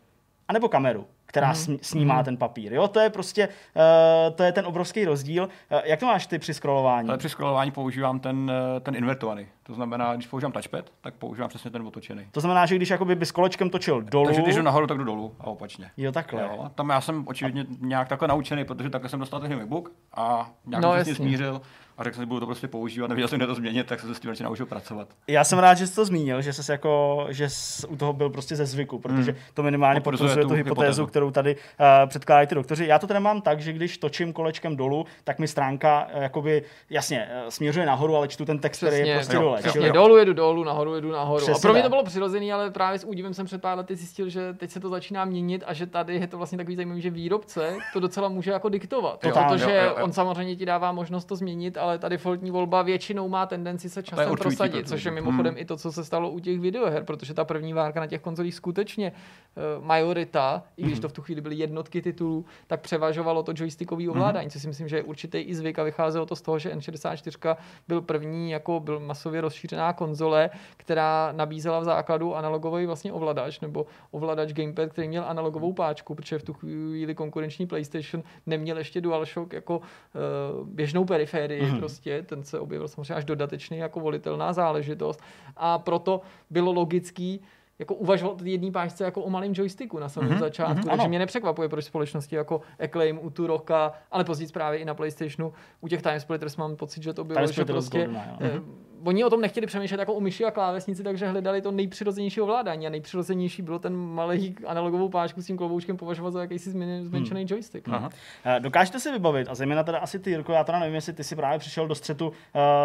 [0.47, 1.78] anebo kameru, která mm.
[1.82, 2.74] snímá ten papír.
[2.74, 5.43] Jo, to je prostě, uh, to je ten obrovský rozdíl.
[5.43, 7.10] Uh, jak to máš ty při scrollování?
[7.10, 9.47] Ale při scrollování používám ten, eh, ten invertovaný.
[9.64, 12.28] To znamená, když používám touchpad, tak používám přesně ten otočený.
[12.32, 15.03] To znamená, že když jakoby bys kolečkem točil dolů, Takže když jdu nahoru, tak jdu
[15.03, 15.91] dolů a opačně.
[15.97, 16.41] jo takhle.
[16.41, 20.49] Jo, tam já jsem očividně nějak takhle naučený, protože takhle jsem dostal tehdy MacBook a
[20.66, 21.62] nějak No, jsem se smířil
[21.99, 24.09] a řekl jsem, že budu to prostě používat, nevěděl jsem, kde to změnit, tak jsem
[24.09, 25.07] se s tím radši naučil pracovat.
[25.27, 28.29] Já jsem rád, že jsi to zmínil, že jsi jako, že jsi u toho byl
[28.29, 31.05] prostě ze zvyku, protože to minimálně Potvrzuje tu tu hypotézu, hypotézu.
[31.05, 32.85] kterou tady uh, předkládají ty doktoři.
[32.85, 36.63] Já to teda mám tak, že když točím kolečkem dolů, tak mi stránka uh, jakoby,
[36.89, 39.57] jasně, uh, směřuje nahoru, ale čtu ten text, který je Přesně, prostě jo, dole.
[39.57, 39.93] jo, Přesně, jo.
[39.93, 41.37] dolů jedu dolů, nahoru jedu nahoru.
[41.45, 41.85] Přesně a pro mě tak.
[41.85, 44.79] to bylo přirozený, ale právě s údivem jsem před pár lety zjistil, že teď se
[44.79, 48.29] to začíná měnit a že tady je to vlastně takový zajímavý, že výrobce to docela
[48.29, 49.23] může jako diktovat.
[49.23, 50.05] Jo, protože jo, jo, jo.
[50.05, 54.03] on samozřejmě ti dává možnost to změnit, ale ta defaultní volba většinou má tendenci se
[54.03, 55.61] časem prosadit, pro to, což je že- mimochodem Hmm.
[55.61, 58.55] i to, co se stalo u těch videoher, protože ta první várka na těch konzolích
[58.55, 63.53] skutečně uh, majorita, i když to v tu chvíli byly jednotky titulů, tak převažovalo to
[63.55, 66.59] joystickový ovládání, což si myslím, že je určitý i zvyk a vycházelo to z toho,
[66.59, 67.55] že N64
[67.87, 73.85] byl první, jako byl masově rozšířená konzole, která nabízela v základu analogový vlastně ovladač, nebo
[74.11, 79.53] ovladač gamepad, který měl analogovou páčku, protože v tu chvíli konkurenční PlayStation neměl ještě DualShock
[79.53, 81.78] jako uh, běžnou periférii, mm-hmm.
[81.80, 85.21] Prostě, ten se objevil samozřejmě až dodatečný jako volitelná záležitost.
[85.57, 87.41] A proto bylo logický,
[87.80, 91.01] jako uvažoval o jedné páčce jako o malém joysticku na samém mm-hmm, začátku, mm-hmm, takže
[91.01, 91.09] ano.
[91.09, 95.88] mě nepřekvapuje, proč společnosti jako Acclaim u Turoka, ale později právě i na PlayStationu, u
[95.88, 98.63] těch Time Splitters mám pocit, že to bylo, Time že Splitters prostě Golden,
[99.03, 102.87] oni o tom nechtěli přemýšlet jako o myši a klávesnici, takže hledali to nejpřirozenější ovládání
[102.87, 107.45] a nejpřirozenější bylo ten malý analogovou páčku s tím kloboučkem považovat za jakýsi změn- zmenšený
[107.49, 107.87] joystick.
[107.87, 107.95] no.
[107.95, 108.09] Aha.
[108.45, 111.23] Eh, Dokážete si vybavit, a zejména teda asi ty, Jirko, já teda nevím, jestli ty
[111.23, 112.33] si právě přišel do střetu uh,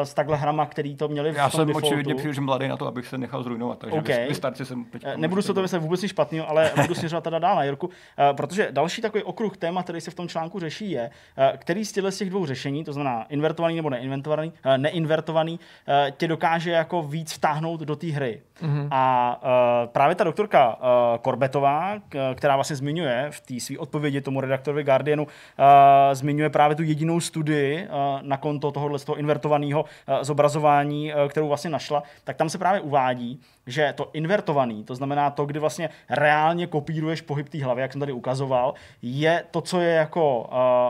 [0.03, 1.87] s takhle hrama, který to měli v Já jsem defaultu.
[1.87, 4.05] očividně příliš mladý na to, abych se nechal zrujnovat, takže OK.
[4.05, 4.29] okay.
[4.29, 5.03] vy starci jsem teď...
[5.05, 7.91] Eh, Nebudu se to myslet vůbec nic špatného, ale budu směřovat teda dál na Jirku,
[8.19, 11.85] eh, protože další takový okruh téma, který se v tom článku řeší, je, eh, který
[11.85, 16.29] z těchto z těch dvou řešení, to znamená invertovaný nebo neinvertovaný, eh, neinvertovaný, eh, tě
[16.29, 18.41] dokáže jako víc vtáhnout do té hry.
[18.63, 18.89] Mm-hmm.
[18.91, 24.21] A eh, právě ta doktorka eh, Korbetová, k- která vlastně zmiňuje v té své odpovědi
[24.21, 25.27] tomu redaktorovi Guardianu,
[25.59, 27.89] eh, zmiňuje právě tu jedinou studii eh,
[28.23, 32.59] na konto tohohle z toho invertovaného eh, zobrazování, eh, kterou vlastně našla, tak tam se
[32.59, 37.83] právě uvádí, že to invertovaný, to znamená to, kdy vlastně reálně kopíruješ pohyb té hlavy,
[37.83, 40.41] jak jsem tady ukazoval, je to, co je jako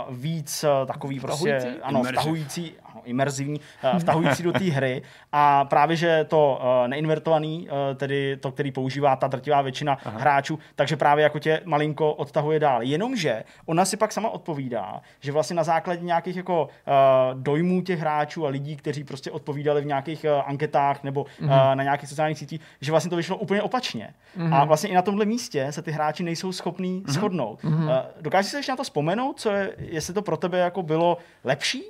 [0.08, 1.82] uh, víc uh, takový prostě, Vtahující?
[1.82, 2.22] ano, Immersive.
[2.22, 3.60] vtahující, ano, imerzivní,
[3.92, 5.02] uh, vtahující do té hry
[5.32, 10.18] a právě, že to uh, neinvertovaný, uh, tedy to, který používá ta drtivá většina Aha.
[10.18, 12.82] hráčů, takže právě jako tě malinko odtahuje dál.
[12.82, 18.01] Jenomže ona si pak sama odpovídá, že vlastně na základě nějakých jako uh, dojmů těch
[18.01, 22.38] hráčů a lidí, kteří prostě odpovídali v nějakých uh, anketách nebo uh, na nějakých sociálních
[22.38, 24.15] sítích, že vlastně to vyšlo úplně opačně.
[24.51, 27.65] A vlastně i na tomhle místě se ty hráči nejsou schopní shodnout.
[27.65, 31.19] Uh, dokážeš si ještě na to vzpomenout, co je, jestli to pro tebe jako bylo
[31.45, 31.85] lepší?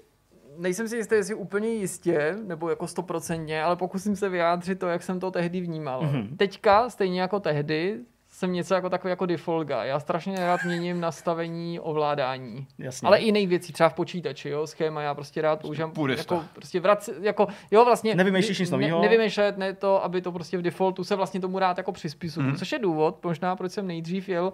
[0.58, 5.02] Nejsem si jistý, jestli úplně jistě, nebo jako stoprocentně, ale pokusím se vyjádřit to, jak
[5.02, 6.02] jsem to tehdy vnímal.
[6.02, 6.36] Mm-hmm.
[6.36, 7.98] Teďka, stejně jako tehdy,
[8.34, 9.76] jsem něco jako takový jako default guy.
[9.82, 12.66] Já strašně rád měním nastavení ovládání.
[12.78, 13.06] Jasně.
[13.06, 16.34] Ale i jiných věcí, třeba v počítači, jo, schéma, já prostě rád používám, Purista.
[16.34, 18.14] jako, prostě vrac, jako, jo, vlastně.
[18.14, 19.02] Nevymýšlíš nic ne, novýho?
[19.02, 22.44] nevymýšlet, ne to, aby to prostě v defaultu se vlastně tomu rád jako přizpůsobil.
[22.44, 22.52] Mhm.
[22.52, 22.58] Mm.
[22.58, 24.52] Což je důvod, možná proč jsem nejdřív jel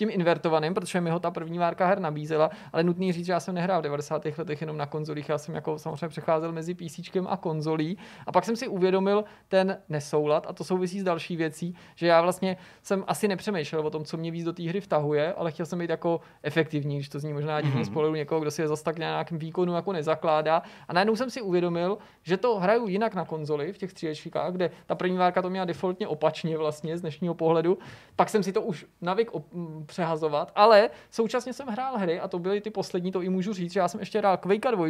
[0.00, 3.40] tím invertovaným, protože mi ho ta první várka her nabízela, ale nutný říct, že já
[3.40, 4.24] jsem nehrál v 90.
[4.38, 8.44] letech jenom na konzolích, já jsem jako samozřejmě přecházel mezi PC a konzolí a pak
[8.44, 13.04] jsem si uvědomil ten nesoulad a to souvisí s další věcí, že já vlastně jsem
[13.06, 15.90] asi nepřemýšlel o tom, co mě víc do té hry vtahuje, ale chtěl jsem být
[15.90, 17.84] jako efektivní, když to zní možná divně mm-hmm.
[17.84, 20.62] z pohledu někoho, kdo si je zase tak na nějakém výkonu jako nezakládá.
[20.88, 24.70] A najednou jsem si uvědomil, že to hraju jinak na konzoli v těch střílečkách, kde
[24.86, 27.78] ta první várka to měla defaultně opačně vlastně z dnešního pohledu.
[28.16, 32.38] Pak jsem si to už navyk op- přehazovat, ale současně jsem hrál hry a to
[32.38, 34.86] byly ty poslední, to i můžu říct, že já jsem ještě hrál Quake 2,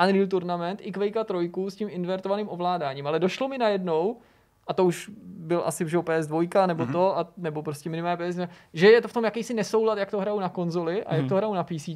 [0.00, 4.16] Unreal Tournament i Quake 3 s tím invertovaným ovládáním, ale došlo mi najednou,
[4.66, 6.92] a to už byl asi že jo, PS2 nebo mm-hmm.
[6.92, 8.38] to, a, nebo prostě minimálně PS,
[8.72, 11.16] že je to v tom jakýsi nesoulad, jak to hrajou na konzoli a mm-hmm.
[11.16, 11.88] jak to hrajou na PC.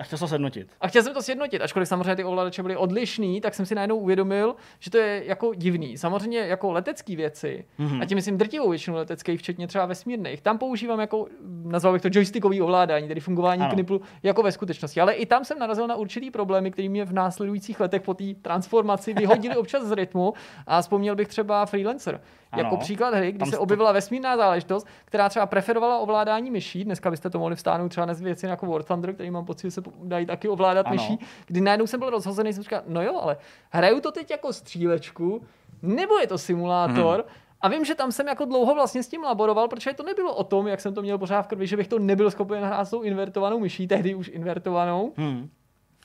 [0.00, 0.68] A chtěl to sjednotit.
[0.80, 3.96] A chtěl jsem to sjednotit, ačkoliv samozřejmě ty ovladače byly odlišný, tak jsem si najednou
[3.96, 5.98] uvědomil, že to je jako divný.
[5.98, 8.02] Samozřejmě jako letecké věci, mm-hmm.
[8.02, 11.26] a tím myslím drtivou většinu leteckých, včetně třeba vesmírných, tam používám jako,
[11.64, 13.74] nazval bych to joystickový ovládání, tedy fungování Ano.
[13.74, 15.00] kniplu jako ve skutečnosti.
[15.00, 18.24] Ale i tam jsem narazil na určitý problémy, které mě v následujících letech po té
[18.42, 20.32] transformaci vyhodili občas z rytmu.
[20.66, 22.15] A vzpomněl bych třeba Freelancer.
[22.52, 22.62] Ano.
[22.62, 26.84] Jako příklad hry, kdy Tam se objevila vesmírná záležitost, která třeba preferovala ovládání myší.
[26.84, 29.70] Dneska byste to mohli vstáhnout třeba na věci jako War Thunder, který mám pocit, že
[29.70, 30.94] se dají taky ovládat Ano.
[30.94, 31.18] myší.
[31.46, 33.36] Kdy najednou jsem byl rozhozený, jsem říkal, no jo, ale
[33.70, 35.42] hraju to teď jako střílečku,
[35.82, 37.34] nebo je to simulátor, Mhm.
[37.60, 40.44] A vím, že tam jsem jako dlouho vlastně s tím laboroval, protože to nebylo o
[40.44, 42.90] tom, jak jsem to měl pořád v krvi, že bych to nebyl schopen hrát s
[42.90, 45.12] tou invertovanou myší, tehdy už invertovanou.
[45.16, 45.48] Hmm.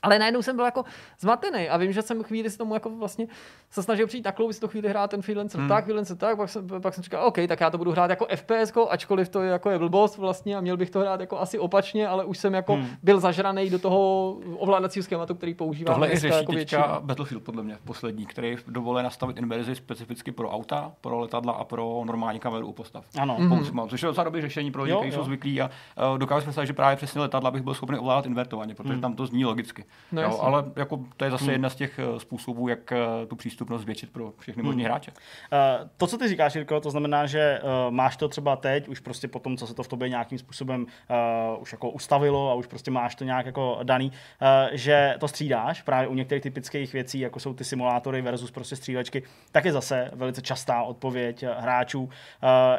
[0.04, 0.84] Ale najednou jsem byl jako
[1.20, 3.28] zmatený a vím, že jsem chvíli si tomu jako vlastně
[3.70, 5.70] se snažil přijít takhle, by si to chvíli hrát ten freelancer hmm.
[5.70, 8.28] tak, freelancer tak, pak jsem, pak jsem říkal, OK, tak já to budu hrát jako
[8.36, 11.60] FPS, ačkoliv to je jako je blbost vlastně a měl bych to hrát jako asi
[11.60, 12.88] opačně, ale už jsem jako hmm.
[13.04, 17.00] byl zažraný do toho ovládacího schématu, který používám Tohle i dneska řeší jako teďka většina.
[17.00, 22.04] Battlefield, podle mě, poslední, který dovoluje nastavit inverzi specificky pro auta, pro letadla a pro
[22.06, 23.06] normální kameru u postav.
[23.20, 23.36] Ano.
[23.40, 23.52] Mhm.
[23.52, 23.88] Mm-hmm.
[23.88, 25.70] Což je docela dobré řešení pro lidi, kteří jsou zvyklí a
[26.12, 29.14] uh, dokážu si představit, že právě přesně letadla bych byl schopný ovládat invertovaně, protože tam
[29.14, 29.86] to zní logicky.
[30.12, 32.98] No jo, ale jako to je zase jedna z těch eh, způsobů, jak eh,
[33.28, 35.12] tu přístupnost zvětšit pro všechny možné hráče.
[35.12, 39.00] Uh, to, co ty říkáš, Jirko, to znamená, že uh, máš to třeba teď, už
[39.00, 42.54] prostě po tom, co se to v tobě nějakým způsobem uh, už jako ustavilo a
[42.54, 46.94] už prostě máš to nějak jako daný, uh, že to střídáš právě u některých typických
[46.94, 52.04] věcí, jako jsou ty simulátory versus prostě střílečky, tak je zase velice častá odpověď hráčů.
[52.04, 52.10] Uh,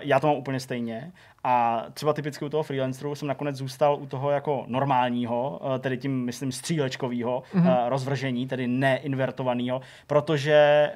[0.00, 1.12] já to mám úplně stejně.
[1.44, 5.98] A třeba typicky u toho freelanceru jsem nakonec zůstal u toho jako normálního, eh, tedy
[5.98, 7.66] tím, myslím, střílečkového Mhm.
[7.66, 7.88] mm-hmm.
[7.88, 10.90] rozvržení, tedy neinvertovaného, protože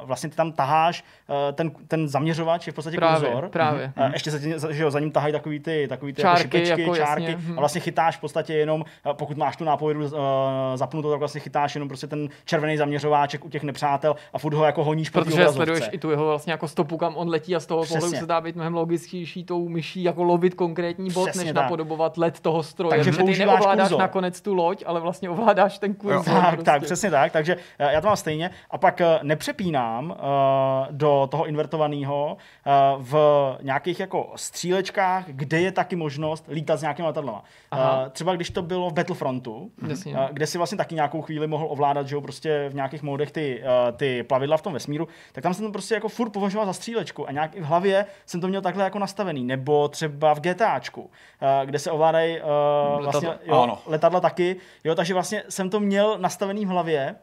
[0.00, 1.04] uh, vlastně ty tam taháš,
[1.52, 3.48] ten, ten zaměřovač je v podstatě Právě, kurzor.
[3.48, 3.92] právě.
[3.96, 6.80] A ještě se, že jo, za ním tahají takový ty, takový ty Čárky, jako šipečky,
[6.82, 7.58] jako čárky jasně, hm.
[7.58, 10.10] a vlastně chytáš v podstatě jenom, eh, pokud máš tu nápovědu
[10.74, 14.64] zapnutou, tak vlastně chytáš jenom prostě ten červený zaměřováček u těch nepřátel a furt ho
[14.64, 17.56] jako honíš po té Protože sleduješ i tu jeho vlastně jako stopu, kam on letí
[17.56, 18.00] a z toho Přesně.
[18.00, 21.62] pohledu se dá být mnohem logičtější tou myší, jako lovit konkrétní bod, Přesně než tak.
[21.62, 22.90] napodobovat let toho stroje.
[22.90, 23.98] Takže ty neovládáš kurzor.
[23.98, 26.24] nakonec tu loď, ale vlastně ovládáš ten kurzor.
[26.44, 26.64] Tak, prostě.
[26.64, 27.32] tak, přesně tak.
[27.32, 28.50] Takže eh, já to mám stejně.
[28.70, 30.16] A pak eh, nepřepínám uh,
[30.90, 33.14] do toho invertovaného uh, v
[33.62, 37.34] nějakých jako střílečkách, kde je taky možnost lítat s nějakým letadlem.
[37.34, 37.40] Uh,
[38.10, 40.12] třeba když to bylo v Battlefrontu, Jasně.
[40.12, 43.30] uh, kde si vlastně taky nějakou chvíli mohl ovládat, že jo, prostě v nějakých módech
[43.32, 46.66] ty, uh, ty plavidla v tom vesmíru, tak tam jsem to prostě jako furt považoval
[46.66, 49.44] za střílečku a nějak i v hlavě jsem to měl takhle jako nastavený.
[49.44, 51.08] Nebo třeba v GTAčku, uh,
[51.64, 53.54] kde se ovládají uh, vlastně Letadla.
[53.56, 53.78] jo, Ano.
[53.86, 57.14] letadla taky, jo, takže vlastně jsem to měl nastavený v hlavě,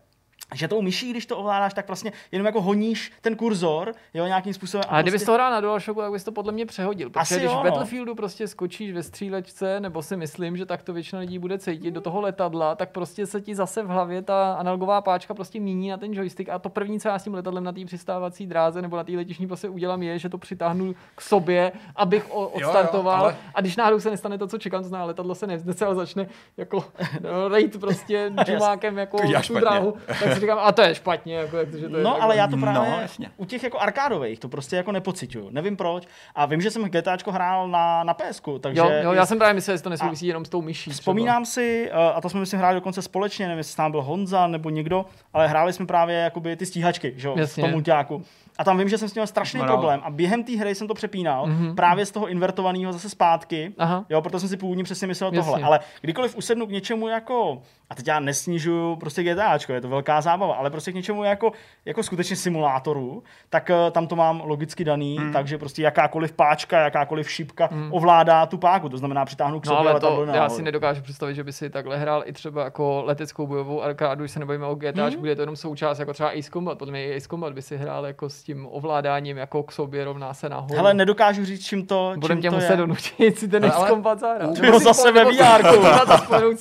[0.56, 4.53] že tou myší, když to ovládáš, tak vlastně jenom jako honíš ten kurzor, jo, nějakým
[4.53, 4.84] způsobem.
[4.90, 5.26] A kdybys prostě...
[5.26, 7.10] to hrál na DualShocku, tak bys to podle mě přehodil.
[7.10, 7.64] Protože Asi když jo, v no.
[7.64, 11.91] Battlefieldu prostě skočíš ve střílečce, nebo si myslím, že tak to většina lidí bude cítit
[11.91, 15.90] do toho letadla, tak prostě se ti zase v hlavě ta analogová páčka prostě míní
[15.90, 18.82] na ten joystick a to první, co já s tím letadlem na té přistávací dráze
[18.82, 23.22] nebo na té letišní prostě udělám, je, že to přitáhnu k sobě, abych o- odstartoval.
[23.22, 25.95] ale- A když náhodou se nestane to, co čekám, to znamená, letadlo se nevznese, ale
[25.95, 26.86] začne jako
[27.22, 29.18] no, rejt prostě džumákem jako
[29.48, 32.09] tu dráhu, tak říkám, a to je špatně, jako, jak to, že to je No,
[32.09, 32.23] takhle.
[32.26, 33.31] ale já to No, právě jasně.
[33.38, 35.47] u těch jako arkádových to prostě jako nepocituju.
[35.51, 36.03] Nevím proč.
[36.35, 38.80] A vím, že jsem GTAčko hrál na, na PSku, takže...
[38.81, 40.89] Jo, jo, já jsem právě myslel, že to nesouvisí jenom s tou myší.
[40.89, 41.01] třeba.
[41.01, 44.47] Vzpomínám si, eh, a to jsme myslím hráli dokonce společně, nevím, jestli tam byl Honza
[44.47, 48.23] nebo někdo, ale hráli jsme právě jakoby ty stíhačky, že jo, v tom multiáku.
[48.57, 49.73] A tam vím, že jsem s tím měl strašný hráli.
[49.73, 51.76] problém a během té hry jsem to přepínal mm-hmm.
[51.76, 53.73] právě z toho invertovaného zase zpátky.
[53.77, 54.05] Aha.
[54.09, 55.51] Jo, proto jsem si původně přesně myslel Jasně.
[55.51, 55.63] tohle.
[55.65, 57.61] Ale kdykoliv usednu k něčemu jako,
[57.91, 61.51] a teď já nesnižuju prostě GTAčko, je to velká zábava, ale prostě k něčemu jako,
[61.85, 65.34] jako skutečně simulátoru, tak eh, tam to mám logicky daný, mm.
[65.34, 67.88] takže prostě jakákoliv páčka, jakákoliv šipka mm.
[67.93, 71.01] ovládá tu páku, to znamená přitáhnu k No sobě ale letadlo to, já si nedokážu
[71.01, 74.65] představit, že by si takhle hrál i třeba jako leteckou bojovou arkádu, když se nebojíme
[74.65, 75.15] o GTA, Mhm.
[75.15, 75.22] mm.
[75.22, 77.61] kde je to jenom součást, jako třeba Ace Combat, podle mě i Ace Combat by
[77.61, 80.76] si hrál jako s tím ovládáním jako k sobě rovná se nahoru.
[80.76, 84.19] Hele, nedokážu říct, čím to, Budem tě to muset donutit si ten Ace Ale- Combat
[84.19, 84.59] zahrát.
[84.59, 85.85] Ty ho zase ve VR-ku.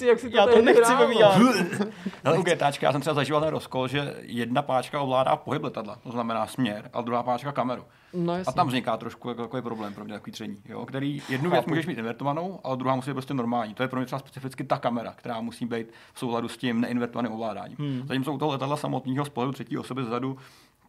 [0.07, 1.07] jak si to Já to nechci ve.
[1.07, 1.20] VR.
[2.25, 5.99] Ale u GTAčka já jsem třeba zažíval ten rozkol, že jedna páčka ovládá pohyb letadla,
[6.03, 7.85] to znamená směr, a druhá páčka kameru.
[8.13, 11.51] No A tam vzniká trošku jako takový problém pro mě, takový tření, jo, který jednu
[11.51, 13.75] věc můžeš mít invertovanou, ale druhá musí být prostě normální.
[13.75, 16.81] To je pro mě třeba specificky ta kamera, která musí být v souladu s tím
[16.81, 17.77] neinvertovaným ovládáním.
[17.79, 18.03] Hmm.
[18.07, 20.37] Zatímco u toho letadla samotného z pohledu třetí osoby zadu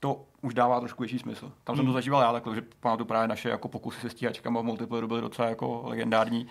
[0.01, 1.51] to už dává trošku větší smysl.
[1.63, 4.63] Tam jsem to zažíval já takhle, že pamatuju právě naše jako pokusy se stíhačkama v
[4.63, 6.47] multiplayeru byly docela jako legendární.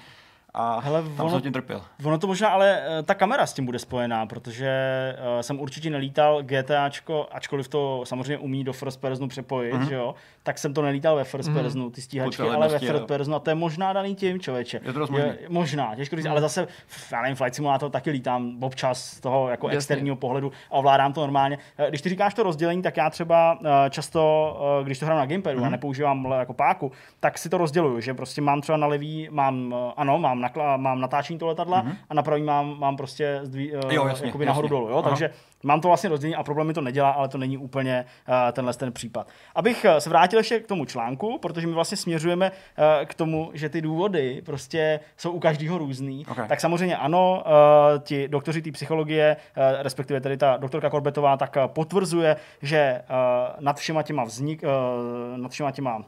[0.55, 1.83] A Hele, tam ono- jsem tím trpěl.
[2.05, 4.67] Ono to možná, ale eh, ta kamera s tím bude spojená, protože
[5.39, 9.83] eh, jsem určitě nelítal GTAčko, ačkoliv to samozřejmě umí do first personu přepojit, Mhm.
[9.83, 9.89] mm-hmm.
[9.89, 13.07] že jo, tak jsem to nelítal ve first personu, ty stíhačky, ale ve first jo.
[13.07, 14.81] personu a to je možná daný tím, člověče.
[14.85, 15.19] Je to možný.
[15.49, 16.69] možná, těžko říct, ale zase,
[17.13, 19.77] já nevím, Flight Simulator taky lítám občas z toho jako Jasně.
[19.77, 21.59] externího pohledu a ovládám to normálně.
[21.79, 25.19] Eh, Když ty říkáš to rozdělení, tak já třeba eh, často, eh, když to hraju
[25.21, 25.65] na gamepadu Mhm.
[25.65, 25.67] mm-hmm.
[25.69, 29.29] a nepoužívám le- jako páku, tak si to rozděluju, že prostě mám třeba na levý,
[29.31, 31.97] mám, ano, mám, nakla, mám natáčení toho letadla mm-hmm.
[32.11, 34.47] a na pravý mám, mám prostě zdví, Jo, jasně, jakoby jasně.
[34.47, 35.09] nahoru dolů, jo, Aha.
[35.09, 35.31] takže
[35.63, 38.75] mám to vlastně rozdělení a problém mi to nedělá, ale to není úplně uh, tenhle
[38.75, 39.29] ten případ.
[39.55, 43.51] Abych eh, se vrátil ještě k tomu článku, protože my vlastně směřujeme uh, k tomu,
[43.55, 46.49] že ty důvody prostě jsou u každého různý, Okay.
[46.49, 51.57] tak samozřejmě ano, uh, ti doktoři té psychologie, uh, respektive tedy ta doktorka Korbetová, tak
[51.57, 56.03] uh, potvrzuje, že uh, nad všema těma vznik, uh, nad všema těma uh,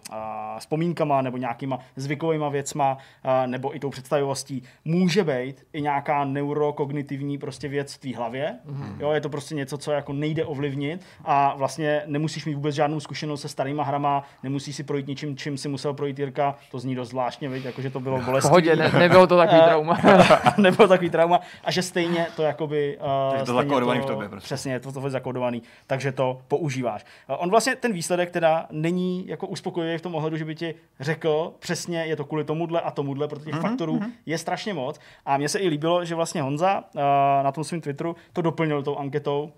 [0.59, 7.39] vzpomínkama nebo nějakýma zvykovými věcma uh, nebo i tou představivostí může být i nějaká neurokognitivní
[7.39, 8.59] prostě věc v té hlavě.
[8.67, 9.01] Mm-hmm.
[9.01, 13.01] Jo, je to prostě něco, co jako nejde ovlivnit a vlastně nemusíš mít vůbec žádnou
[13.01, 16.95] zkušenost se starýma hrama, nemusíš si projít něčím, čím si musel projít Jirka, to zní
[16.95, 17.65] dost zvláštně, viď?
[17.65, 18.51] jakože to bylo V bolestivé.
[18.51, 19.99] pohodě, ne, nebylo to takový Eh, trauma.
[20.57, 22.99] nebo takový trauma a že stejně to jakoby...
[22.99, 24.45] Uh, Takže to stejně zakódovaný v tobě prostě.
[24.45, 27.05] Přesně, je to, to je zakódovaný, takže to používáš.
[27.29, 30.75] Uh, on vlastně ten výsledek teda není jako uspokojivý v tom ohledu, že by ti
[31.01, 33.63] řekl přesně, je to kvůli tomuhle a tomuhle, protože těch mm-hmm.
[33.63, 35.01] faktorů je strašně moc.
[35.27, 37.01] A mně se i líbilo, že vlastně Honza uh,
[37.43, 39.53] na tom svém Twitteru to doplnil tou anketou, so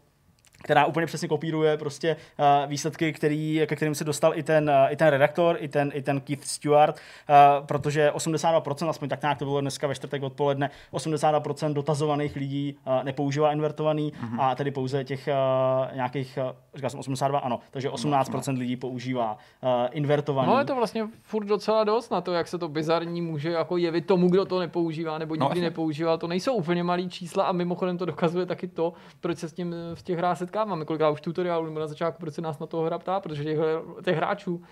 [0.65, 4.93] která úplně přesně kopíruje prostě uh, výsledky, který, ke kterým se dostal i ten, uh,
[4.93, 9.39] i ten redaktor, i ten, i ten Keith Stewart, uh, protože 82%, aspoň tak nějak
[9.39, 14.41] to bylo dneska ve čtvrtek odpoledne, 82% dotazovaných lidí uh, nepoužívá invertovaný mm-hmm.
[14.41, 19.39] a tedy pouze těch uh, nějakých, uh, říkal jsem 82, ano, takže 18% lidí používá
[19.63, 20.49] uh, invertovaný.
[20.49, 23.77] No je to vlastně furt docela dost na to, jak se to bizarní může jako
[23.77, 26.17] jevit tomu, kdo to nepoužívá nebo nikdy no, nepoužívá.
[26.17, 29.75] To nejsou úplně malý čísla a mimochodem to dokazuje taky to, proč se s tím
[29.95, 30.85] v těch hrách setkáváme.
[30.85, 33.59] Kolikrát už tutoriálu nebo na začátku, proč se nás na toho hra ptá, protože těch,
[34.05, 34.63] těch hráčů,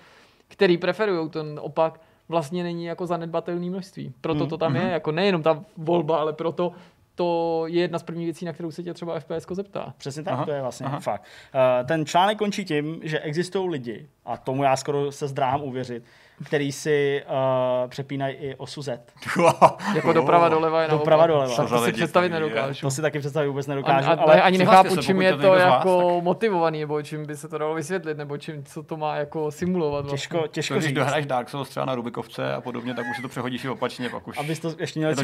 [0.48, 4.12] který preferují ten opak, vlastně není jako zanedbatelné množství.
[4.20, 4.86] Proto to tam mm-hmm.
[4.86, 6.72] je, jako nejenom ta volba, ale proto
[7.14, 9.94] to je jedna z prvních věcí, na kterou se tě třeba FPS zeptá.
[9.98, 11.00] Přesně tak, aha, to je vlastně aha.
[11.00, 11.22] fakt.
[11.54, 16.04] Uh, ten článek končí tím, že existují lidi, a tomu já skoro se zdráhám uvěřit,
[16.44, 19.00] který si uh, přepínají i osu Z.
[19.94, 21.56] jako doprava doleva je Doprava doleva.
[21.56, 22.80] To, to si představit nedokážu.
[22.80, 24.08] To si taky představit vůbec nedokážu.
[24.08, 27.48] A, a, ale ani nechápu, čím je to jako vás, motivovaný, nebo čím by se
[27.48, 30.00] to dalo vysvětlit, nebo čím, co to má jako simulovat.
[30.00, 30.18] Vlastně.
[30.18, 33.28] Těžko, těžko Když dohraješ Dark Souls třeba na Rubikovce a podobně, tak už si to
[33.28, 35.22] přehodíš i opačně, pak už Abys to ještě měl to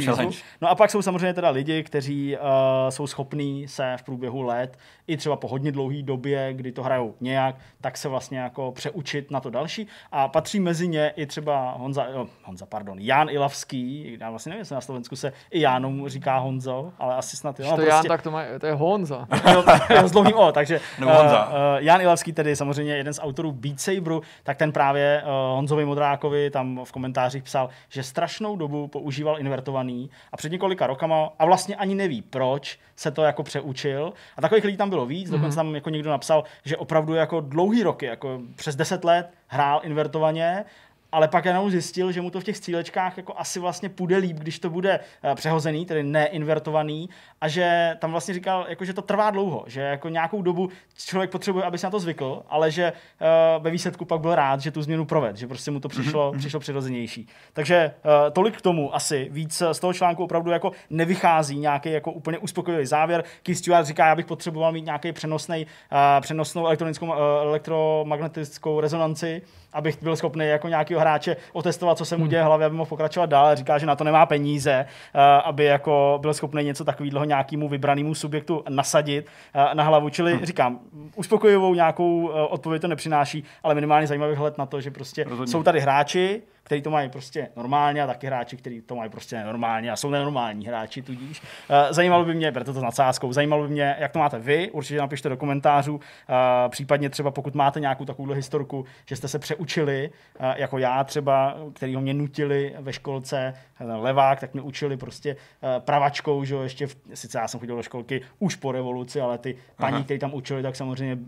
[0.61, 2.41] No a pak jsou samozřejmě teda lidi, kteří uh,
[2.89, 7.15] jsou schopní se v průběhu let, i třeba po hodně dlouhé době, kdy to hrajou
[7.21, 9.89] nějak, tak se vlastně jako přeučit na to další.
[10.13, 12.07] A patří mezi ně i třeba Honza,
[12.43, 16.93] Honza, pardon, Jan Ilavský, já vlastně nevím, jestli na Slovensku se i Jánu říká Honzo,
[16.99, 17.65] ale asi snad jo.
[17.65, 17.91] No, to prostě...
[17.91, 19.27] Jan, tak to, má, to je Honza.
[19.95, 21.47] jo, s dlouhým O, takže no, Honza.
[21.47, 25.31] Uh, uh, Jan Ilavský, tedy samozřejmě jeden z autorů Beat Saberu, tak ten právě uh,
[25.57, 31.29] Honzovi Modrákovi tam v komentářích psal, že strašnou dobu používal invertovaný a před několika rokama
[31.39, 34.13] a vlastně ani neví proč se to jako přeučil.
[34.37, 35.33] A takových lidí tam bylo víc, mm-hmm.
[35.33, 39.81] dokonce tam jako někdo napsal, že opravdu jako dlouhý roky, jako přes 10 let hrál
[39.85, 40.65] invertovaně
[41.13, 44.37] ale pak jenom zjistil, že mu to v těch střílečkách jako asi vlastně půjde líp,
[44.37, 47.09] když to bude uh, přehozený, tedy neinvertovaný
[47.41, 51.31] a že tam vlastně říkal, jako, že to trvá dlouho, že jako nějakou dobu člověk
[51.31, 54.71] potřebuje, aby se na to zvykl, ale že uh, ve výsledku pak byl rád, že
[54.71, 56.39] tu změnu proved, že prostě mu to přišlo, mm-hmm.
[56.39, 57.29] přišlo přirozenější.
[57.53, 59.29] Takže uh, tolik k tomu asi.
[59.31, 63.25] Víc z toho článku opravdu jako nevychází nějaký jako úplně uspokojivý závěr.
[63.43, 69.43] Keith Stewart říká, já bych potřeboval mít nějaký přenosný, uh, přenosnou elektronickou, uh, elektromagnetickou rezonanci,
[69.73, 72.89] abych byl schopný jako nějakého hráče otestovat, co se mu děje v hlavě, aby mohl
[72.89, 73.57] pokračovat dál.
[73.57, 78.15] Říká, že na to nemá peníze, uh, aby jako byl schopný něco takového nějakému vybranému
[78.15, 80.09] subjektu nasadit uh, na hlavu.
[80.09, 80.45] Čili hmm.
[80.45, 80.79] říkám,
[81.17, 85.53] uspokojivou nějakou uh, odpověď to nepřináší, ale minimálně zajímavý hled na to, že prostě Rozhodně.
[85.53, 89.45] jsou tady hráči, který to mají prostě normálně a taky hráči, kteří to mají prostě
[89.45, 91.43] normálně a jsou nenormální hráči tudíž.
[91.71, 94.71] Eh, zajímalo by mě, berte to s nadsázkou, zajímalo by mě, jak to máte vy,
[94.71, 99.39] určitě napište do komentářů, eh, případně třeba pokud máte nějakou takovou historku, že jste se
[99.39, 104.97] přeučili, eh, jako já třeba, který ho mě nutili ve školce, levák, tak mě učili
[104.97, 105.37] prostě
[105.79, 109.39] pravačkou, že jo, ještě, v, sice já jsem chodil do školky už po revoluci, ale
[109.39, 111.19] ty paní, kteří tam učili, tak samozřejmě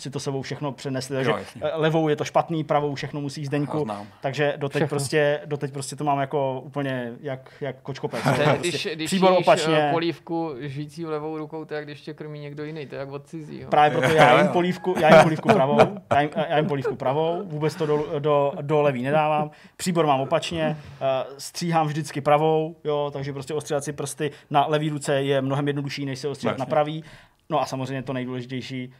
[0.00, 1.38] si to sebou všechno přenesli, takže jo,
[1.72, 3.86] levou je to špatný, pravou všechno musí zdeňku,
[4.20, 8.22] takže doteď prostě, doteď prostě to mám jako úplně jak, jak kočkopec.
[8.22, 9.76] Prostě když, když příbor opačně.
[9.76, 12.98] Eh, polívku žijící levou rukou, to je jak když tě krmí někdo jiný, to je
[12.98, 13.70] jak od cizího.
[13.70, 15.78] Právě proto já jim polívku, já jim polívku pravou,
[16.10, 20.20] já jim, já jim polívku pravou, vůbec to do, do, do levý nedávám, příbor mám
[20.20, 21.06] opačně, uh,
[21.38, 26.06] stříhám vždycky pravou, jo, takže prostě ostříhat si prsty na levý ruce je mnohem jednodušší,
[26.06, 27.04] než se ostříhat na pravý.
[27.50, 28.92] No a samozřejmě to nejdůležitější,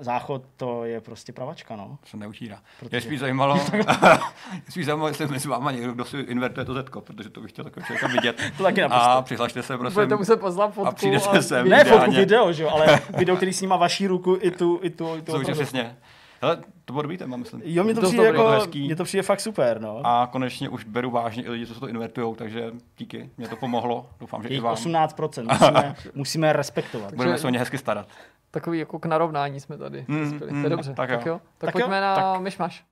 [0.00, 1.98] záchod to je prostě pravačka, no.
[2.04, 2.58] Se neučírá.
[2.80, 2.96] Protože...
[2.96, 3.60] Mě spíš zajímalo,
[4.68, 7.64] spíš zajímalo, jestli mezi váma někdo, kdo si invertuje to zetko, protože to bych chtěl
[7.64, 8.36] takového člověka vidět.
[8.56, 9.10] to taky naprosto.
[9.10, 9.94] A přihlašte se, prosím.
[9.94, 10.88] Budete muset pozvat fotku.
[10.88, 11.42] A přijdete a...
[11.42, 11.68] sem.
[11.68, 15.16] Ne fotku, video, že jo, ale video, který snímá vaší ruku i tu, i tu,
[15.16, 15.32] i tu.
[15.32, 15.96] To přesně.
[16.42, 17.62] Hele, to bylo dobrý téma, myslím.
[17.64, 18.86] Jo, mě to, to přijde, jako, hezký.
[18.86, 20.00] mě to přijde fakt super, no.
[20.04, 23.56] A konečně už beru vážně i lidi, co se to invertují, takže díky, mě to
[23.56, 24.06] pomohlo.
[24.20, 24.74] Doufám, že i vám.
[24.74, 27.14] 18%, musíme, musíme respektovat.
[27.14, 28.08] Budeme se o ně hezky starat
[28.52, 30.94] takový jako k narovnání jsme tady mm, Mm, to je mm, dobře.
[30.94, 31.16] Tak jo.
[31.16, 31.40] Tak, jo.
[31.58, 32.02] tak, tak pojďme jo.
[32.02, 32.40] na tak.
[32.40, 32.84] myšmaš.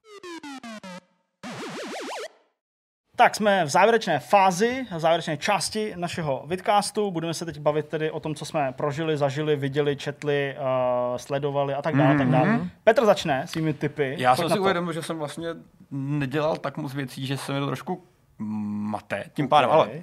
[3.16, 7.10] Tak jsme v závěrečné fázi, v závěrečné části našeho vidcastu.
[7.10, 11.74] Budeme se teď bavit tedy o tom, co jsme prožili, zažili, viděli, četli, uh, sledovali
[11.74, 12.14] a tak dále.
[12.14, 12.18] Mm-hmm.
[12.18, 12.48] Tak dále.
[12.48, 12.70] Mhm.
[12.84, 14.16] Petr začne svými typy.
[14.18, 15.48] Já jsem si uvědomil, že jsem vlastně
[15.90, 18.04] nedělal tak moc věcí, že se mi to trošku
[18.38, 19.24] mate.
[19.34, 19.48] Tím okay.
[19.48, 20.02] pádem, ale uh,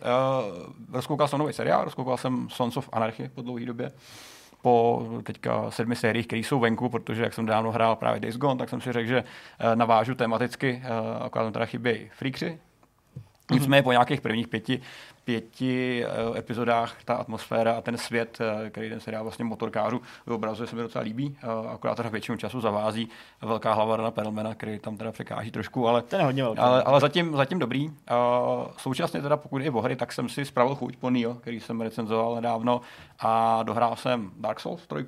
[0.93, 3.91] rozkoukal jsem nový seriál, rozkoukal jsem Sons of Anarchy po dlouhé době
[4.61, 8.59] po teďka sedmi sériích, které jsou venku, protože jak jsem dávno hrál právě Days Gone,
[8.59, 9.23] tak jsem si řekl, že
[9.59, 12.59] eh, navážu tematicky, eh, akorát tam teda chybějí freakři,
[13.51, 14.81] Nicméně po nějakých prvních pěti
[15.27, 20.67] pěti uh, epizodách ta atmosféra a ten svět, uh, který ten seriál vlastně motorkářů vyobrazuje,
[20.67, 21.37] se mi docela líbí.
[21.43, 23.09] Uh, akorát teda většinu času zavází
[23.41, 26.59] velká hlava na Perlmana, který tam teda překáží trošku, ale, ten je hodně velký.
[26.59, 27.89] ale, ale zatím, zatím dobrý.
[28.77, 31.81] Současně teda pokud je o hry, tak jsem si spravil chuť po Neo, který jsem
[31.81, 32.81] recenzoval nedávno
[33.19, 35.05] a dohrál jsem Dark Souls 3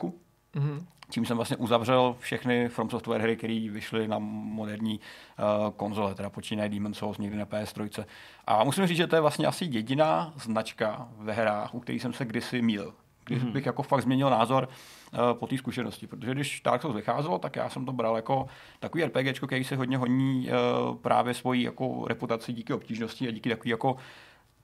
[0.56, 0.86] Mhm.
[1.12, 6.30] Čím jsem vlastně uzavřel všechny From Software hry, které vyšly na moderní uh, konzole, teda
[6.30, 8.06] počínají Demon's Souls někdy na PS3.
[8.48, 12.14] A musím říct, že to je vlastně asi jediná značka ve hrách, u kterých jsem
[12.14, 12.94] se kdysi míl.
[13.26, 13.52] Když Mhm.
[13.52, 14.70] bych jako fakt změnil názor
[15.14, 16.08] uh, po té zkušenosti.
[16.08, 18.48] Protože když Dark Souls vycházelo, tak já jsem to bral jako
[18.80, 23.50] takový RPG, který se hodně honí uh, právě svojí jako reputaci díky obtížnosti a díky
[23.50, 23.98] takový jako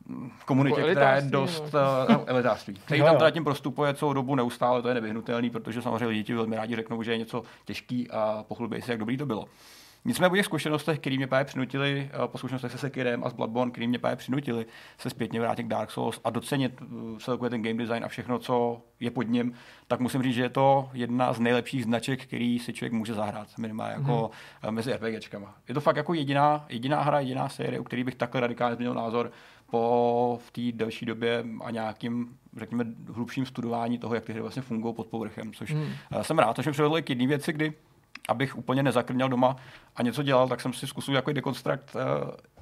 [0.06, 1.74] mm, komunitě, Jako která je dost
[2.10, 2.16] no.
[2.18, 2.74] uh, elitářství.
[2.86, 6.34] Který tam teda tím prostupuje celou dobu neustále, to je nevyhnutelný, protože samozřejmě lidi ti
[6.34, 9.46] velmi rádi řeknou, že je něco těžký a pochlubí se, jak dobrý to bylo.
[10.08, 13.34] Nicméně po těch zkušenostech, které mě právě přinutili, eh, po zkušenostech se Sekirem a s
[13.34, 14.66] Bloodborne, které mě právě přinutili
[14.98, 16.86] se zpětně vrátit k Dark Souls a docenit eh,
[17.20, 19.54] celkově ten game design a všechno, co je pod ním,
[19.88, 23.58] tak musím říct, že je to jedna z nejlepších značek, který si člověk může zahrát,
[23.58, 24.32] minimálně jako
[24.64, 24.72] mm-hmm.
[24.72, 25.56] mezi RPGčkama.
[25.68, 28.94] Je to fakt jako jediná, jediná hra, jediná série, u který bych takhle radikálně změnil
[28.94, 29.32] názor
[29.76, 34.62] po v té delší době a nějakým, řekněme, hlubším studování toho, jak ty hry vlastně
[34.62, 35.82] fungují pod povrchem, což Hmm.
[35.82, 36.24] mm.
[36.24, 37.74] jsem rád, což mi přivedlo i k jedné věci, kdy
[38.30, 39.56] abych úplně nezakrněl doma
[39.96, 42.02] a něco dělal, tak jsem si zkusil jako dekonstrukt uh,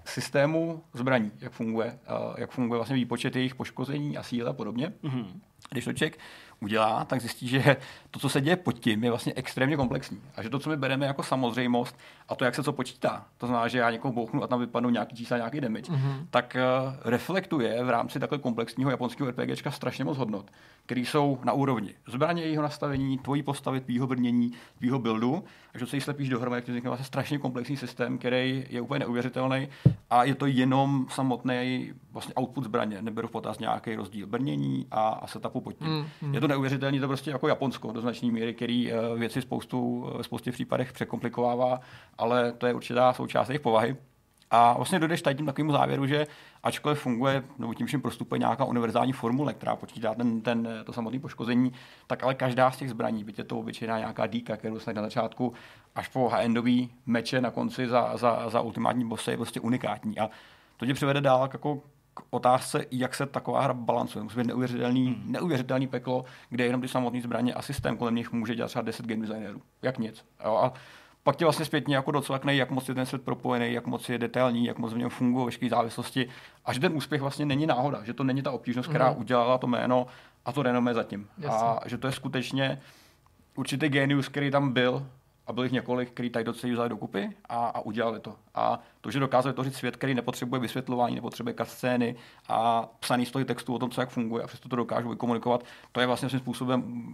[0.05, 4.93] systému zbraní, jak funguje, uh, jak funguje vlastně výpočet jejich poškození a síly a podobně.
[5.01, 5.41] Mhm.
[5.69, 6.19] Když to člověk
[6.63, 7.77] udělá, tak zjistí, že
[8.11, 10.21] to, co se děje pod tím, je vlastně extrémně komplexní.
[10.35, 11.97] A že to, co my bereme jako samozřejmost,
[12.29, 14.89] a to, jak se co počítá, to znamená, že já někoho bouchnu a tam vypadnou
[14.89, 16.25] nějaký čísla, nějaký damage, mm-hmm.
[16.29, 20.51] tak uh, reflektuje v rámci takhle komplexního japonského RPGčka strašně moc hodnot,
[20.85, 25.85] které jsou na úrovni zbraně, jejího nastavení, tvojí postavy, tvýho brnění, tvýho buildu, a že
[25.85, 29.67] se jí slepíš dohromady, tak vznikne vlastně strašně komplexní systém, který je úplně neuvěřitelný
[30.09, 35.09] a je to jenom samotný vlastně output zbraně, neberu v potaz nějaký rozdíl brnění a,
[35.09, 35.87] a setupu pod tím.
[35.87, 36.33] Mm, mm.
[36.33, 40.23] Je to neuvěřitelné, to prostě jako Japonsko do značné míry, který eh, věci spoustu, v
[40.23, 41.79] spoustě případech překomplikovává,
[42.17, 43.95] ale to je určitá součást jejich povahy.
[44.55, 46.27] A vlastně dojdeš tady tím takovému závěru, že
[46.63, 51.19] ačkoliv funguje, nebo tím všem prostupuje nějaká univerzální formule, která počítá ten, ten, to samotné
[51.19, 51.71] poškození,
[52.07, 55.01] tak ale každá z těch zbraní, byť je to obyčejná nějaká díka, kterou snad na
[55.01, 55.53] začátku,
[55.95, 60.19] až po high-endový meče na konci za, za, za ultimátní bossy je prostě unikátní.
[60.19, 60.29] A
[60.77, 61.81] to tě přivede dál k jako
[62.29, 64.23] otázce, jak se taková hra balancuje.
[64.23, 65.31] Musí být neuvěřitelný, hmm.
[65.31, 69.05] neuvěřitelný peklo, kde jenom ty samotné zbraně a systém kolem nich může dělat třeba 10
[69.05, 69.61] game designerů.
[69.81, 70.25] Jak nic.
[70.45, 70.55] Jo?
[70.55, 70.73] A
[71.23, 74.17] pak tě vlastně zpětně jako docvakne, jak moc je ten svět propojený, jak moc je
[74.17, 76.29] detailní, jak moc v něm fungují veškeré závislosti.
[76.65, 79.19] A že ten úspěch vlastně není náhoda, že to není ta obtížnost, která Mhm.
[79.19, 80.07] udělala to jméno
[80.45, 81.27] a to renomé zatím.
[81.37, 81.67] Jasně.
[81.67, 82.81] A že to je skutečně
[83.55, 85.07] určitý genius, který tam byl,
[85.47, 88.35] a byl jich několik, který tady docela vzali dokupy a, a udělali to.
[88.55, 92.15] A to, že dokázali vytvořit svět, který nepotřebuje vysvětlování, nepotřebuje scény
[92.49, 95.99] a psaný stojí textu o tom, co jak funguje a přesto to dokážou vykomunikovat, to
[95.99, 97.13] je vlastně svým způsobem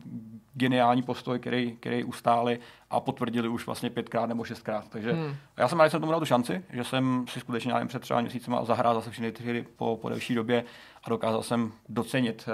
[0.53, 4.89] geniální postoj, který, který ustáli a potvrdili už vlastně pětkrát nebo šestkrát.
[4.89, 5.35] Takže Hmm.
[5.57, 8.01] já jsem rád, že jsem tomu dal tu šanci, že jsem si skutečně nevím, před
[8.01, 10.64] třeba měsícema zahrál zase všechny ty hry po, po delší době
[11.03, 12.49] a dokázal jsem docenit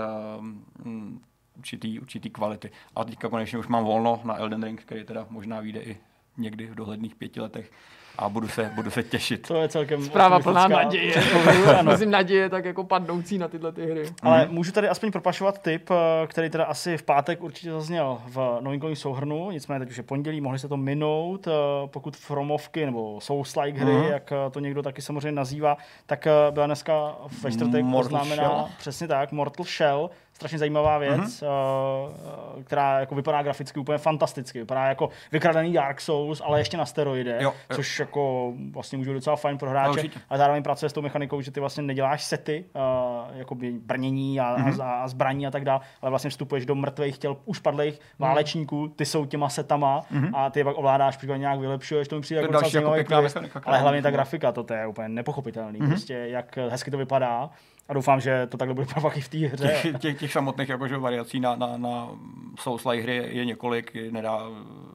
[0.86, 1.22] um,
[1.58, 2.72] určitý, určitý kvality.
[2.96, 5.98] A teďka konečně už mám volno na Elden Ring, který teda možná vyjde i
[6.38, 7.72] někdy v dohledných pěti letech
[8.18, 9.48] a budu se, budu se těšit.
[9.48, 11.16] To je celkem Zpráva plná naděje.
[11.82, 14.06] Myslím naděje tak jako padnoucí na tyhle ty hry.
[14.22, 18.58] Ale můžu tady aspoň propašovat tip, eh, který teda asi v pátek určitě zazněl v
[18.62, 21.52] novinkovém souhrnu, nicméně teď už je pondělí, mohli se to minout, eh,
[21.86, 24.04] pokud Fromovky nebo Souls-like hry, Mhm.
[24.04, 29.08] jak eh, to někdo taky samozřejmě nazývá, tak byla dneska ve čtvrtek Mortal oznámená, přesně
[29.08, 32.64] tak, Mortal Shell, strašně zajímavá věc, mm-hmm.
[32.64, 34.60] která jako vypadá graficky úplně fantasticky.
[34.60, 37.76] Vypadá jako vykradený Dark Souls, ale ještě na steroidech, Jo, jo.
[37.76, 39.90] což jako vlastně může být docela fajn pro No, hráče.
[39.90, 40.20] určitě.
[40.30, 44.56] A zároveň pracuje s tou mechanikou, že ty vlastně neděláš sety, uh, jakoby brnění a,
[44.58, 44.72] Mhm.
[44.72, 44.84] mm-hmm.
[44.84, 48.88] a, a zbraní a tak dále, ale vlastně vstupuješ do mrtvých těl už padlých válečníků,
[48.88, 50.02] ty jsou těma setama
[50.34, 52.48] a ty je pak ovládáš, případně nějak vylepšuješ, to mi přijde Mhm.
[52.48, 54.18] To jako další jako pěkná mechanika, ale hlavně ta funguje.
[54.18, 55.90] grafika, to, to je úplně nepochopitelný, Mhm.
[55.90, 57.50] prostě jak hezky to vypadá
[57.88, 59.80] a doufám, že to takhle bude pak i v té hře.
[59.82, 62.10] Těch, těch, těch samotných jakože, variací na, na, na
[62.56, 64.42] Souls-like hry je, několik, nedá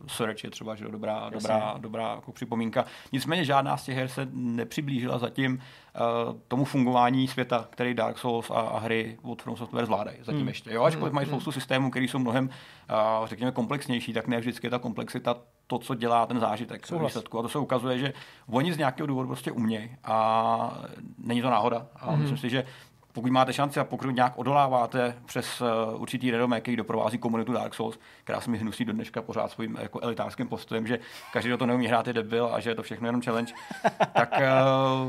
[0.06, 1.30] Search je třeba že dobrá, Jasně.
[1.30, 2.84] dobrá, dobrá jako připomínka.
[3.12, 8.50] Nicméně žádná z těch her se nepřiblížila zatím uh, tomu fungování světa, který Dark Souls
[8.50, 10.40] a, a hry od From Software zvládají zatím Hmm.
[10.40, 10.48] hmm.
[10.48, 10.72] ještě.
[10.72, 12.50] Jo, ačkoliv mají spoustu systémů, které jsou mnohem,
[13.20, 15.36] uh, řekněme, komplexnější, tak ne vždycky je ta komplexita
[15.70, 17.10] to, co dělá ten zážitek v Souhlas.
[17.10, 17.38] výsledku.
[17.38, 18.12] A to se ukazuje, že
[18.46, 20.78] oni z nějakého důvodu prostě umějí a
[21.18, 21.86] není to náhoda.
[21.96, 22.64] A myslím si, že
[23.12, 27.74] pokud máte šanci a pokud nějak odoláváte přes uh, určitý renomé, který doprovází komunitu Dark
[27.74, 30.98] Souls, která se mi hnusí do dneška pořád svým jako elitářským postojem, že
[31.32, 33.54] každý, kdo to neumí hrát, je debil a že je to všechno jenom challenge,
[34.12, 34.40] tak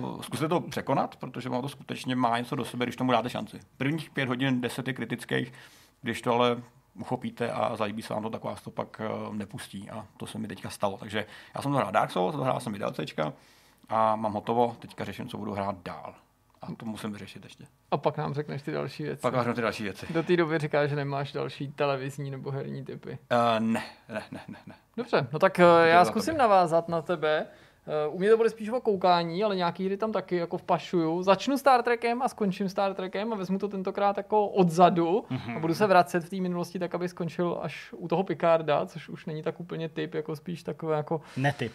[0.04, 3.30] uh, zkuste to překonat, protože ono to skutečně má něco do sebe, když tomu dáte
[3.30, 3.60] šanci.
[3.78, 5.54] Prvních pět hodin, deset je kritických,
[6.02, 6.58] když to ale
[7.00, 9.90] uchopíte a zalíbí se vám to, tak vás to pak uh, nepustí.
[9.90, 10.98] A to se mi teďka stalo.
[10.98, 13.34] Takže já jsem dohrál Dark Souls, dohrál jsem i DLCčka
[13.90, 16.16] a mám hotovo, teďka řeším, co budu hrát dál.
[16.62, 17.66] A to musím vyřešit ještě.
[17.92, 19.22] A pak nám řekneš ty další věci.
[19.22, 20.06] Pak ty další věci.
[20.14, 23.10] Do té doby říkáš, že nemáš další televizní nebo herní typy.
[23.10, 24.76] Uh, ne, ne, ne, ne, ne.
[24.98, 27.48] Dobře, no tak uh, já zkusím navázat na tebe.
[28.08, 31.24] Uh, u mě to bude spíš o koukání, ale nějaký hry tam taky jako vpašuju.
[31.24, 35.58] Začnu Star Trekem a skončím Star Trekem a vezmu to tentokrát jako odzadu mm-hmm.
[35.58, 39.10] a budu se vracet v té minulosti tak, aby skončil až u toho Picarda, což
[39.10, 41.22] už není tak úplně typ, jako spíš takové jako...
[41.38, 41.72] Netyp.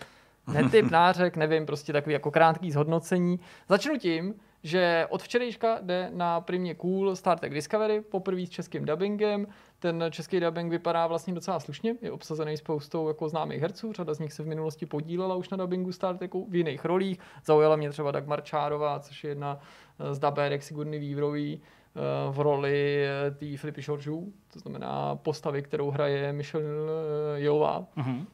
[0.53, 3.41] Netyp, nářek, nevím, prostě takový jako krátký zhodnocení.
[3.69, 4.35] Začnu tím,
[4.67, 9.47] že od včerejška jde na primě Cool Star Trek Discovery, poprvé s českým dubbingem.
[9.79, 14.19] Ten český dubbing vypadá vlastně docela slušně, je obsazený spoustou jako známých herců, řada z
[14.19, 17.19] nich se v minulosti podílela už na dubbingu Star Treku v jiných rolích.
[17.45, 19.61] Zaujala mě třeba Dagmar Čárová, což je jedna
[20.11, 25.91] z dabérek Sigurny Vývrový eh, v roli eh, té Filipy Šoržů, to znamená postavy, kterou
[25.91, 26.93] hraje Michelle
[27.37, 27.87] eh, Jová.
[27.97, 28.27] Mm-hmm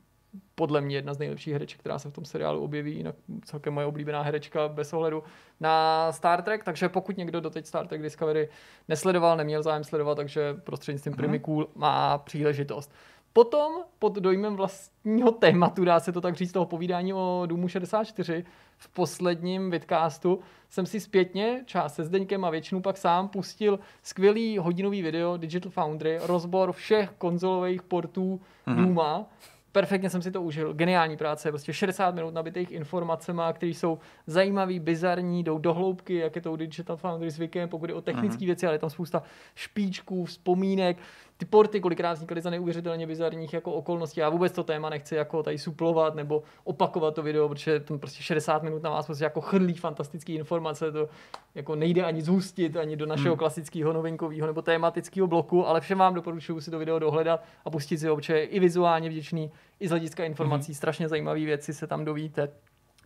[0.54, 3.14] podle mě jedna z nejlepších hereček, která se v tom seriálu objeví, jinak
[3.44, 5.22] celkem moje oblíbená herečka bez ohledu
[5.60, 8.48] na Star Trek, takže pokud někdo doteď Star Trek Discovery
[8.88, 11.16] nesledoval, neměl zájem sledovat, takže prostřednictvím mm-hmm.
[11.16, 12.92] Primikul má příležitost.
[13.32, 18.44] Potom pod dojmem vlastního tématu, dá se to tak říct, toho povídání o Důmu 64,
[18.76, 24.58] v posledním vidcastu jsem si zpětně část se Zdeňkem a většinu pak sám pustil skvělý
[24.58, 28.76] hodinový video Digital Foundry, rozbor všech konzolových portů mm-hmm.
[28.76, 29.26] Duma
[29.72, 30.74] perfektně jsem si to užil.
[30.74, 36.36] Geniální práce, prostě 60 minut nabitých informacemi, které jsou zajímavé, bizarní, jdou do hloubky, jak
[36.36, 38.46] je to u Digital Foundry zvykem, pokud je o technické uh-huh.
[38.46, 39.22] věci, ale je tam spousta
[39.54, 40.96] špičků, vzpomínek,
[41.42, 44.20] ty porty kolikrát vznikaly za neuvěřitelně bizarních jako okolností.
[44.20, 48.22] Já vůbec to téma nechci jako tady suplovat nebo opakovat to video, protože tam prostě
[48.22, 51.08] 60 minut na vás prostě jako chrlí fantastické informace, to
[51.54, 53.38] jako nejde ani zhustit ani do našeho hmm.
[53.38, 57.98] klasického novinkového nebo tematického bloku, ale všem vám doporučuji si to video dohledat a pustit
[57.98, 59.50] si ho, protože je i vizuálně vděčný,
[59.80, 60.76] i z hlediska informací, hmm.
[60.76, 62.48] strašně zajímavé věci se tam dovíte.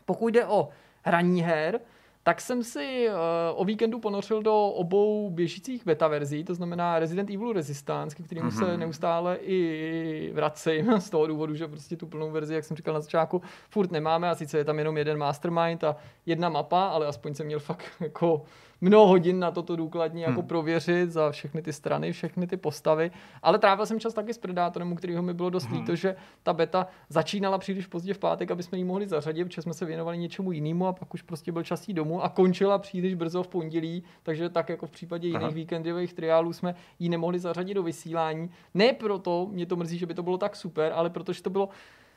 [0.04, 0.68] Pokud jde o
[1.02, 1.80] hraní her,
[2.26, 3.14] tak jsem si uh,
[3.54, 8.50] o víkendu ponořil do obou běžících beta verzí, to znamená Resident Evil Resistance, k kterému
[8.50, 8.58] mm-hmm.
[8.58, 8.80] se mhm.
[8.80, 13.00] neustále i vracím z toho důvodu, že prostě tu plnou verzi, jak jsem říkal na
[13.00, 15.96] začátku, furt nemáme a sice je tam jenom jeden mastermind a
[16.26, 18.42] jedna mapa, ale aspoň jsem měl fakt jako
[18.80, 20.48] mnoho hodin na toto důkladně jako hmm.
[20.48, 23.10] prověřit za všechny ty strany, všechny ty postavy.
[23.42, 25.78] Ale trávil jsem čas taky s Predátorem, u kterého mi bylo dost hmm.
[25.78, 29.62] líto, že ta beta začínala příliš pozdě v pátek, aby jsme ji mohli zařadit, protože
[29.62, 33.14] jsme se věnovali něčemu jinému a pak už prostě byl časí domů a končila příliš
[33.14, 35.52] brzo v pondělí, takže tak jako v případě jiných Aha.
[35.54, 38.50] víkendových triálů jsme ji nemohli zařadit do vysílání.
[38.74, 41.68] Ne proto, mě to mrzí, že by to bylo tak super, ale protože to bylo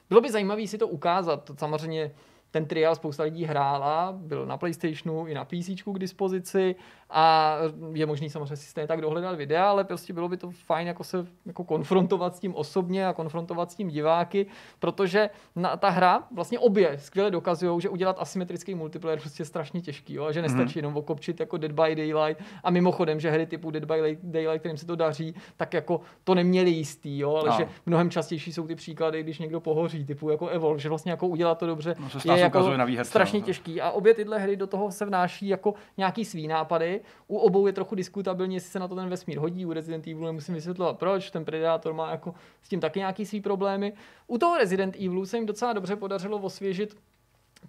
[0.09, 1.43] bylo by zajímavé si to ukázat.
[1.43, 2.11] To samozřejmě
[2.51, 6.75] ten trial spousta lidí hrála, byl na PlayStationu i na PC k dispozici
[7.09, 7.55] a
[7.93, 11.03] je možný samozřejmě si stejně tak dohledat videa, ale prostě bylo by to fajn jako
[11.03, 14.45] se jako konfrontovat s tím osobně a konfrontovat s tím diváky,
[14.79, 19.81] protože na, ta hra vlastně obě skvěle dokazují, že udělat asymetrický multiplayer prostě je strašně
[19.81, 20.77] těžký, jo, a že nestačí mm-hmm.
[20.77, 24.77] jenom okopčit jako Dead by Daylight a mimochodem, že hry typu Dead by Daylight, kterým
[24.77, 27.55] se to daří, tak jako to neměli jistý, jo, ale no.
[27.57, 31.27] že mnohem častější jsou ty příklady, když někdo pohoří, typu jako Evol, že vlastně jako
[31.27, 31.95] udělat to dobře
[32.25, 33.45] no, je jako na výherce, strašně no.
[33.45, 37.67] těžký a obě tyhle hry do toho se vnáší jako nějaký svý nápady u obou
[37.67, 39.65] je trochu diskutabilní, jestli se na to ten vesmír hodí.
[39.65, 43.41] U Resident Evil nemusím vysvětlovat proč, ten Predator má jako s tím taky nějaký svý
[43.41, 43.93] problémy.
[44.27, 46.97] U toho Resident Evilu se jim docela dobře podařilo osvěžit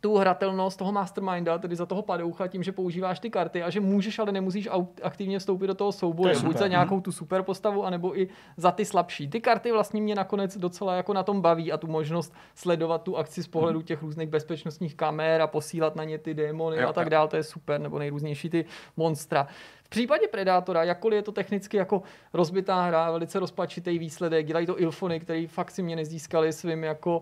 [0.01, 3.81] tu hratelnost toho masterminda, tedy za toho padoucha, tím, že používáš ty karty a že
[3.81, 4.69] můžeš, ale nemusíš
[5.03, 8.85] aktivně vstoupit do toho souboje, buď za nějakou tu super postavu, anebo i za ty
[8.85, 9.29] slabší.
[9.29, 13.17] Ty karty vlastně mě nakonec docela jako na tom baví a tu možnost sledovat tu
[13.17, 13.87] akci z pohledu mhm.
[13.87, 17.37] těch různých bezpečnostních kamer a posílat na ně ty démony jo, a tak dále, to
[17.37, 18.65] je super, nebo nejrůznější ty
[18.97, 19.47] monstra
[19.91, 22.03] případě Predátora, jakkoliv je to technicky jako
[22.33, 27.19] rozbitá hra, velice rozpačitý výsledek, dělají to Ilfony, který fakt si mě nezískali svým jako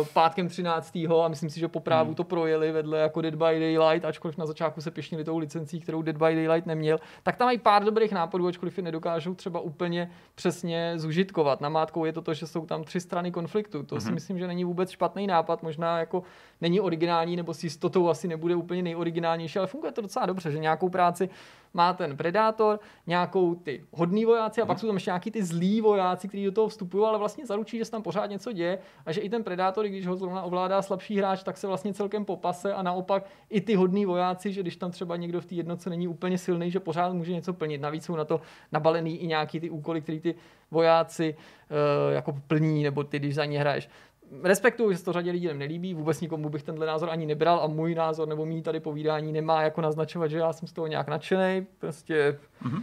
[0.00, 0.96] uh, pátkem 13.
[0.96, 2.14] a myslím si, že po právu hmm.
[2.14, 6.02] to projeli vedle jako Dead by Daylight, ačkoliv na začátku se pišnili tou licencí, kterou
[6.02, 10.10] Dead by Daylight neměl, tak tam mají pár dobrých nápadů, ačkoliv je nedokážou třeba úplně
[10.34, 11.60] přesně zužitkovat.
[11.60, 13.82] Namátkou je to to, že jsou tam tři strany konfliktu.
[13.82, 14.00] To hmm.
[14.00, 16.22] si myslím, že není vůbec špatný nápad, možná jako
[16.60, 20.58] není originální, nebo s jistotou asi nebude úplně nejoriginálnější, ale funguje to docela dobře, že
[20.58, 21.28] nějakou práci
[21.74, 25.80] má ten Predátor, nějakou ty hodný vojáci a pak jsou tam ještě nějaký ty zlí
[25.80, 29.12] vojáci, kteří do toho vstupují, ale vlastně zaručí, že se tam pořád něco děje a
[29.12, 32.74] že i ten Predátor, když ho zrovna ovládá slabší hráč, tak se vlastně celkem popase
[32.74, 36.08] a naopak i ty hodní vojáci, že když tam třeba někdo v té jednotce není
[36.08, 37.80] úplně silný, že pořád může něco plnit.
[37.80, 38.40] Navíc jsou na to
[38.72, 40.34] nabalený i nějaký ty úkoly, které ty
[40.70, 43.88] vojáci uh, jako plní, nebo ty, když za ně hraješ
[44.42, 47.66] respektuju, že se to řadě lidí nelíbí, vůbec nikomu bych tenhle názor ani nebral a
[47.66, 51.08] můj názor nebo mý tady povídání nemá jako naznačovat, že já jsem z toho nějak
[51.08, 52.82] nadšený, prostě mm-hmm.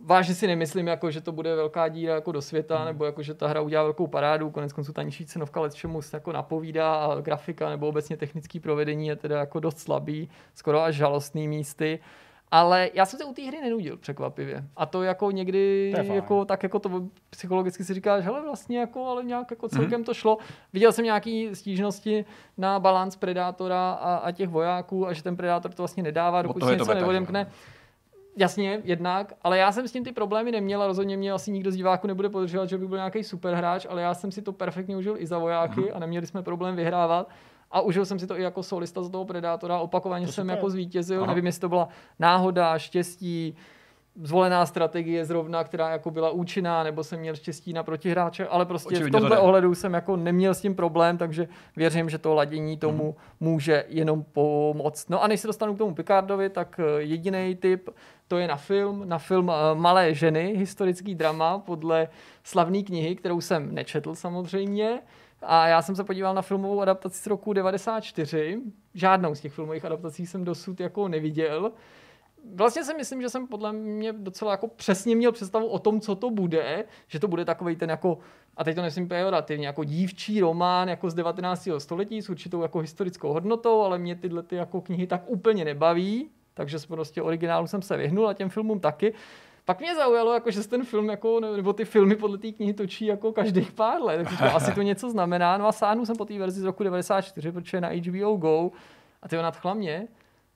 [0.00, 2.86] vážně si nemyslím, jako, že to bude velká díra jako do světa, hmm.
[2.86, 6.02] nebo jako, že ta hra udělá velkou parádu, konec konců ta nižší cenovka let čemu
[6.02, 10.82] se jako napovídá a grafika nebo obecně technické provedení je teda jako dost slabý, skoro
[10.82, 11.98] až žalostný místy.
[12.50, 14.64] Ale já jsem se u té hry nenudil překvapivě.
[14.76, 19.06] A to jako někdy, To jako, tak jako to psychologicky si říkáš, hele vlastně jako,
[19.06, 20.04] ale nějak jako celkem mm-hmm.
[20.04, 20.38] to šlo.
[20.72, 22.24] Viděl jsem nějaký stížnosti
[22.58, 26.64] na balans Predátora a, a těch vojáků a že ten Predátor to vlastně nedává, dokud
[26.64, 27.46] se něco neodemkne.
[28.36, 31.70] Jasně, jednak, ale já jsem s tím ty problémy neměl a rozhodně mě asi nikdo
[31.70, 34.52] z diváků nebude podržovat, že by byl nějaký super hráč, ale já jsem si to
[34.52, 35.90] perfektně užil i za vojáky Mhm.
[35.94, 37.28] a neměli jsme problém vyhrávat.
[37.74, 40.56] A užil jsem si to i jako solista z toho Predátora, opakovaně To jsem super.
[40.56, 41.26] jako zvítězil, Aha.
[41.26, 41.88] nevím, jestli to byla
[42.18, 43.56] náhoda, štěstí,
[44.22, 48.88] zvolená strategie zrovna, která jako byla účinná, nebo jsem měl štěstí na protihráče, ale prostě
[48.88, 52.34] Očividně v to tomto ohledu jsem jako neměl s tím problém, takže věřím, že to
[52.34, 53.14] ladění tomu Mhm.
[53.40, 55.10] může jenom pomoct.
[55.10, 57.88] No a než se dostanu k tomu Picardovi, tak jediný tip,
[58.28, 62.08] to je na film, na film eh, Malé ženy, historický drama podle
[62.44, 64.98] slavné knihy, kterou jsem nečetl samozřejmě.
[65.46, 68.60] A já jsem se podíval na filmovou adaptaci z roku 94.
[68.94, 71.72] Žádnou z těch filmových adaptací jsem dosud jako neviděl.
[72.54, 76.14] Vlastně si myslím, že jsem podle mě docela jako přesně měl představu o tom, co
[76.14, 78.18] to bude, že to bude takový ten jako,
[78.56, 81.68] a teď to nemyslím pejorativně, jako dívčí román jako z 19.
[81.78, 86.30] století s určitou jako historickou hodnotou, ale mě tyhle ty jako knihy tak úplně nebaví,
[86.54, 89.14] takže prostě originálu jsem se vyhnul a těm filmům taky.
[89.64, 92.74] Pak mě zaujalo, jako, že se ten film, jako, nebo ty filmy podle té knihy
[92.74, 95.58] točí jako každých pár let, takže to asi to něco znamená.
[95.58, 98.70] No a sáhnu jsem po té verzi z roku 94, protože je na HBO Go
[99.22, 100.08] a ty ho nadchla mě.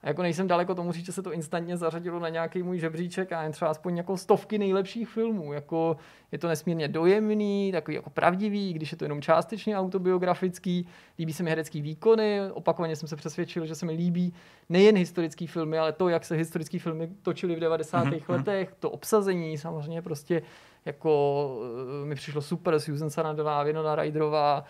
[0.03, 3.31] A jako nejsem daleko tomu říct, že se to instantně zařadilo na nějaký můj žebříček
[3.31, 5.53] a jen třeba aspoň jako stovky nejlepších filmů.
[5.53, 5.97] Jako
[6.31, 10.87] je to nesmírně dojemný, takový jako pravdivý, když je to jenom částečně autobiografický.
[11.19, 14.33] Líbí se mi herecký výkony, opakovaně jsem se přesvědčil, že se mi líbí
[14.69, 18.03] nejen historický filmy, ale to, jak se historické filmy točily v 90.
[18.03, 20.41] Mhm, letech, to obsazení samozřejmě prostě
[20.85, 21.61] jako
[22.03, 24.63] eh, mi přišlo super, Susan Sarandová, Winona Ryderová,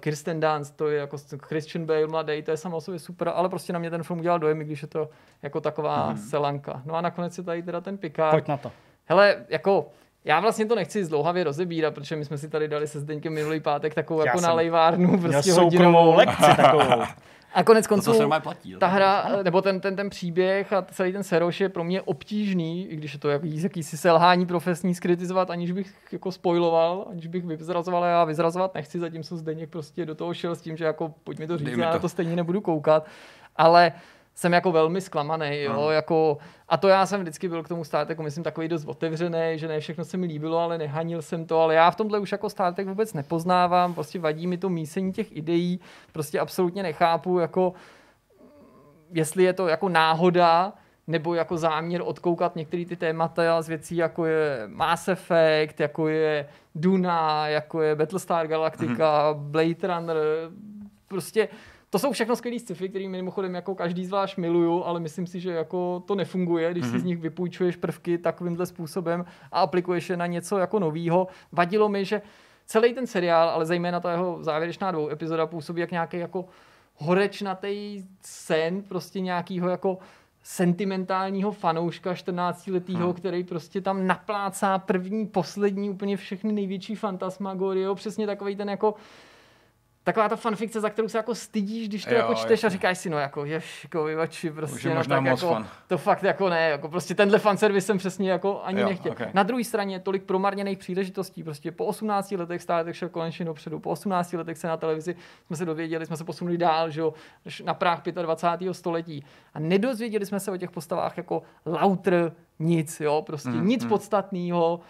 [0.00, 3.48] Kirsten Dunst, to je jako Christian Bale mladý, to je samo o sobě super, ale
[3.48, 5.08] prostě na mě ten film udělal dojem, i když je to
[5.42, 6.16] jako taková Mhm.
[6.16, 6.82] selanka.
[6.84, 8.30] No a nakonec je tady teda ten Picard.
[8.30, 8.72] Pojď na to.
[9.04, 9.88] Hele, jako
[10.24, 13.60] já vlastně to nechci zdlouhavě rozebírat, protože my jsme si tady dali se Zdeňkem minulý
[13.60, 16.14] pátek takovou Já jako jsem na lejvárnu Měl prostě soukromou hodinovou.
[16.16, 17.02] lekci takovou.
[17.54, 18.76] A konec To, konců to se normálně platí.
[18.78, 22.88] ta hra, nebo ten, ten, ten příběh a celý ten seroš je pro mě obtížný,
[22.88, 27.44] i když je to jaký, jakýsi selhání profesní skritizovat, aniž bych jako spoiloval, aniž bych
[27.44, 31.38] vyzrazoval, já vyzrazovat nechci, zatímco Zdeněk prostě do toho šel s tím, že jako pojď
[31.38, 31.98] mi to říct, já to.
[31.98, 33.06] to stejně nebudu koukat,
[33.56, 33.92] ale
[34.38, 35.92] jsem jako velmi zklamaný, jo, Hmm.
[35.92, 36.38] jako,
[36.68, 39.68] a to já jsem vždycky byl k tomu Star Treku, myslím, takový dost otevřený, že
[39.68, 42.50] ne všechno se mi líbilo, ale nehanil jsem to, ale já v tomhle už jako
[42.50, 45.80] Star Trek vůbec nepoznávám, prostě vadí mi to mísení těch ideí,
[46.12, 47.72] prostě absolutně nechápu, jako
[49.12, 50.72] jestli je to jako náhoda,
[51.06, 56.48] nebo jako záměr odkoukat některé ty témata z věcí, jako je Mass Effect, jako je
[56.74, 59.34] Duna, jako je Battlestar Galactica, mm-hmm.
[59.34, 60.16] Blade Runner,
[61.08, 61.48] prostě
[61.90, 65.52] to jsou všechno skvělé sci-fi, které mimochodem jako každý zvlášť miluju, ale myslím si, že
[65.52, 66.90] jako to nefunguje, když mm-hmm.
[66.90, 71.26] si z nich vypůjčuješ prvky takovýmhle způsobem a aplikuješ je na něco jako novýho.
[71.52, 72.22] Vadilo mi, že
[72.66, 76.44] celý ten seriál, ale zejména ta jeho závěrečná dvou epizoda působí jak nějaký jako
[76.96, 79.98] horečnatý sen, prostě nějakýho jako
[80.42, 83.12] sentimentálního fanouška 14 letého, hmm.
[83.12, 88.94] který prostě tam naplácá první, poslední, úplně všechny největší fantasmagorie, přesně takový ten jako
[90.08, 92.70] taková ta fanfikce, za kterou se jako stydíš, když to Jo, jako čteš a jasně.
[92.70, 95.68] říkáš si, no jako ješko, vyvači, prostě Už je no, možná tak moc jako, fan.
[95.86, 99.12] to fakt jako ne, jako prostě tenhle fanservice jsem přesně jako ani Jo, nechtěl.
[99.12, 99.30] okay.
[99.34, 103.90] Na druhé straně tolik promarněných příležitostí, prostě po 18 letech stále šel konečně dopředu, po
[103.90, 105.16] 18 letech se na televizi
[105.46, 107.14] jsme se dověděli, jsme se posunuli dál, že jo,
[107.64, 108.74] na práh 25.
[108.74, 109.24] století
[109.54, 113.88] a nedozvěděli jsme se o těch postavách jako lautr nic, jo, prostě Mm, nic mm.
[113.88, 114.80] podstatného,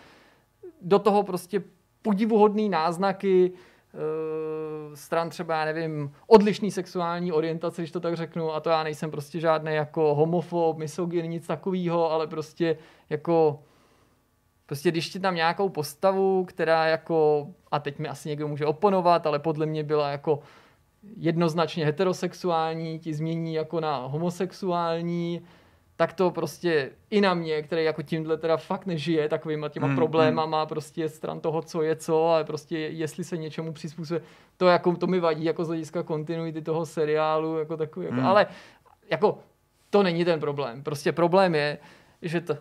[0.83, 1.63] do toho prostě
[2.03, 3.53] podivuhodný náznaky
[4.95, 9.11] stran třeba, já nevím, odlišný sexuální orientace, když to tak řeknu, a to já nejsem
[9.11, 12.79] prostě žádný jako homofob, misogyn, nic takového, ale prostě
[13.11, 13.59] jako
[14.69, 19.27] Prostě když ti tam nějakou postavu, která jako, a teď mi asi někdo může oponovat,
[19.27, 20.41] ale podle mě byla jako
[21.17, 25.43] jednoznačně heterosexuální, ti změní jako na homosexuální,
[26.01, 29.93] tak to prostě i na mě, který jako tímhle teda fakt nežije takovýma těma Mm,
[29.93, 34.23] mm, problémama, prostě stran toho, co je co, ale prostě jestli se něčemu přizpůsobuje,
[34.57, 38.27] to jako to mi vadí jako z hlediska kontinuity toho seriálu, jako takový, jako, Mm.
[38.27, 38.47] ale
[39.11, 39.39] jako
[39.91, 40.83] to není ten problém.
[40.83, 41.79] Prostě problém je,
[42.23, 42.57] že to,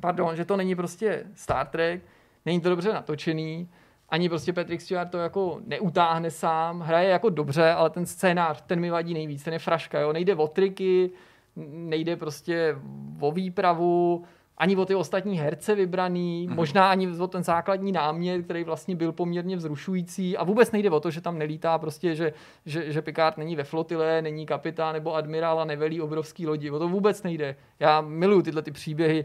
[0.00, 2.02] pardon, že to není prostě Star Trek,
[2.46, 3.68] není to dobře natočený,
[4.08, 8.80] ani prostě Patrick Stewart to jako neutáhne sám, hraje jako dobře, ale ten scénář, ten
[8.80, 11.10] mi vadí nejvíc, ten je fraška, jo, nejde o triky,
[11.56, 12.76] nejde prostě
[13.20, 14.24] o výpravu,
[14.58, 16.54] ani o ty ostatní herce vybraný, mm.
[16.54, 21.00] možná ani o ten základní námět, který vlastně byl poměrně vzrušující a vůbec nejde o
[21.00, 22.32] to, že tam nelítá prostě, že,
[22.66, 26.70] že, že Picard není ve flotile, není kapitán nebo admirál a nevelí obrovský lodi.
[26.70, 27.56] O to vůbec nejde.
[27.80, 29.24] Já miluju tyhle ty příběhy,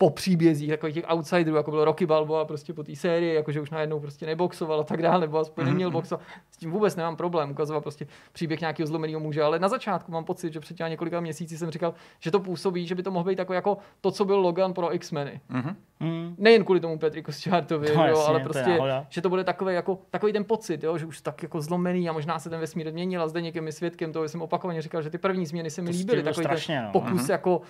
[0.00, 3.70] po příbězích takových těch outsiderů, jako byl Rocky Balboa prostě po té sérii, jakože už
[3.70, 5.92] najednou prostě neboxoval a tak dále, nebo aspoň neměl mhm.
[5.92, 6.22] boxovat.
[6.50, 10.24] S tím vůbec nemám problém ukazovat prostě příběh nějakého zlomeného muže, ale na začátku mám
[10.24, 13.28] pocit, že před těmi několika měsíci jsem říkal, že to působí, že by to mohlo
[13.30, 15.40] být jako, jako to, co byl Logan pro X-meny.
[15.50, 16.34] Mm-hmm.
[16.38, 19.98] Nejen kvůli tomu Petriku Stewartovi, no, jo, ale prostě, to že to bude takový, jako,
[20.10, 23.22] takový ten pocit, jo, že už tak jako zlomený a možná se ten vesmír změnil
[23.22, 25.90] a zde někým je svědkem toho, jsem opakovaně říkal, že ty první změny se mi
[25.90, 26.92] líbily, takový strašně, ten no.
[26.92, 27.30] pokus mm-hmm.
[27.30, 27.60] jako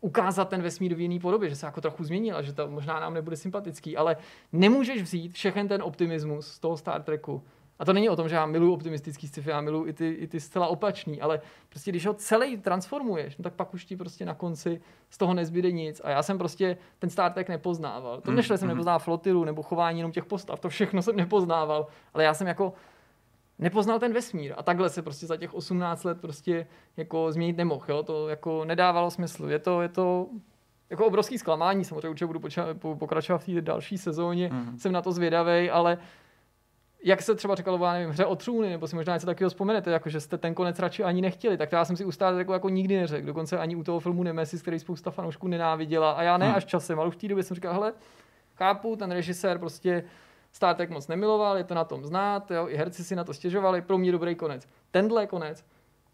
[0.00, 3.00] ukázat ten vesmír v jiný podobě, že se jako trochu změnil a že to možná
[3.00, 4.16] nám nebude sympatický, ale
[4.52, 7.42] nemůžeš vzít všechen ten optimismus z toho Star Treku.
[7.78, 10.26] A to není o tom, že já miluji optimistický sci-fi, já miluji i ty, i
[10.26, 14.24] ty zcela opačný, ale prostě když ho celý transformuješ, no tak pak už ti prostě
[14.24, 14.80] na konci
[15.10, 16.00] z toho nezbyde nic.
[16.04, 18.20] A já jsem prostě ten Star Trek nepoznával.
[18.20, 18.74] To nešlo, mm, jsem mm.
[18.74, 22.72] nepoznával flotilu nebo chování jenom těch postav, to všechno jsem nepoznával, ale já jsem jako
[23.58, 26.66] nepoznal ten vesmír a takhle se prostě za těch 18 let prostě
[26.96, 28.02] jako změnit nemohl, jo?
[28.02, 29.50] to jako nedávalo smysl.
[29.50, 30.26] Je to, je to
[30.90, 32.40] jako obrovský zklamání, samozřejmě určitě budu
[32.96, 34.78] pokračovat v té další sezóně, mm.
[34.78, 35.98] jsem na to zvědavý, ale
[37.04, 39.90] jak se třeba říkalo, já nevím, hře o trůny, nebo si možná něco takového vzpomenete,
[39.90, 42.52] jako že jste ten konec radši ani nechtěli, tak to já jsem si ustát jako,
[42.52, 46.38] jako nikdy neřekl, dokonce ani u toho filmu Nemesis, který spousta fanoušků nenáviděla a já
[46.38, 46.54] ne mm.
[46.54, 47.92] až časem, ale už v té době jsem říkal, hele,
[48.56, 50.04] chápu, ten režisér prostě
[50.58, 53.34] Star Trek moc nemiloval, je to na tom znát, jo, i herci si na to
[53.34, 54.68] stěžovali, pro mě dobrý konec.
[54.90, 55.64] Tenhle konec,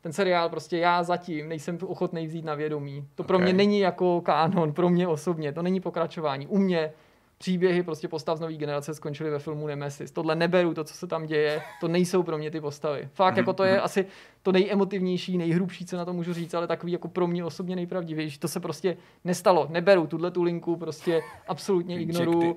[0.00, 3.08] ten seriál prostě já zatím nejsem ochotný vzít na vědomí.
[3.14, 3.44] To pro okay.
[3.44, 6.46] mě není jako kánon, pro mě osobně, to není pokračování.
[6.46, 6.92] U mě
[7.38, 10.10] příběhy prostě postav z nový generace skončily ve filmu Nemesis.
[10.10, 13.08] Tohle neberu, to, co se tam děje, to nejsou pro mě ty postavy.
[13.12, 13.38] Fakt, mm-hmm.
[13.38, 13.84] jako to je mhm.
[13.84, 14.06] asi
[14.42, 18.38] to nejemotivnější, nejhrubší, co na to můžu říct, ale takový jako pro mě osobně nejpravdivější.
[18.38, 19.66] To se prostě nestalo.
[19.70, 22.56] Neberu tuhle tu linku, prostě absolutně ignoruju.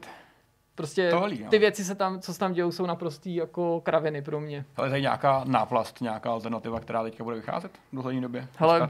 [0.78, 4.40] Prostě Tohlí, ty věci, se tam, co se tam dějou, jsou naprostý jako kraviny pro
[4.40, 4.66] mě.
[4.76, 8.48] Ale je nějaká náplast, nějaká alternativa, která teďka bude vycházet v dohlední době?
[8.58, 8.90] Hele,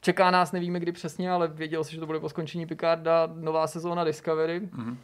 [0.00, 3.66] čeká nás, nevíme kdy přesně, ale věděl si, že to bude po skončení Picarda nová
[3.66, 4.60] sezóna Discovery.
[4.60, 4.96] Mm-hmm.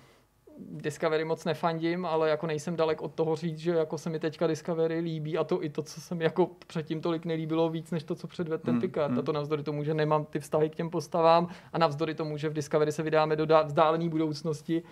[0.58, 4.46] Discovery moc nefandím, ale jako nejsem dalek od toho říct, že jako se mi teďka
[4.46, 8.04] Discovery líbí a to i to, co se mi jako předtím tolik nelíbilo víc, než
[8.04, 9.12] to, co předvedl ten mm, Picard.
[9.12, 9.18] Mm.
[9.18, 12.48] A to navzdory tomu, že nemám ty vztahy k těm postavám a navzdory tomu, že
[12.48, 14.82] v Discovery se vydáme do vzdálené budoucnosti,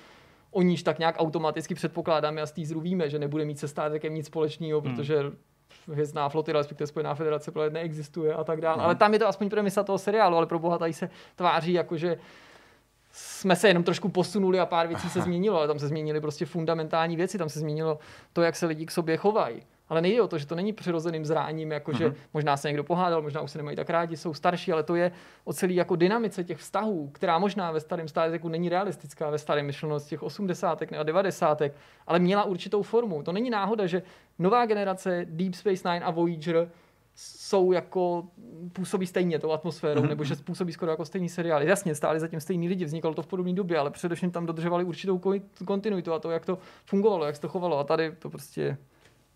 [0.54, 3.90] o níž tak nějak automaticky předpokládáme a z teaseru víme, že nebude mít se Star
[3.90, 4.90] Trekem nic společného, hmm.
[4.90, 5.18] protože
[5.88, 8.76] hvězdná flotila, respektive Spojená federace planet neexistuje a tak dále.
[8.76, 8.84] Hmm.
[8.84, 11.96] Ale tam je to aspoň premisa toho seriálu, ale pro boha tady se tváří jako,
[11.96, 12.18] že
[13.12, 16.46] jsme se jenom trošku posunuli a pár věcí se změnilo, ale tam se změnily prostě
[16.46, 17.98] fundamentální věci, tam se změnilo
[18.32, 19.62] to, jak se lidi k sobě chovají.
[19.88, 21.98] Ale nejde o to, že to není přirozeným zráním, jako uh-huh.
[21.98, 22.14] že mhm.
[22.34, 25.12] možná se někdo pohádal, možná už se nemají tak rádi, jsou starší, ale to je
[25.44, 29.66] o celý jako dynamice těch vztahů, která možná ve starém státu není realistická, ve starém
[29.66, 30.82] myšleno z těch 80.
[30.98, 31.62] a 90.
[32.06, 33.22] ale měla určitou formu.
[33.22, 34.02] To není náhoda, že
[34.38, 36.68] nová generace Deep Space Nine a Voyager
[37.14, 38.24] jsou jako,
[38.72, 40.08] působí stejně tou atmosférou, mm-hmm.
[40.08, 41.62] nebo že působí skoro jako stejný seriál.
[41.62, 45.20] Jasně, stáli zatím stejní lidi, vznikalo to v podobné době, ale především tam dodržovali určitou
[45.64, 47.78] kontinuitu a to, jak to fungovalo, jak se to chovalo.
[47.78, 48.76] A tady to prostě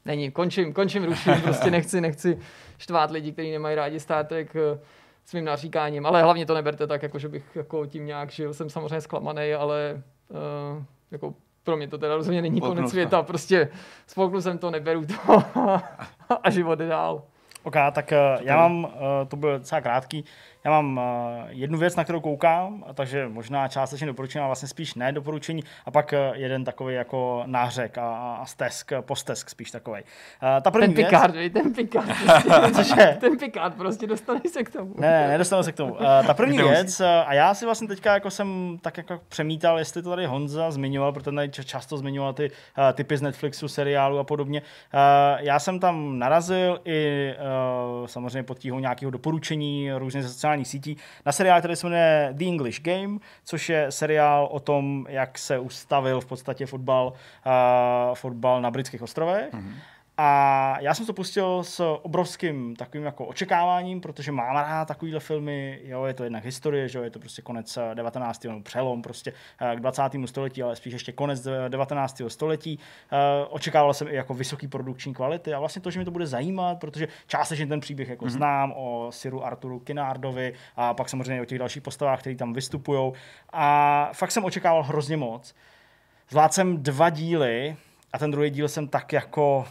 [0.09, 2.39] Není, končím, končím, ruším, prostě nechci, nechci
[2.79, 4.79] štvát lidi, kteří nemají rádi Star Trek eh,
[5.25, 8.71] svým naříkáním, ale hlavně to neberte tak, jako že bych jako tím nějak žil, jsem
[8.71, 13.69] samozřejmě zklamaný, ale uh, jako pro mě to teda rozhodně není konec světa, prostě
[14.07, 15.43] spolknu jsem to, neberu to
[16.43, 17.23] a život je dál.
[17.63, 18.91] OK, tak uh, já mám, uh,
[19.29, 20.25] to byl docela krátký,
[20.69, 21.05] já mám uh,
[21.49, 25.91] jednu věc, na kterou koukám, takže možná částečně doporučení, ale vlastně spíš ne doporučení, a
[25.91, 30.01] pak uh, jeden takový jako nářek a, a stesk, postesk spíš takový.
[30.63, 31.09] Ta první ten věc...
[31.09, 32.07] Picard, ten Picard,
[32.47, 33.17] prostě, Cože?
[33.21, 34.95] ten Picard, prostě dostane se k tomu.
[34.99, 35.97] Ne, ne, nedostanu se k tomu.
[36.27, 40.11] Ta první věc, a já si vlastně teďka jako jsem tak jako přemítal, jestli to
[40.11, 44.63] tady Honza zmiňoval, protože tady často zmiňoval ty uh, typy z Netflixu, seriálu a podobně.
[44.63, 47.33] Uh, já jsem tam narazil i
[48.01, 52.29] uh, samozřejmě pod tíhou nějakého doporučení různě sociální sociálních sítí na seriál, který se jmenuje
[52.33, 58.15] The English Game, což je seriál o tom, jak se ustavil v podstatě fotbal, uh,
[58.15, 59.53] fotbal na britských ostrovech.
[59.53, 59.75] Mm-hmm.
[60.21, 65.81] A já jsem to pustil s obrovským takovým jako očekáváním, protože mám rád takovýhle filmy,
[65.85, 68.45] jo, je to jednak historie, že jo, je to prostě konec 19.
[68.45, 70.03] Eh, přelom prostě eh, k 20.
[70.27, 72.23] století, ale spíš ještě konec 19.
[72.29, 72.79] století.
[73.13, 73.17] Eh,
[73.51, 76.81] očekával jsem i jako vysoký produkční kvality a vlastně to, že mi to bude zajímat,
[76.81, 78.29] protože částečně ten příběh jako mm-hmm.
[78.29, 83.13] znám o Siru Arturu Kinardovi a pak samozřejmě o těch dalších postavách, které tam vystupují.
[83.53, 85.55] A fakt jsem očekával hrozně moc.
[86.31, 87.77] Zvládl jsem dva díly
[88.13, 89.67] a ten druhý díl jsem tak jako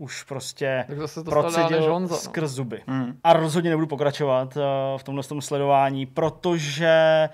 [0.00, 0.86] už prostě
[1.24, 2.08] procedil no.
[2.08, 2.82] skrz zuby.
[2.86, 3.18] Mm.
[3.24, 4.62] A rozhodně nebudu pokračovat uh,
[4.98, 7.28] v tomhle tom sledování, protože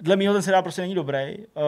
[0.00, 1.36] Dle mýho ten seriál prostě není dobrý.
[1.38, 1.62] Uh,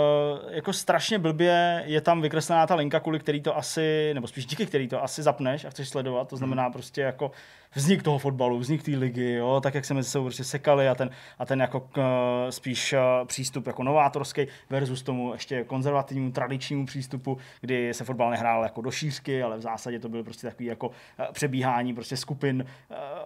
[0.49, 4.67] jako strašně blbě je tam vykreslená ta linka, kvůli který to asi, nebo spíš díky
[4.67, 6.29] který to asi zapneš a chceš sledovat.
[6.29, 7.31] To znamená prostě jako
[7.75, 10.95] vznik toho fotbalu, vznik té ligy, jo, tak jak se mezi sebou prostě sekali a
[10.95, 12.05] ten, a ten jako uh,
[12.51, 18.63] spíš uh, přístup jako novátorský versus tomu ještě konzervativnímu, tradičnímu přístupu, kdy se fotbal nehrál
[18.63, 20.93] jako do šířky, ale v zásadě to byl prostě takový jako uh,
[21.33, 22.65] přebíhání prostě skupin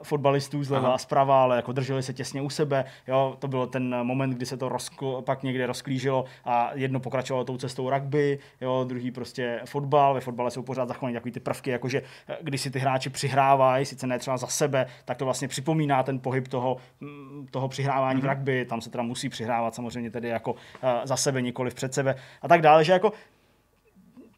[0.03, 0.95] fotbalistů zleva Aha.
[0.95, 4.47] a zprava, ale jako drželi se těsně u sebe, jo, to byl ten moment, kdy
[4.47, 9.61] se to rozkl, pak někde rozklížilo a jedno pokračovalo tou cestou rugby, jo, druhý prostě
[9.65, 12.03] fotbal, ve fotbale jsou pořád zachované takový ty prvky, jakože
[12.43, 16.19] když si ty hráči přihrávají, sice ne třeba za sebe, tak to vlastně připomíná ten
[16.19, 18.23] pohyb toho, mm, toho přihrávání mm-hmm.
[18.23, 18.35] v mhm.
[18.35, 20.59] rugby, tam se teda musí přihrávat samozřejmě tedy jako uh,
[21.05, 23.13] za sebe, nikoli před sebe a tak dále, že jako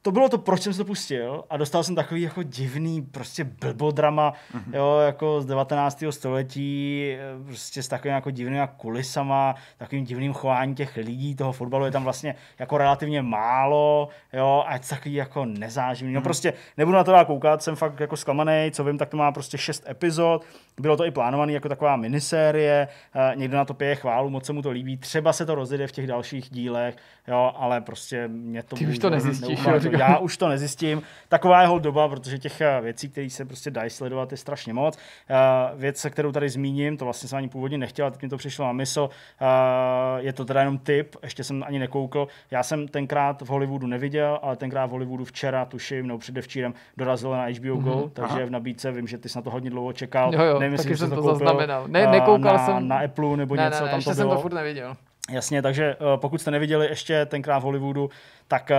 [0.03, 3.45] to bylo to, proč jsem se to pustil a dostal jsem takový jako divný prostě
[3.45, 4.77] blbodrama, mm-hmm.
[4.77, 6.05] jo, jako z 19.
[6.11, 11.85] století, eh, prostě s takovými jako divnými kulisama, takovým divným chováním těch lidí, toho fotbalu
[11.85, 16.13] je tam vlastně jako relativně málo, jo, a je to takový jako nezáživný.
[16.13, 16.15] Mm-hmm.
[16.15, 16.25] No mhm.
[16.25, 19.33] prostě nebudu na to dál koukat, jsem fakt jako zklamaný, co vím, tak to má
[19.33, 20.45] prostě šest epizod,
[20.81, 24.53] bylo to i plánované jako taková minisérie, eh, někdo na to pěje chválu, moc se
[24.53, 26.97] mu to líbí, třeba se to rozjede v těch dalších dílech,
[27.29, 28.77] jo, ale prostě mě to...
[28.77, 29.61] Ty už to nezjistíš,
[29.99, 31.03] já už to nezjistím.
[31.29, 34.99] Taková je doba, protože těch eh, věcí, které se prostě dají sledovat, je strašně moc.
[35.31, 35.35] Eh,
[35.77, 38.73] věc, kterou tady zmíním, to vlastně jsem ani původně nechtěl, teď mi to přišlo na
[38.73, 42.29] mysl, eh, je to teda jenom tip, ještě jsem ani nekoukl.
[42.51, 47.31] Já jsem tenkrát v Hollywoodu neviděl, ale tenkrát v Hollywoodu včera, tuším, no předevčírem, dorazil
[47.31, 48.11] na HBO Go, mm-hmm.
[48.11, 48.47] takže Aha.
[48.47, 50.35] v nabídce vím, že ty jsi na to hodně dlouho čekal.
[50.35, 51.89] Jo, jo, Nevím, taky jsem to, to zaznamenal.
[51.89, 52.89] Ne, nekoukal na, jsem.
[52.89, 54.15] Na Apple nebo ne, něco ne, ne, tam to bylo.
[54.15, 54.97] jsem to furt neviděl.
[55.31, 58.11] Jasně, takže uh, pokud jste neviděli ještě tenkrát v Hollywoodu,
[58.49, 58.71] tak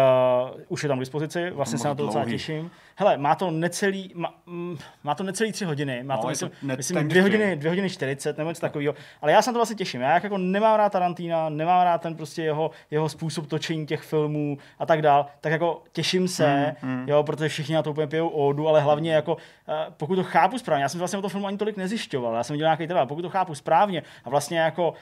[0.53, 2.71] uh, už je tam k dispozici, vlastně se na to docela těším.
[2.95, 6.49] Hele, má to necelý, má, mm, má to necelý tři hodiny, má no, to, myslím,
[6.49, 9.59] to myslím dvě hodiny, dvě hodiny 40 nebo něco takového, ale já se na to
[9.59, 10.01] vlastně těším.
[10.01, 14.57] Já jako nemám rád Tarantina, nemám rád ten prostě jeho, jeho způsob točení těch filmů
[14.79, 17.09] a tak dál, tak jako těším se, mm, mm.
[17.09, 20.57] jo, protože všichni na to úplně pijou ódu, ale hlavně jako, uh, pokud to chápu
[20.57, 23.05] správně, já jsem vlastně o tom filmu ani tolik nezjišťoval, já jsem viděl nějaký trvá,
[23.05, 24.93] pokud to chápu správně a vlastně jako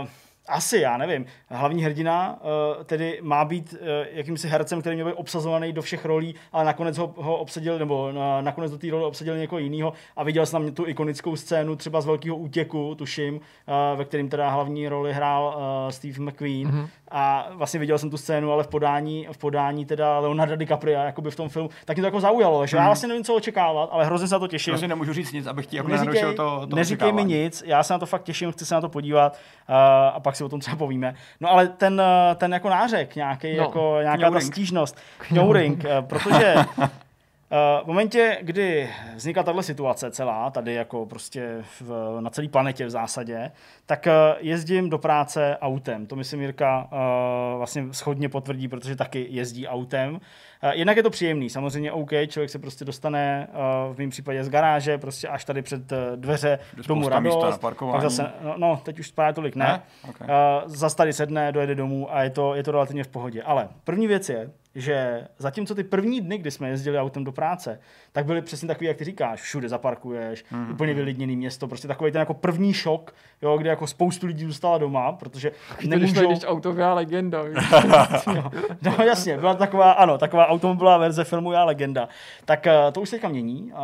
[0.00, 0.06] uh,
[0.48, 1.26] asi, já nevím.
[1.48, 6.04] Hlavní hrdina uh, tedy má být uh, jakýmsi hercem, který měl být obsazovaný do všech
[6.04, 9.92] rolí, ale nakonec ho, ho obsadil, nebo na, nakonec do té role obsadil někoho jiného.
[10.16, 14.28] A viděl jsem tam tu ikonickou scénu třeba z Velkého útěku, tuším, uh, ve kterým
[14.28, 16.70] teda hlavní roli hrál uh, Steve McQueen.
[16.70, 16.88] Mm-hmm.
[17.14, 21.30] A vlastně viděl jsem tu scénu, ale v podání, v podání teda Leonardo DiCaprio, jakoby
[21.30, 22.78] v tom filmu, tak mě to jako zaujalo, že mm.
[22.78, 22.88] já mhm.
[22.88, 24.72] vlastně nevím, co očekávat, ale hrozně se na to těším.
[24.72, 27.92] Vlastně nemůžu říct nic, abych ti jako neříkej, to, to Neříkej mi nic, já se
[27.92, 29.32] na to fakt těším, chci se na to podívat
[29.68, 29.74] uh,
[30.14, 31.14] a pak si o tom třeba povíme.
[31.40, 36.06] No ale ten, uh, ten jako nářek, nějaký, no, jako, nějaká ta stížnost, knouring, uh,
[36.06, 36.54] protože
[37.82, 42.90] v momentě, kdy vznikla tahle situace celá, tady jako prostě v, na celé planetě v
[42.90, 43.52] zásadě,
[43.86, 46.06] tak eh, jezdím do práce autem.
[46.06, 50.20] To myslím Jirka uh, vlastně schodně potvrdí, protože taky jezdí autem.
[50.64, 54.44] Uh, jednak je to příjemný, samozřejmě OK, člověk se prostě dostane uh, v mém případě
[54.44, 57.60] z garáže, prostě až tady před uh, dveře domů radost.
[57.60, 59.64] Pak zase, no, no, teď už právě tolik ne.
[59.64, 59.82] ne?
[60.08, 60.28] Okay.
[60.66, 63.42] Zase tady sedne, dojede domů a je to, je to relativně v pohodě.
[63.42, 67.80] Ale první věc je, že zatímco ty první dny, kdy jsme jezdili autem do práce,
[68.12, 70.72] tak byly přesně takový, jak ty říkáš, všude zaparkuješ, mm-hmm.
[70.72, 74.78] úplně vylidněný město, prostě takový ten jako první šok, jo, kde jako spoustu lidí zůstala
[74.78, 75.52] doma, protože
[75.86, 76.30] nemůžou...
[76.30, 77.44] Když auto byla legenda.
[78.82, 82.08] no jasně, byla taková, ano, taková automobilová verze filmu Já legenda.
[82.44, 83.72] Tak uh, to už se teďka mění.
[83.72, 83.78] Uh,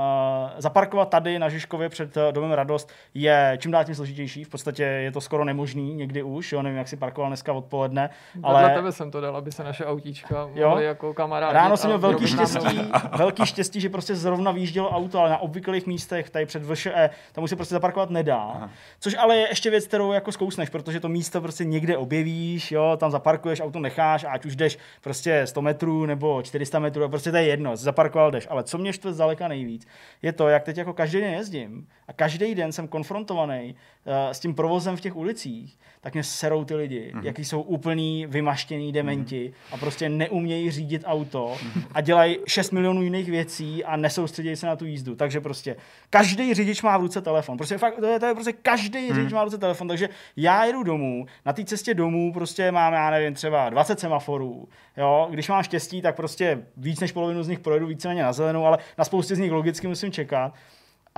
[0.58, 4.82] zaparkovat tady na Žižkově před uh, domem Radost je čím dál tím složitější, v podstatě
[4.82, 8.10] je to skoro nemožný někdy už, jo, nevím, jak si parkoval dneska odpoledne.
[8.42, 8.60] Ale...
[8.60, 10.76] Dla tebe jsem to dal, aby se naše autíčka jo?
[10.78, 11.54] jako kamarádi.
[11.54, 12.80] Ráno jsem měl velký štěstí,
[13.16, 17.44] velký štěstí, že prostě zrovna vyjíždělo auto, ale na obvyklých místech, tady před VŠE, tam
[17.44, 18.36] už se prostě zaparkovat nedá.
[18.36, 18.70] Aha.
[19.00, 22.96] Což ale je ještě věc, kterou jako zkousneš, protože to místo prostě někde objevíš, jo,
[22.96, 27.36] tam zaparkuješ, auto necháš, ať už jdeš prostě 100 metrů nebo 400 metrů, prostě to
[27.36, 28.46] je jedno, zaparkoval jdeš.
[28.50, 29.86] Ale co mě štve zdaleka nejvíc,
[30.22, 34.40] je to, jak teď jako každý den jezdím a každý den jsem konfrontovaný uh, s
[34.40, 37.24] tím provozem v těch ulicích, tak mě serou ty lidi, mm-hmm.
[37.24, 39.74] jaký jsou úplný vymaštěný dementi mm-hmm.
[39.74, 41.82] a prostě neumějí řídit auto mm-hmm.
[41.92, 45.14] a dělají 6 milionů jiných věcí a nesoustředí se na tu jízdu.
[45.14, 45.76] Takže prostě
[46.10, 47.56] každý řidič má v ruce telefon.
[47.56, 49.14] Prostě fakt, to je, to je prostě každý mm-hmm.
[49.14, 49.88] řidič má v ruce telefon.
[49.88, 54.68] Takže já jedu domů, na té cestě domů prostě mám, já nevím, třeba 20 semaforů.
[54.96, 55.28] Jo?
[55.30, 58.78] Když mám štěstí, tak prostě víc než polovinu z nich projedu víceméně na zelenou, ale
[58.98, 60.54] na spoustě z nich logicky musím čekat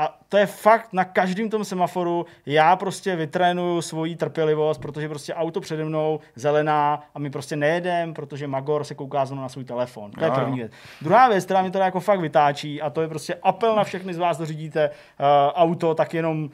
[0.01, 2.27] A to je fakt na každém tom semaforu.
[2.47, 8.15] Já prostě vytrénuju svoji trpělivost, protože prostě auto přede mnou zelená a my prostě nejedem,
[8.15, 10.11] protože Magor se kouká na svůj telefon.
[10.11, 10.35] To je jo.
[10.35, 10.73] první věc.
[11.01, 14.15] Druhá věc, která mě teda jako fakt vytáčí, a to je prostě apel na všechny
[14.15, 16.51] z vás, kdo řídíte uh, auto, tak jenom, uh,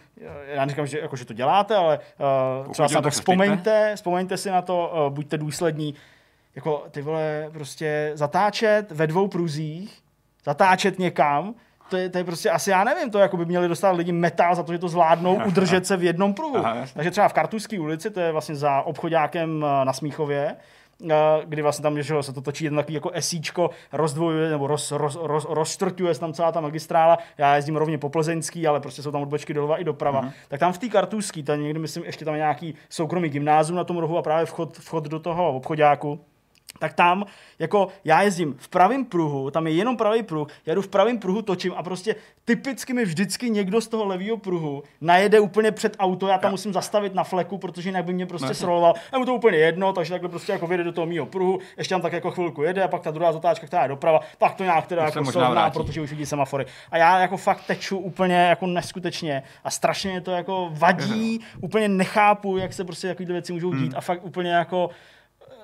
[0.46, 1.98] já neříkám, že, jako, že to děláte, ale
[2.64, 5.94] uh, třeba si na to se vzpomeňte, vzpomeňte si na to, uh, buďte důslední.
[6.56, 9.98] Jako ty vole, prostě zatáčet ve dvou pruzích,
[10.44, 11.54] zatáčet někam,
[11.88, 14.54] to je, to je prostě asi, já nevím, to jako by měli dostat lidi metal
[14.54, 16.58] za to, že to zvládnou udržet se v jednom pruhu.
[16.58, 16.76] Aha.
[16.94, 20.56] Takže třeba v Kartuské ulici, to je vlastně za obchodákem eh, na Smíchově,
[21.10, 21.14] eh,
[21.44, 25.18] kdy vlastně tam že se to točí jedno takový jako esíčko, rozdvojuje nebo roz, roz,
[25.22, 27.18] roz, rozštrťuje se tam celá ta magistrála.
[27.38, 30.20] Já jezdím rovně po Plzeňský, ale prostě jsou tam odbočky doleva i doprava.
[30.20, 30.32] Mhm.
[30.48, 33.84] Tak tam v té Kartuské, tam někdy myslím, ještě tam je nějaký soukromý gymnázium na
[33.84, 36.20] tom rohu a právě vchod, vchod do toho obchodáku
[36.78, 37.26] tak tam,
[37.58, 41.18] jako já jezdím v pravém pruhu, tam je jenom pravý pruh, já jdu v pravém
[41.18, 45.96] pruhu, točím a prostě typicky mi vždycky někdo z toho levého pruhu najede úplně před
[45.98, 48.54] auto, já tam musím zastavit na fleku, protože jinak by mě prostě No.
[48.54, 48.94] sroloval.
[49.12, 51.94] A mu to úplně jedno, takže takhle prostě jako vyjde do toho mého pruhu, ještě
[51.94, 54.64] tam tak jako chvilku jede a pak ta druhá zatáčka, která je doprava, pak to
[54.64, 56.66] nějak teda jako srovná, protože už vidí semafory.
[56.90, 61.88] A já jako fakt teču úplně jako neskutečně a strašně mě to jako vadí, úplně
[61.88, 63.82] nechápu, jak se prostě takovéhle věci můžou Hmm.
[63.82, 64.90] dít a fakt úplně jako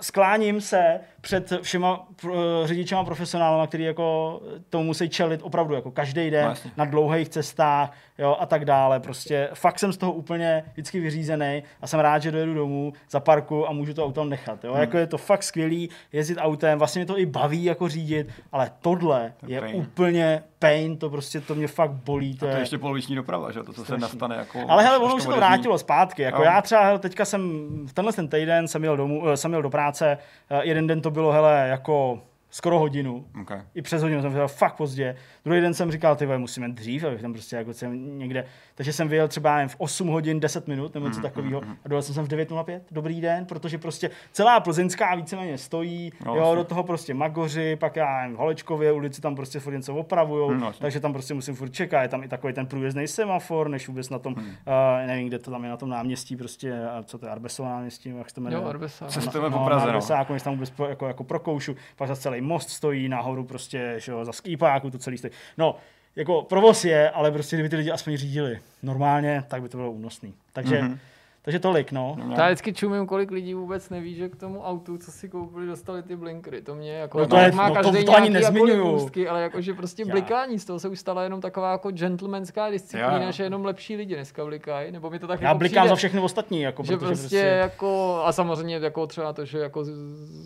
[0.03, 2.31] skláním se před všema uh,
[2.65, 4.41] řidičema profesionálama, který jako
[4.71, 6.71] tomu musí čelit opravdu jako každý den jasně.
[6.77, 9.01] na dlouhých cestách jo, a tak dále.
[9.01, 13.21] Prostě fakt jsem z toho úplně vždycky vyřízený a jsem rád, že dojedu domů za
[13.21, 14.65] parku a můžu to auto nechat.
[14.65, 14.73] Jo.
[14.73, 14.81] Hmm.
[14.81, 18.71] Jako je to fakt skvělý jezdit autem, vlastně mě to i baví jako řídit, ale
[18.81, 19.77] tohle To je pain.
[19.77, 22.35] úplně pain, to prostě to mě fakt bolí.
[22.35, 24.61] To To je je, ještě poloviční doprava, že to, co se nastane jako...
[24.69, 26.23] ale hele, ono už se to vrátilo zpátky.
[26.23, 26.45] Jako Jo.
[26.45, 29.63] já třeba, hele, teďka jsem, v tenhle ten týden jsem jel, domů, eh, jsem jel
[29.63, 30.19] do práce,
[30.51, 32.21] eh, jeden den to bylo, hele, jako
[32.53, 33.25] skoro hodinu.
[33.43, 33.61] Okay.
[33.75, 35.17] I přes hodinu jsem vyjel fakt pozdě.
[35.45, 38.45] Druhý den jsem říkal, ty vole, musíme dřív, abych tam prostě jako jsem někde.
[38.75, 41.89] Takže jsem vyjel třeba jen v 8 hodin 10 minut nebo něco Mhm, takového a
[41.89, 42.81] dojel jsem sem v 9.05.
[42.91, 47.97] Dobrý den, protože prostě celá Plzeňská víceméně stojí, No, jo, do toho prostě Magoři, pak
[47.97, 50.83] já nevím, v Holečkově ulici tam prostě furt něco opravujou, Hmm, jasně.
[50.83, 52.03] takže tam prostě musím furt čekat.
[52.03, 54.47] Je tam i takový ten průjezdný semafor, než vůbec na tom, Hmm.
[54.47, 56.75] uh, nevím, kde to tam je na tom náměstí, prostě,
[57.05, 58.63] co to je, Arbesovo náměstí, jak se to jmenuje.
[58.63, 59.05] Jo, Arbesa.
[59.05, 59.67] No, no.
[59.89, 64.13] Arbesáku, než tam vůbec jako, jako prokoušu, pak za celý most stojí nahoru prostě, že
[64.13, 65.33] jo, za skýpáku to celý stojí.
[65.59, 65.77] No,
[66.17, 69.91] jako provoz je, ale prostě kdyby ty lidi aspoň řídili normálně, tak by to bylo
[69.91, 70.35] únosný.
[70.53, 70.93] Takže, Mhm.
[70.93, 70.99] mm-hmm.
[71.43, 72.17] Takže tolik, no.
[72.25, 75.67] No, Já vždycky čumím, kolik lidí vůbec neví, že k tomu autu, co si koupili,
[75.67, 76.63] dostali ty blinkery.
[76.63, 78.91] To mě jako No to je- má no to- každý to ani nějaký jako nezmiňuju.
[78.97, 80.13] ústky, ale jakože prostě Já.
[80.13, 84.15] blikání z toho se už stala jenom taková jako gentlemanská disciplína, že jenom lepší lidi
[84.15, 85.89] dneska blikají, nebo mi to tak Já jako blikám přijde.
[85.89, 89.59] za všechny ostatní, jako, že protože prostě, prostě, jako, a samozřejmě jako třeba to, že
[89.59, 89.85] jako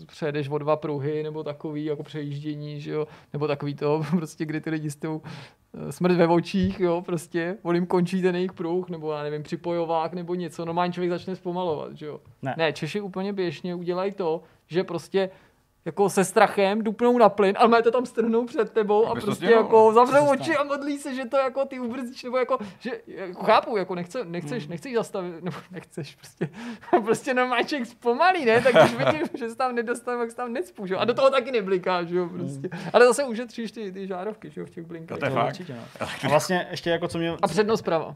[0.07, 4.61] přejedeš o dva pruhy, nebo takový jako přejíždění, že jo, nebo takový to, prostě, kdy
[4.61, 5.21] ty lidi s tou
[5.89, 10.13] smrt ve očích, jo, prostě, on jim končí ten jejich pruh, nebo já nevím, připojovák,
[10.13, 12.19] nebo něco, normálně člověk začne zpomalovat, že jo.
[12.41, 12.55] Ne.
[12.57, 15.29] ne Češi úplně běžně udělají to, že prostě
[15.87, 19.45] jako se strachem dupnou na plyn, ale máte tam strhnou před tebou a to prostě
[19.45, 22.57] jako zavřou Co se oči a modlí se, že to jako ty ubrzdíš, nebo jako,
[22.79, 24.69] že jako chápu, jako nechce, nechceš, Hmm.
[24.69, 26.49] nechceš zastavit, nebo nechceš prostě,
[27.05, 30.53] prostě normálně člověk zpomalí, ne, tak když vidím, že se tam nedostane, tak se tam
[30.53, 32.69] necpu, že a do toho taky nebliká, že jo, prostě.
[32.93, 35.19] Ale zase ušetříš ty, ty žárovky, že jo, v těch blinkách.
[35.19, 35.47] To je to fakt.
[35.47, 36.07] určitě, no.
[36.23, 38.15] A vlastně ještě jako co mě, A přednost prava.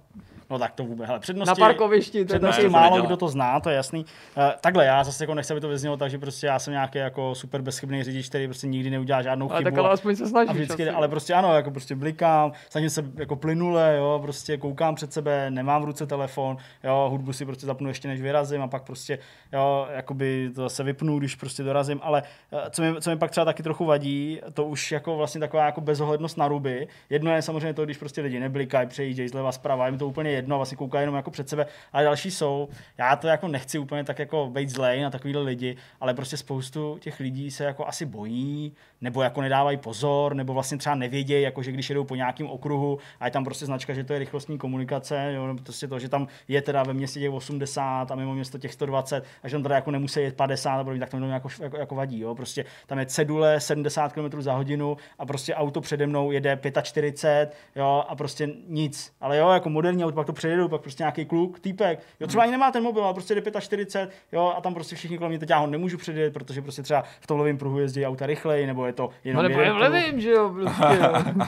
[0.50, 3.18] no tak to vůbec, hele, Na přednosti, parkovišti, to je Přednosti Ne, to málo kdo
[3.18, 4.06] to zná, to je jasný.
[4.38, 6.98] Uh, takhle, já zase jako nechci, aby to vyznělo tak, že prostě já jsem nějaký
[6.98, 9.70] jako super bezchybný řidič, který prostě nikdy neudělá žádnou ale chybu.
[9.70, 10.56] tak ale aspoň se a snažíš.
[10.56, 10.96] vždycky, asi.
[10.96, 15.52] ale prostě ano, jako prostě blikám, snažím se jako plynule, jo, prostě koukám před sebe,
[15.52, 19.20] nemám v ruce telefon, jo, hudbu si prostě zapnu ještě než vyrazím a pak prostě,
[19.54, 23.32] jo, jakoby to se vypnu, když prostě dorazím, ale eh, co mi, co mi pak
[23.32, 26.88] třeba taky trochu vadí, to už jako vlastně taková jako bezohlednost na ruby.
[27.10, 30.58] Jedno je samozřejmě to, když prostě lidi neblikají, přejíždějí zleva zprava, jim to úplně jedno,
[30.58, 32.70] vlastně koukají jenom jako před sebe, ale další jsou.
[32.98, 36.98] Já to jako nechci úplně tak jako být zlej na takovýhle lidi, ale prostě spoustu
[37.00, 41.64] těch lidí se jako asi bojí, nebo jako nedávají pozor, nebo vlastně třeba nevědějí, jako
[41.64, 44.58] že když jedou po nějakém okruhu a je tam prostě značka, že to je rychlostní
[44.58, 48.58] komunikace, jo, prostě to, že tam je teda ve městě těch 80 a mimo město
[48.58, 51.30] těch 120 a že tam teda jako nemusí jet 50, a podobně, tak to mi
[51.30, 52.36] jako, jako, jako, vadí, jo.
[52.36, 57.56] Prostě tam je cedule 70 km za hodinu a prostě auto přede mnou jede 45,
[57.76, 59.14] jo, a prostě nic.
[59.22, 62.44] Ale jo, jako moderní auto pak to přejedu, pak prostě nějaký kluk, týpek, jo, třeba
[62.44, 65.40] ani nemá ten mobil, ale prostě jde 45, jo, a tam prostě všichni kolem mě,
[65.40, 68.68] teď já ho nemůžu předjet, protože prostě třeba v tom levém pruhu jezdí auta rychleji,
[68.68, 71.00] nebo je to jenom No nebo je v levým, že jo, prostě.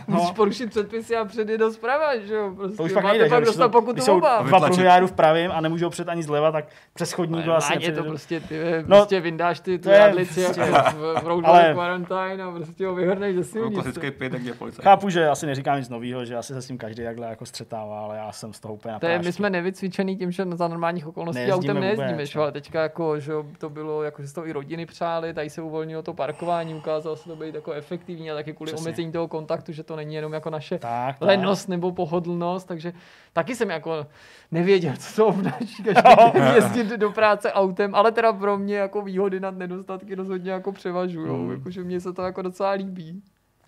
[0.07, 0.17] No.
[0.17, 2.51] Musíš porušit předpisy a předjet do zprava, že jo.
[2.55, 2.77] Prostě.
[2.77, 3.29] To už pak nejde, že?
[3.29, 4.41] pak jsou, pokutu jsou oba.
[4.41, 7.77] dva jdu v pravým a nemůžu ho před ani zleva, tak přes chodník Ale vlastně
[7.85, 11.65] je to prostě, ty, No, prostě vyndáš ty je jadlici prostě- jako v, v roadway
[11.65, 13.73] Ale- quarantine a prostě ho vyhrneš ze silnice.
[13.81, 14.83] klasický pět, jak je policajt.
[14.83, 17.99] Chápu, že asi neříkám nic nového, že asi se s tím každý takhle jako střetává,
[17.99, 20.67] ale já jsem z toho úplně na To je, my jsme nevycvičený tím, že za
[20.67, 22.41] normálních okolností autem nejezdíme, no.
[22.41, 26.01] ale teďka jako, že to bylo, jako že to i rodiny přáli, tady se uvolnilo
[26.03, 28.87] to parkování, ukázalo se to být jako efektivní a taky kvůli Přesně.
[28.87, 31.27] omezení toho kontaktu, že to není jenom jako naše Tak, tak.
[31.27, 32.93] lenost nebo pohodlnost, takže
[33.33, 34.05] taky jsem jako
[34.51, 35.93] nevěděl, co to obnáší každý
[36.33, 40.71] den jezdit do práce autem, ale teda pro mě jako výhody nad nedostatky rozhodně jako
[40.71, 41.51] převažují, Hmm.
[41.51, 43.21] jakože mně se to jako docela líbí.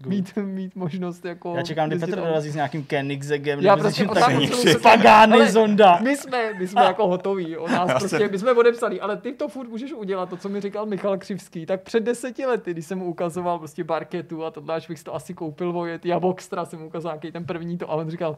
[0.05, 1.53] Mít, mít možnost jako...
[1.55, 3.59] Já čekám, kdy Petr dorazí s nějakým Koenigseggem.
[3.59, 4.49] Já prostě takovým.
[4.49, 5.99] celou Pagány Ale zonda.
[6.03, 7.57] My jsme, my jsme jako hotoví.
[7.57, 10.38] O nás Já prostě, jsem- my jsme odepsali, ale ty to furt můžeš udělat, to,
[10.38, 11.65] co mi říkal Michal Křivský.
[11.65, 15.03] Tak před deseti lety, když jsem mu ukazoval prostě barketu a tohle, až bych si
[15.03, 18.09] to asi koupil vojet, já Boxtra jsem mu ukázal nějaký ten první to a on
[18.09, 18.38] říkal,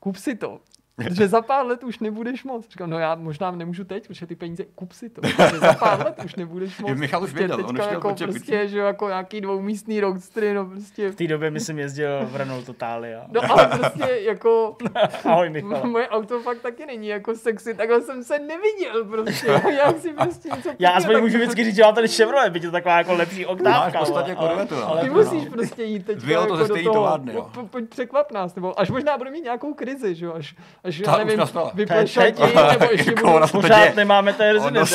[0.00, 0.58] kup si to.
[1.10, 2.68] Že za pár let už nebudeš moc.
[2.68, 5.20] Říkám, no já možná nemůžu teď, protože ty peníze, kup si to.
[5.28, 6.98] Že za pár let už nebudeš moc.
[6.98, 10.54] Michal už Prostě věděl, on už jako počet prostě, že jo, jako nějaký dvoumístný roadstry,
[10.54, 11.10] no prostě.
[11.10, 13.24] V té době myslím jezdil v Renault Totalia.
[13.28, 14.76] No ale prostě jako
[15.24, 15.86] Ahoj Michal.
[15.86, 19.60] Moje auto fakt taky není jako sexy, takhle jsem se neviděl prostě.
[19.78, 22.62] Já si prostě něco Já aspoň tak- můžu vždycky říct, že mám tady Chevrolet, byť
[22.62, 23.98] je to taková jako lepší Máš oktávka.
[23.98, 24.88] v podstatě ale- korvetu, no.
[24.88, 25.14] ale- Ty no.
[25.14, 28.54] musíš prostě jít teď Dvě auto jako ze do stejný továrny, po- pojď překvap nás,
[28.54, 30.54] nebo až možná bude mít nějakou krizi, že jo, až,
[30.88, 31.40] až Ta nevím,
[32.22, 33.92] Teď- nebo ještě Jako budu to Pořád děje.
[33.96, 34.42] nemáme to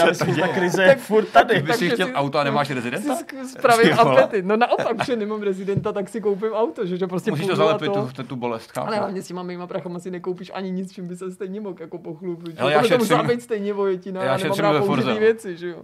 [0.06, 1.54] myslím, že ta krize je furt tady.
[1.54, 3.16] Ty si Takže chtěl si- auto a nemáš rezidenta?
[3.16, 4.46] si spravím apetit.
[4.46, 7.94] No naopak, že nemám rezidenta, tak si koupím auto, že, že prostě Musíš to zalepit,
[7.94, 8.88] tu, tu, tu bolest, chápu.
[8.88, 11.76] Ale hlavně s těma mýma prachama si nekoupíš ani nic, čím by se stejně mohl
[11.80, 12.62] jako pochlubit.
[12.62, 14.72] Ale já to musí šetřím- být stejně vojetina, já já nemám šetřím rád
[15.14, 15.20] no.
[15.20, 15.78] věci, že jo.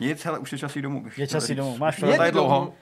[0.00, 1.04] Nic, hele, už je čas jít domů.
[1.16, 1.76] Je čas jít domů.
[1.78, 2.72] Máš Je Je dlouho.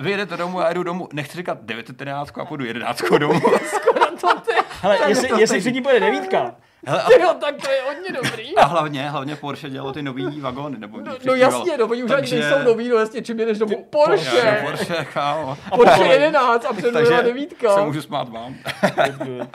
[0.00, 1.08] Vy jedete domů, já jedu domů.
[1.12, 3.40] Nechci říkat 911 a půjdu 11 domů.
[4.20, 4.52] to ty,
[4.82, 6.54] Hele, jestli, jestli před ní bude devítka,
[6.86, 8.56] Hele, a, jo, tak to je hodně dobrý.
[8.56, 10.78] a hlavně, hlavně Porsche dělalo ty nový vagóny.
[10.78, 13.58] Nebo No, no jasně, no, oni už ani Takže- nejsou nový, no jasně, čím jedeš
[13.58, 13.72] domů.
[13.72, 15.56] Já, Porsche, Porsche, chámo.
[15.74, 17.74] Porsche 11 a před Takže devítka.
[17.74, 18.54] se můžu smát vám.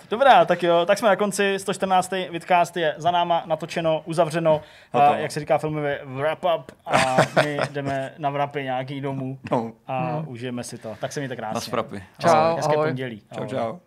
[0.10, 1.60] Dobrá, tak jo, tak jsme na konci.
[1.60, 2.12] 114.
[2.30, 4.62] Vidcast je za náma natočeno, uzavřeno,
[4.94, 9.72] a, jak se říká filmově, wrap up a my jdeme na vrapy nějaký domů No,
[9.88, 10.96] a užijeme si to.
[11.02, 11.54] Tak se mějte krásně.
[11.56, 12.04] na sprapy.
[12.20, 12.88] Čau, Hezké ahoj.
[12.88, 13.22] pondělí.
[13.34, 13.50] Čau, Ahoj.
[13.50, 13.78] čau.